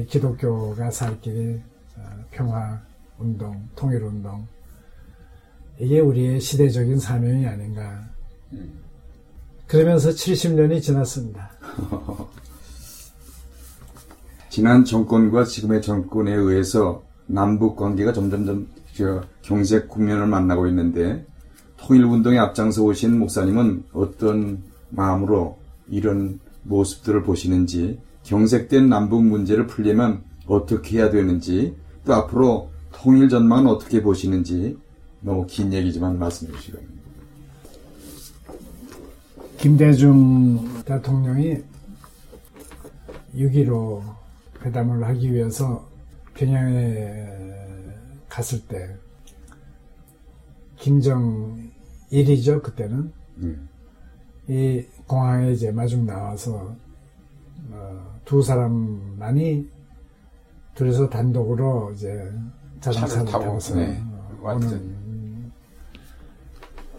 기독교가 0.08 0.90
살 0.90 1.20
길이 1.20 1.60
아, 1.96 2.24
평화 2.30 2.80
운동, 3.18 3.68
통일 3.76 4.02
운동 4.02 4.46
이게 5.80 5.98
우리의 5.98 6.40
시대적인 6.40 6.98
사명이 6.98 7.46
아닌가. 7.46 8.06
그러면서 9.66 10.10
70년이 10.10 10.82
지났습니다. 10.82 11.50
지난 14.50 14.84
정권과 14.84 15.44
지금의 15.44 15.80
정권에 15.80 16.34
의해서 16.34 17.02
남북 17.26 17.76
관계가 17.76 18.12
점점점 18.12 18.68
저 18.74 18.79
경색 19.42 19.88
국면을 19.88 20.26
만나고 20.26 20.66
있는데 20.68 21.24
통일운동에 21.76 22.38
앞장서 22.38 22.82
오신 22.84 23.18
목사님은 23.18 23.84
어떤 23.92 24.62
마음으로 24.90 25.58
이런 25.88 26.38
모습들을 26.64 27.22
보시는지 27.22 27.98
경색된 28.24 28.88
남북 28.88 29.24
문제를 29.24 29.66
풀려면 29.66 30.22
어떻게 30.46 30.98
해야 30.98 31.10
되는지 31.10 31.74
또 32.04 32.14
앞으로 32.14 32.70
통일 32.92 33.28
전망은 33.28 33.66
어떻게 33.66 34.02
보시는지 34.02 34.76
너무 35.20 35.46
긴 35.46 35.72
얘기지만 35.72 36.18
말씀해 36.18 36.52
주시기 36.52 36.72
바랍니다. 36.72 37.00
김대중 39.58 40.82
대통령이 40.84 41.58
6.15 43.34 44.02
회담을 44.64 45.06
하기 45.08 45.32
위해서 45.32 45.86
평양에 46.34 47.59
갔을 48.40 48.60
때 48.66 48.96
김정일이죠 50.76 52.62
그때는 52.62 53.12
음, 53.38 53.68
이 54.48 54.84
공항에 55.06 55.52
이제 55.52 55.70
마중 55.70 56.06
나와서 56.06 56.74
어, 57.70 58.20
두 58.24 58.42
사람만이 58.42 59.68
둘이서 60.74 61.10
단독으로 61.10 61.92
이제 61.92 62.32
자동차를 62.80 63.08
차를 63.08 63.26
타고, 63.26 63.44
타고서 63.44 63.74
네, 63.76 64.02
어. 64.40 64.54
오는 64.54 65.52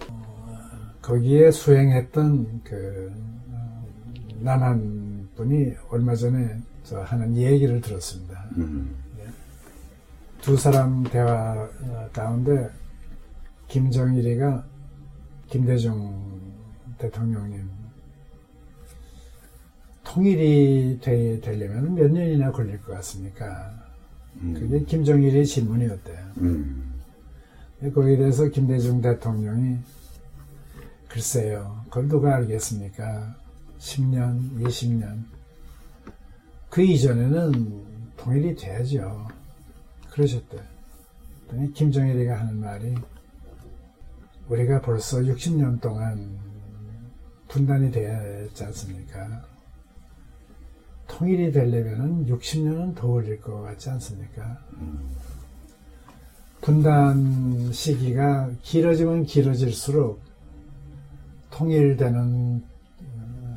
어, 0.09 0.67
거기에 1.01 1.49
수행했던 1.49 2.61
그 2.63 3.11
어, 3.49 3.83
남한 4.41 5.29
분이 5.35 5.73
얼마 5.89 6.13
전에 6.13 6.61
저 6.83 7.01
하는 7.01 7.35
얘기를 7.35 7.81
들었습니다. 7.81 8.45
음, 8.57 9.00
두 10.41 10.57
사람 10.57 11.03
대화 11.03 11.69
어, 11.81 12.09
가운데 12.11 12.67
김정일이가 13.67 14.65
김대중 15.47 16.41
대통령님 16.97 17.69
통일이 20.03 20.99
되, 20.99 21.39
되려면 21.39 21.93
몇 21.93 22.11
년이나 22.11 22.51
걸릴 22.51 22.81
것 22.81 22.93
같습니까? 22.95 23.71
그게 24.53 24.83
김정일의 24.83 25.45
질문이었대요. 25.45 26.31
음, 26.37 26.93
거기에 27.93 28.17
대해서 28.17 28.47
김대중 28.47 28.99
대통령이 28.99 29.77
글쎄요, 31.07 31.83
그걸 31.85 32.07
누가 32.07 32.35
알겠습니까? 32.35 33.35
10년, 33.79 34.59
20년. 34.61 35.23
그 36.69 36.81
이전에는 36.81 37.83
통일이 38.17 38.55
돼야죠. 38.55 39.27
그러셨대. 40.11 40.57
김정일이가 41.73 42.39
하는 42.39 42.57
말이 42.57 42.95
우리가 44.47 44.81
벌써 44.81 45.17
60년 45.19 45.81
동안 45.81 46.37
분단이 47.47 47.91
되었지 47.91 48.63
않습니까? 48.65 49.45
통일이 51.07 51.51
되려면 51.51 52.25
60년은 52.25 52.95
더 52.95 53.07
걸릴 53.07 53.41
것 53.41 53.61
같지 53.61 53.89
않습니까? 53.89 54.59
분단 56.61 57.71
시기가 57.73 58.51
길어지면 58.61 59.25
길어질수록 59.25 60.21
통일되는 61.49 62.63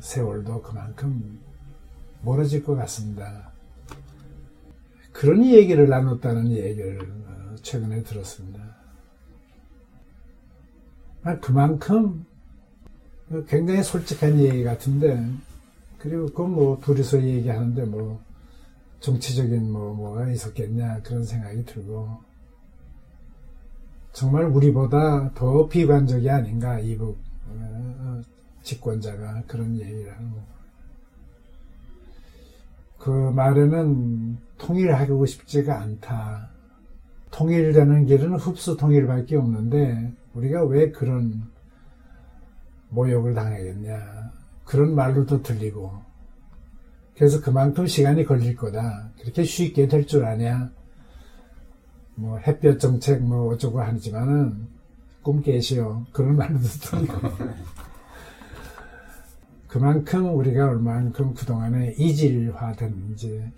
세월도 0.01 0.61
그만큼 0.61 1.39
멀어질 2.21 2.63
것 2.63 2.75
같습니다. 2.75 3.54
그런 5.15 5.45
얘기를 5.45 5.87
나눴다는 5.87 6.51
얘기를 6.51 6.99
어, 6.99 7.55
최근에 7.61 8.03
들었습니다. 8.03 8.75
아, 11.23 11.39
그만큼 11.39 12.25
굉장히 13.47 13.81
솔직한 13.81 14.37
얘기 14.39 14.63
같은데, 14.65 15.25
그리고 15.99 16.25
그건 16.25 16.51
뭐 16.51 16.79
둘이서 16.81 17.23
얘기하는데 17.23 17.85
뭐 17.85 18.21
정치적인 18.99 19.71
뭐 19.71 19.93
뭐가 19.93 20.29
있었겠냐 20.31 21.01
그런 21.01 21.23
생각이 21.23 21.63
들고, 21.63 22.09
정말 24.11 24.45
우리보다 24.45 25.31
더 25.33 25.67
비관적이 25.69 26.29
아닌가 26.29 26.77
이북 26.79 27.17
어, 27.47 28.21
집권자가 28.63 29.43
그런 29.47 29.79
얘기를 29.79 30.11
하고 30.11 30.54
그 32.97 33.09
말에는 33.09 34.37
통일하고 34.57 35.25
싶지가 35.25 35.79
않다. 35.81 36.49
통일되는 37.31 38.05
길은 38.05 38.35
흡수 38.35 38.77
통일밖에 38.77 39.35
없는데 39.35 40.13
우리가 40.33 40.63
왜 40.65 40.91
그런 40.91 41.43
모욕을 42.89 43.33
당하겠냐. 43.33 44.31
그런 44.63 44.95
말로도 44.95 45.43
들리고 45.43 45.91
그래서 47.15 47.41
그만큼 47.41 47.87
시간이 47.87 48.25
걸릴 48.25 48.55
거다. 48.55 49.11
그렇게 49.21 49.43
쉽게 49.43 49.87
될 49.87 50.05
줄 50.05 50.25
아냐. 50.25 50.71
뭐 52.15 52.37
햇볕 52.39 52.79
정책 52.79 53.21
뭐 53.23 53.53
어쩌고 53.53 53.81
하지만은 53.81 54.67
꿈 55.21 55.41
깨시오. 55.41 56.05
그런 56.11 56.37
말도 56.37 56.59
듣고 56.59 57.07
그만큼 59.75 60.33
우리가 60.37 60.69
얼만큼 60.69 61.33
그동안에 61.33 61.95
이질화된 61.97 63.11
이제 63.11 63.51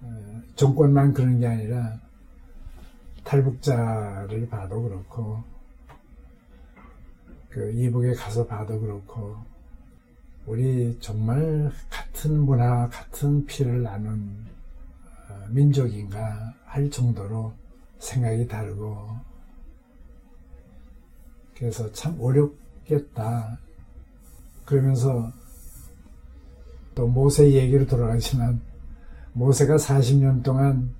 어, 0.00 0.42
정권만 0.56 1.14
그런 1.14 1.38
게 1.38 1.46
아니라 1.46 2.00
탈북자를 3.22 4.48
봐도 4.48 4.82
그렇고 4.82 5.44
그 7.50 7.70
이북에 7.70 8.14
가서 8.14 8.48
봐도 8.48 8.80
그렇고 8.80 9.36
우리 10.44 10.98
정말 10.98 11.70
같은 11.88 12.40
문화 12.40 12.88
같은 12.88 13.46
피를 13.46 13.84
나눈 13.84 14.36
어, 15.30 15.46
민족인가 15.50 16.52
할 16.64 16.90
정도로 16.90 17.52
생각이 18.00 18.48
다르고 18.48 19.20
그래서 21.56 21.92
참 21.92 22.20
어렵겠다. 22.20 23.56
그러면서 24.64 25.32
또 26.94 27.06
모세 27.06 27.50
얘기로 27.52 27.86
돌아가지만 27.86 28.60
모세가 29.32 29.76
40년 29.76 30.42
동안 30.42 30.94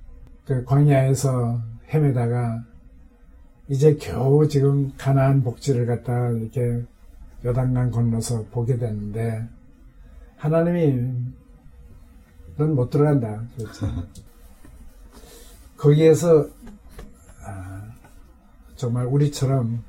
그 0.45 0.63
광야에서 0.65 1.61
헤매다가 1.93 2.63
이제 3.69 3.95
겨우 3.95 4.47
지금 4.47 4.93
가나안 4.97 5.43
복지를 5.43 5.85
갖다 5.85 6.29
이렇게 6.29 6.83
요단강 7.43 7.91
건너서 7.91 8.45
보게 8.51 8.77
됐는데 8.77 9.47
하나님이 10.37 11.13
넌 12.57 12.75
못 12.75 12.89
들어간다. 12.89 13.43
거기에서 15.77 16.47
정말 18.75 19.05
우리처럼 19.05 19.83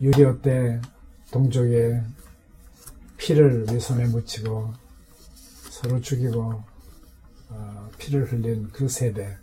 유리어 0.00 0.40
때 0.40 0.80
동족의 1.30 2.02
피를 3.20 3.66
우리 3.68 3.78
손에 3.78 4.06
묻히고 4.06 4.72
서로 5.68 6.00
죽이고 6.00 6.62
어, 7.50 7.90
피를 7.98 8.24
흘린 8.24 8.68
그 8.72 8.88
세대는 8.88 9.36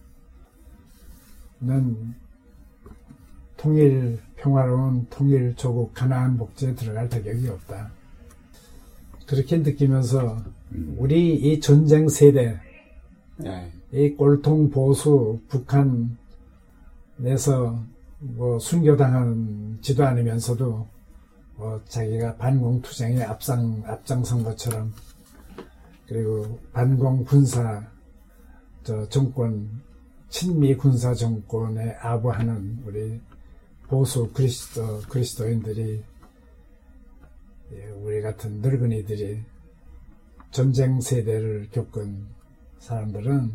통일 3.56 4.20
평화로운 4.36 5.06
통일 5.10 5.56
조국 5.56 5.94
가나안 5.94 6.38
복지에 6.38 6.74
들어갈 6.74 7.10
자격이 7.10 7.48
없다. 7.50 7.92
그렇게 9.28 9.58
느끼면서 9.58 10.42
우리 10.98 11.36
이 11.36 11.60
전쟁 11.60 12.10
세대, 12.10 12.60
네. 13.38 13.72
이 13.92 14.10
꼴통 14.12 14.72
보수 14.72 15.40
북한 15.50 16.18
내서 17.18 17.84
뭐 18.20 18.58
순교당한 18.58 19.80
지도 19.82 20.06
않으면서도 20.06 20.97
뭐 21.58 21.82
자기가 21.86 22.38
반공투쟁에 22.38 23.24
앞장 23.24 23.84
앞장선 23.86 24.44
것처럼 24.44 24.94
그리고 26.08 26.60
반공 26.72 27.26
군사 27.26 27.84
저 28.84 29.10
정권 29.10 29.82
친미 30.30 30.76
군사 30.76 31.14
정권에 31.14 31.96
아부하는 32.00 32.84
우리 32.86 33.20
보수 33.88 34.32
그리스도 34.34 35.02
그리스도인들이 35.10 36.04
예, 37.74 37.88
우리 38.02 38.22
같은 38.22 38.62
늙은이들이 38.62 39.44
전쟁 40.52 41.02
세대를 41.02 41.70
겪은 41.72 42.26
사람들은 42.80 43.52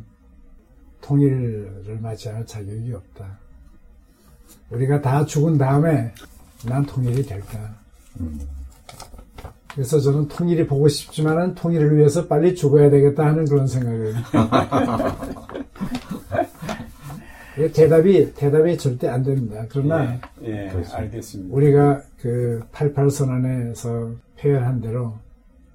통일을 1.00 1.98
맞이할 2.00 2.46
자격이 2.46 2.92
없다. 2.92 3.38
우리가 4.70 5.00
다 5.00 5.24
죽은 5.24 5.56
다음에 5.56 6.14
난 6.66 6.84
통일이 6.84 7.22
될까? 7.22 7.81
그래서 9.74 10.00
저는 10.00 10.28
통일이 10.28 10.66
보고 10.66 10.86
싶지만은 10.88 11.54
통일을 11.54 11.96
위해서 11.96 12.26
빨리 12.26 12.54
죽어야 12.54 12.90
되겠다 12.90 13.26
하는 13.26 13.46
그런 13.46 13.66
생각을. 13.66 14.14
대답이 17.74 18.34
대답이 18.34 18.78
절대 18.78 19.08
안 19.08 19.22
됩니다. 19.22 19.66
그러나 19.68 20.18
예, 20.42 20.70
예 20.74 20.82
알겠습니다. 20.92 21.54
우리가 21.54 22.02
그 22.18 22.62
88 22.72 23.10
선언에서 23.10 24.12
표현한 24.38 24.80
대로 24.80 25.18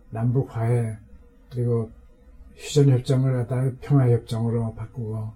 남북 0.10 0.56
화해 0.56 0.98
그리고 1.52 1.92
휴전 2.56 2.90
협정을 2.90 3.34
갖다가 3.34 3.72
평화 3.82 4.10
협정으로 4.10 4.74
바꾸고 4.74 5.32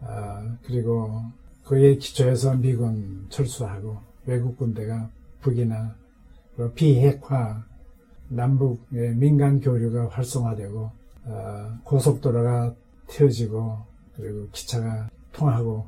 어, 0.00 0.56
그리고 0.66 1.22
그에 1.64 1.96
기초해서 1.96 2.54
미군 2.56 3.26
철수하고 3.30 3.98
외국 4.26 4.58
군대가 4.58 5.08
북이나 5.40 5.94
비핵화 6.74 7.64
남북의 8.28 9.14
민간 9.16 9.60
교류가 9.60 10.08
활성화되고 10.08 10.90
어, 11.24 11.78
고속도로가 11.84 12.74
튀어지고 13.08 13.78
그리고 14.16 14.48
기차가 14.50 15.08
통하고 15.32 15.86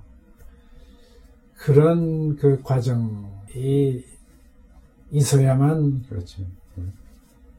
그런 1.57 2.37
그 2.37 2.61
과정이 2.63 4.05
있어야만 5.11 6.05
그렇지. 6.09 6.47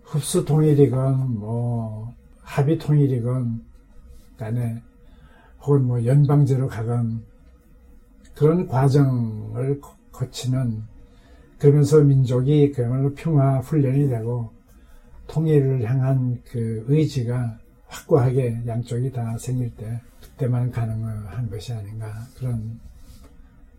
흡수 0.04 0.46
통일이건 0.46 1.40
뭐 1.40 2.14
합의 2.42 2.78
통일이건 2.78 3.64
간에 4.38 4.82
혹은 5.62 5.86
뭐 5.86 6.06
연방제로 6.06 6.68
가건 6.68 7.24
그런 8.36 8.68
과정을 8.68 9.82
거치는 10.12 10.84
그러면서 11.66 12.00
민족이 12.04 12.74
그야말로 12.74 13.12
평화 13.16 13.58
훈련이 13.58 14.08
되고 14.08 14.52
통일을 15.26 15.84
향한 15.90 16.40
그 16.46 16.86
의지가 16.88 17.58
확고하게 17.88 18.62
양쪽이 18.68 19.12
다 19.12 19.36
생길 19.40 19.76
때 19.76 20.00
그때만 20.22 20.70
가능한 20.70 21.50
것이 21.50 21.74
아닌가 21.74 22.14
그런 22.38 22.80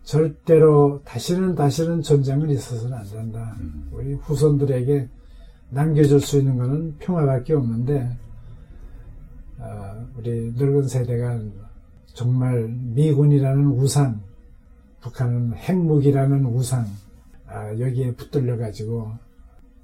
절대로 0.03 1.01
다시는 1.05 1.55
다시는 1.55 2.03
전쟁은 2.03 2.51
있어서는 2.51 2.97
안 2.97 3.09
된다. 3.09 3.57
음. 3.61 3.89
우리 3.93 4.15
후손들에게 4.15 5.09
남겨줄 5.71 6.21
수 6.21 6.39
있는 6.39 6.57
것은 6.57 6.97
평화밖에 6.99 7.55
없는데 7.55 8.19
어, 9.59 10.07
우리 10.17 10.53
늙은 10.57 10.89
세대가 10.89 11.39
정말 12.07 12.67
미군이라는 12.69 13.65
우상 13.79 14.21
북한은 15.03 15.55
핵무기라는 15.55 16.47
우상 16.47 16.85
아, 16.85 17.06
여기에 17.79 18.15
붙들려 18.15 18.57
가지고 18.57 19.13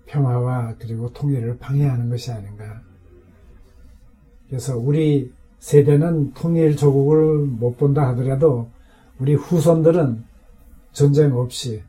평화와 0.06 0.76
그리고 0.78 1.12
통일을 1.12 1.58
방해하는 1.58 2.08
것이 2.08 2.30
아닌가. 2.30 2.82
그래서 4.48 4.76
우리 4.76 5.32
세대는 5.60 6.34
통일 6.34 6.76
조국을 6.76 7.38
못 7.46 7.76
본다 7.76 8.08
하더라도 8.08 8.68
우리 9.18 9.34
후손들은 9.34 10.24
전쟁 10.92 11.34
없이 11.34 11.82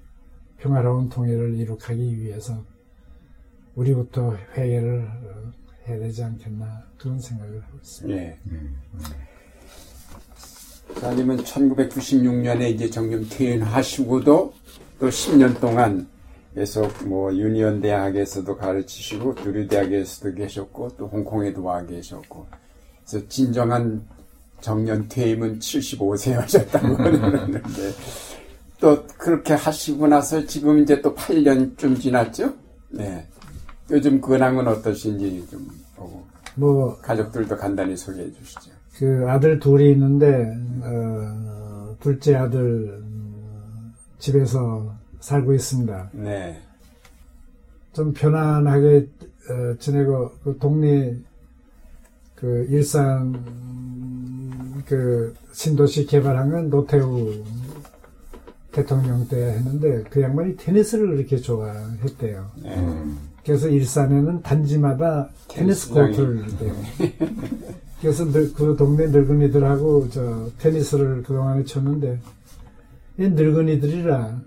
평화로운 0.59 1.09
통일을 1.09 1.55
이룩하기 1.55 2.21
위해서 2.21 2.63
우리부터 3.75 4.37
회개를 4.55 5.09
해야 5.87 5.99
되지 5.99 6.23
않겠나 6.23 6.83
그런 6.97 7.19
생각을 7.19 7.61
하고 7.61 7.77
있습니다. 7.77 8.15
네. 8.15 8.39
사님은 10.99 11.37
1996년에 11.37 12.69
이제 12.71 12.89
정년 12.89 13.27
퇴임하시고도 13.27 14.53
또 15.03 15.09
10년 15.09 15.59
동안 15.59 16.07
계속 16.55 16.89
뭐 17.05 17.29
유니언 17.33 17.81
대학에서도 17.81 18.55
가르치시고 18.55 19.35
두류 19.35 19.67
대학에서도 19.67 20.33
계셨고 20.33 20.91
또 20.97 21.07
홍콩에도 21.07 21.61
와 21.61 21.85
계셨고 21.85 22.47
그래서 23.05 23.27
진정한 23.27 24.01
정년 24.61 25.05
퇴임은 25.09 25.59
75세 25.59 26.31
하셨다고 26.35 26.95
그러는데 26.95 27.61
또 28.79 29.05
그렇게 29.17 29.55
하시고 29.55 30.07
나서 30.07 30.45
지금 30.45 30.79
이제 30.79 31.01
또 31.01 31.13
8년쯤 31.13 31.99
지났죠? 31.99 32.53
네. 32.91 33.27
요즘 33.91 34.21
근황은 34.21 34.65
어떠신지 34.69 35.45
좀 35.51 35.67
보고 35.97 36.23
뭐 36.55 36.97
가족들도 36.99 37.57
간단히 37.57 37.97
소개해 37.97 38.31
주시죠. 38.31 38.71
그 38.95 39.25
아들 39.27 39.59
둘이 39.59 39.91
있는데 39.91 40.55
어, 40.81 41.93
둘째 41.99 42.35
아들 42.35 43.02
집에서 44.23 44.95
살고 45.19 45.53
있습니다. 45.53 46.11
네. 46.13 46.61
좀 47.91 48.13
편안하게 48.13 49.09
어, 49.49 49.75
지내고 49.79 50.31
그 50.45 50.57
동네 50.59 51.13
그 52.33 52.65
일산 52.69 53.33
그 54.85 55.35
신도시 55.51 56.05
개발한 56.05 56.51
건 56.51 56.69
노태우 56.69 57.33
대통령 58.71 59.27
때 59.27 59.55
했는데 59.57 60.03
그 60.09 60.21
양반이 60.21 60.55
테니스를 60.55 61.17
그렇게 61.17 61.35
좋아했대요. 61.37 62.49
음. 62.63 63.17
그래서 63.45 63.67
일산에는 63.67 64.41
단지마다 64.41 65.29
테니스, 65.49 65.89
코트를 65.89 66.45
대요. 66.57 66.73
그래서 67.99 68.25
그 68.31 68.75
동네 68.77 69.07
늙은이들하고 69.07 70.09
저 70.11 70.49
테니스를 70.59 71.23
그동안에 71.23 71.65
쳤는데 71.65 72.13
이 72.13 72.42
늙은이들이라 73.17 74.41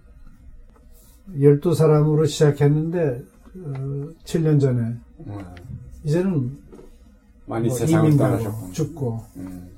12사람으로 1.34 2.26
시작했는데 2.26 3.22
어, 3.64 4.08
7년 4.24 4.60
전에 4.60 4.96
음. 5.26 5.38
이제는 6.04 6.58
많이 7.46 7.68
뭐 7.68 7.76
세상을 7.76 8.16
떠나셨고 8.16 8.72
죽고 8.72 9.24
음. 9.36 9.70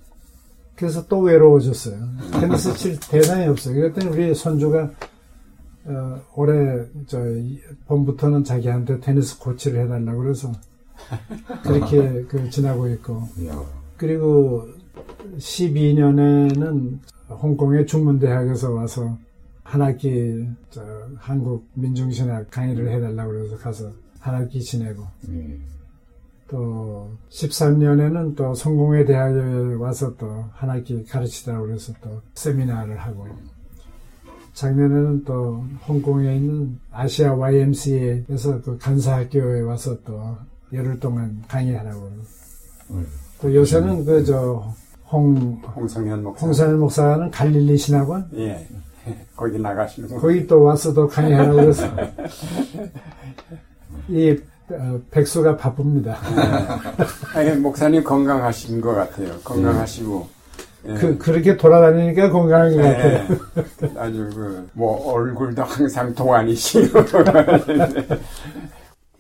그래서 0.75 1.07
또 1.09 1.21
외로워졌어요. 1.21 1.99
테니스 2.41 2.75
칠 2.77 3.01
대상이 3.01 3.47
없어요. 3.47 3.75
그랬더니 3.75 4.07
우리 4.07 4.35
손주가 4.35 4.91
어, 5.85 6.21
올해 6.35 6.85
저 7.07 7.19
봄부터는 7.87 8.45
자기한테 8.45 9.01
테니스 9.01 9.39
코치를 9.39 9.85
해달라고 9.85 10.19
그래서 10.19 10.53
그렇게 11.65 12.25
그 12.25 12.49
지나고 12.51 12.89
있고 12.91 13.29
그리고 13.97 14.69
12년에는 15.37 16.99
홍콩의 17.29 17.87
중문대학에서 17.87 18.73
와서 18.73 19.19
한 19.63 19.83
학기 19.83 20.47
저 20.71 20.83
한국 21.17 21.69
민중신학 21.75 22.51
강의를 22.51 22.91
해달라고 22.91 23.31
그래서 23.33 23.57
가서 23.59 23.93
한 24.19 24.35
학기 24.35 24.63
지내고 24.63 25.05
음. 25.29 25.65
또 26.49 27.11
13년에는 27.29 28.35
또 28.35 28.55
성공회 28.55 29.05
대학에 29.05 29.75
와서 29.75 30.17
또 30.17 30.49
한 30.55 30.71
학기 30.71 31.05
가르치다고 31.05 31.67
그래서 31.67 31.93
또 32.03 32.21
세미나를 32.35 32.97
하고 32.99 33.27
작년에는 34.55 35.25
또 35.25 35.65
홍콩에 35.87 36.37
있는 36.37 36.81
아시아 36.91 37.35
YMCA에서 37.35 38.63
그 38.63 38.79
간사학교에 38.79 39.61
와서 39.61 39.97
또 40.03 40.37
열흘 40.73 40.99
동안 40.99 41.43
강의하라고 41.47 42.11
음. 42.91 43.07
또 43.41 43.55
요새는 43.55 44.05
그저 44.05 44.75
홍 45.11 45.61
홍성현 45.75 46.23
목사 46.23 46.47
홍성현 46.47 46.79
목사는 46.79 47.31
갈릴리 47.31 47.77
신학원 47.77 48.29
예 48.35 48.67
거기 49.37 49.59
나가시는 49.59 50.19
거기 50.19 50.47
또 50.47 50.63
와서 50.63 50.93
또 50.93 51.09
강의하라고 51.09 51.57
그래서 51.57 51.87
이 54.09 54.39
어, 54.71 55.01
백수가 55.11 55.57
바쁩니다. 55.57 56.19
네. 57.35 57.57
목사님 57.57 58.05
건강하신 58.05 58.83
것 58.83 58.95
같아요. 58.95 59.33
건강하시고. 59.43 60.29
네. 60.83 60.95
그, 60.95 61.19
그렇게 61.19 61.57
돌아다니니까 61.57 62.31
건강한 62.31 62.77
것 62.77 62.83
네. 62.83 62.93
같아요. 62.93 63.27
아주 63.99 64.31
그, 64.35 64.69
뭐, 64.75 65.11
얼굴도 65.13 65.63
항상 65.63 66.15
동안이시고. 66.15 67.01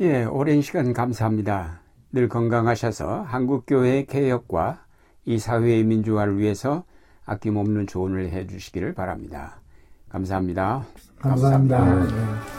예, 0.00 0.24
오랜 0.24 0.60
시간 0.60 0.92
감사합니다. 0.92 1.80
늘 2.12 2.28
건강하셔서 2.28 3.22
한국교회 3.22 4.04
개혁과 4.04 4.84
이 5.28 5.38
사회의 5.38 5.84
민주화를 5.84 6.38
위해서 6.38 6.84
아낌없는 7.26 7.86
조언을 7.86 8.30
해 8.30 8.46
주시기를 8.46 8.94
바랍니다. 8.94 9.60
감사합니다. 10.08 10.86
감사합니다. 11.20 11.76
감사합니다. 11.76 12.52
네. 12.52 12.57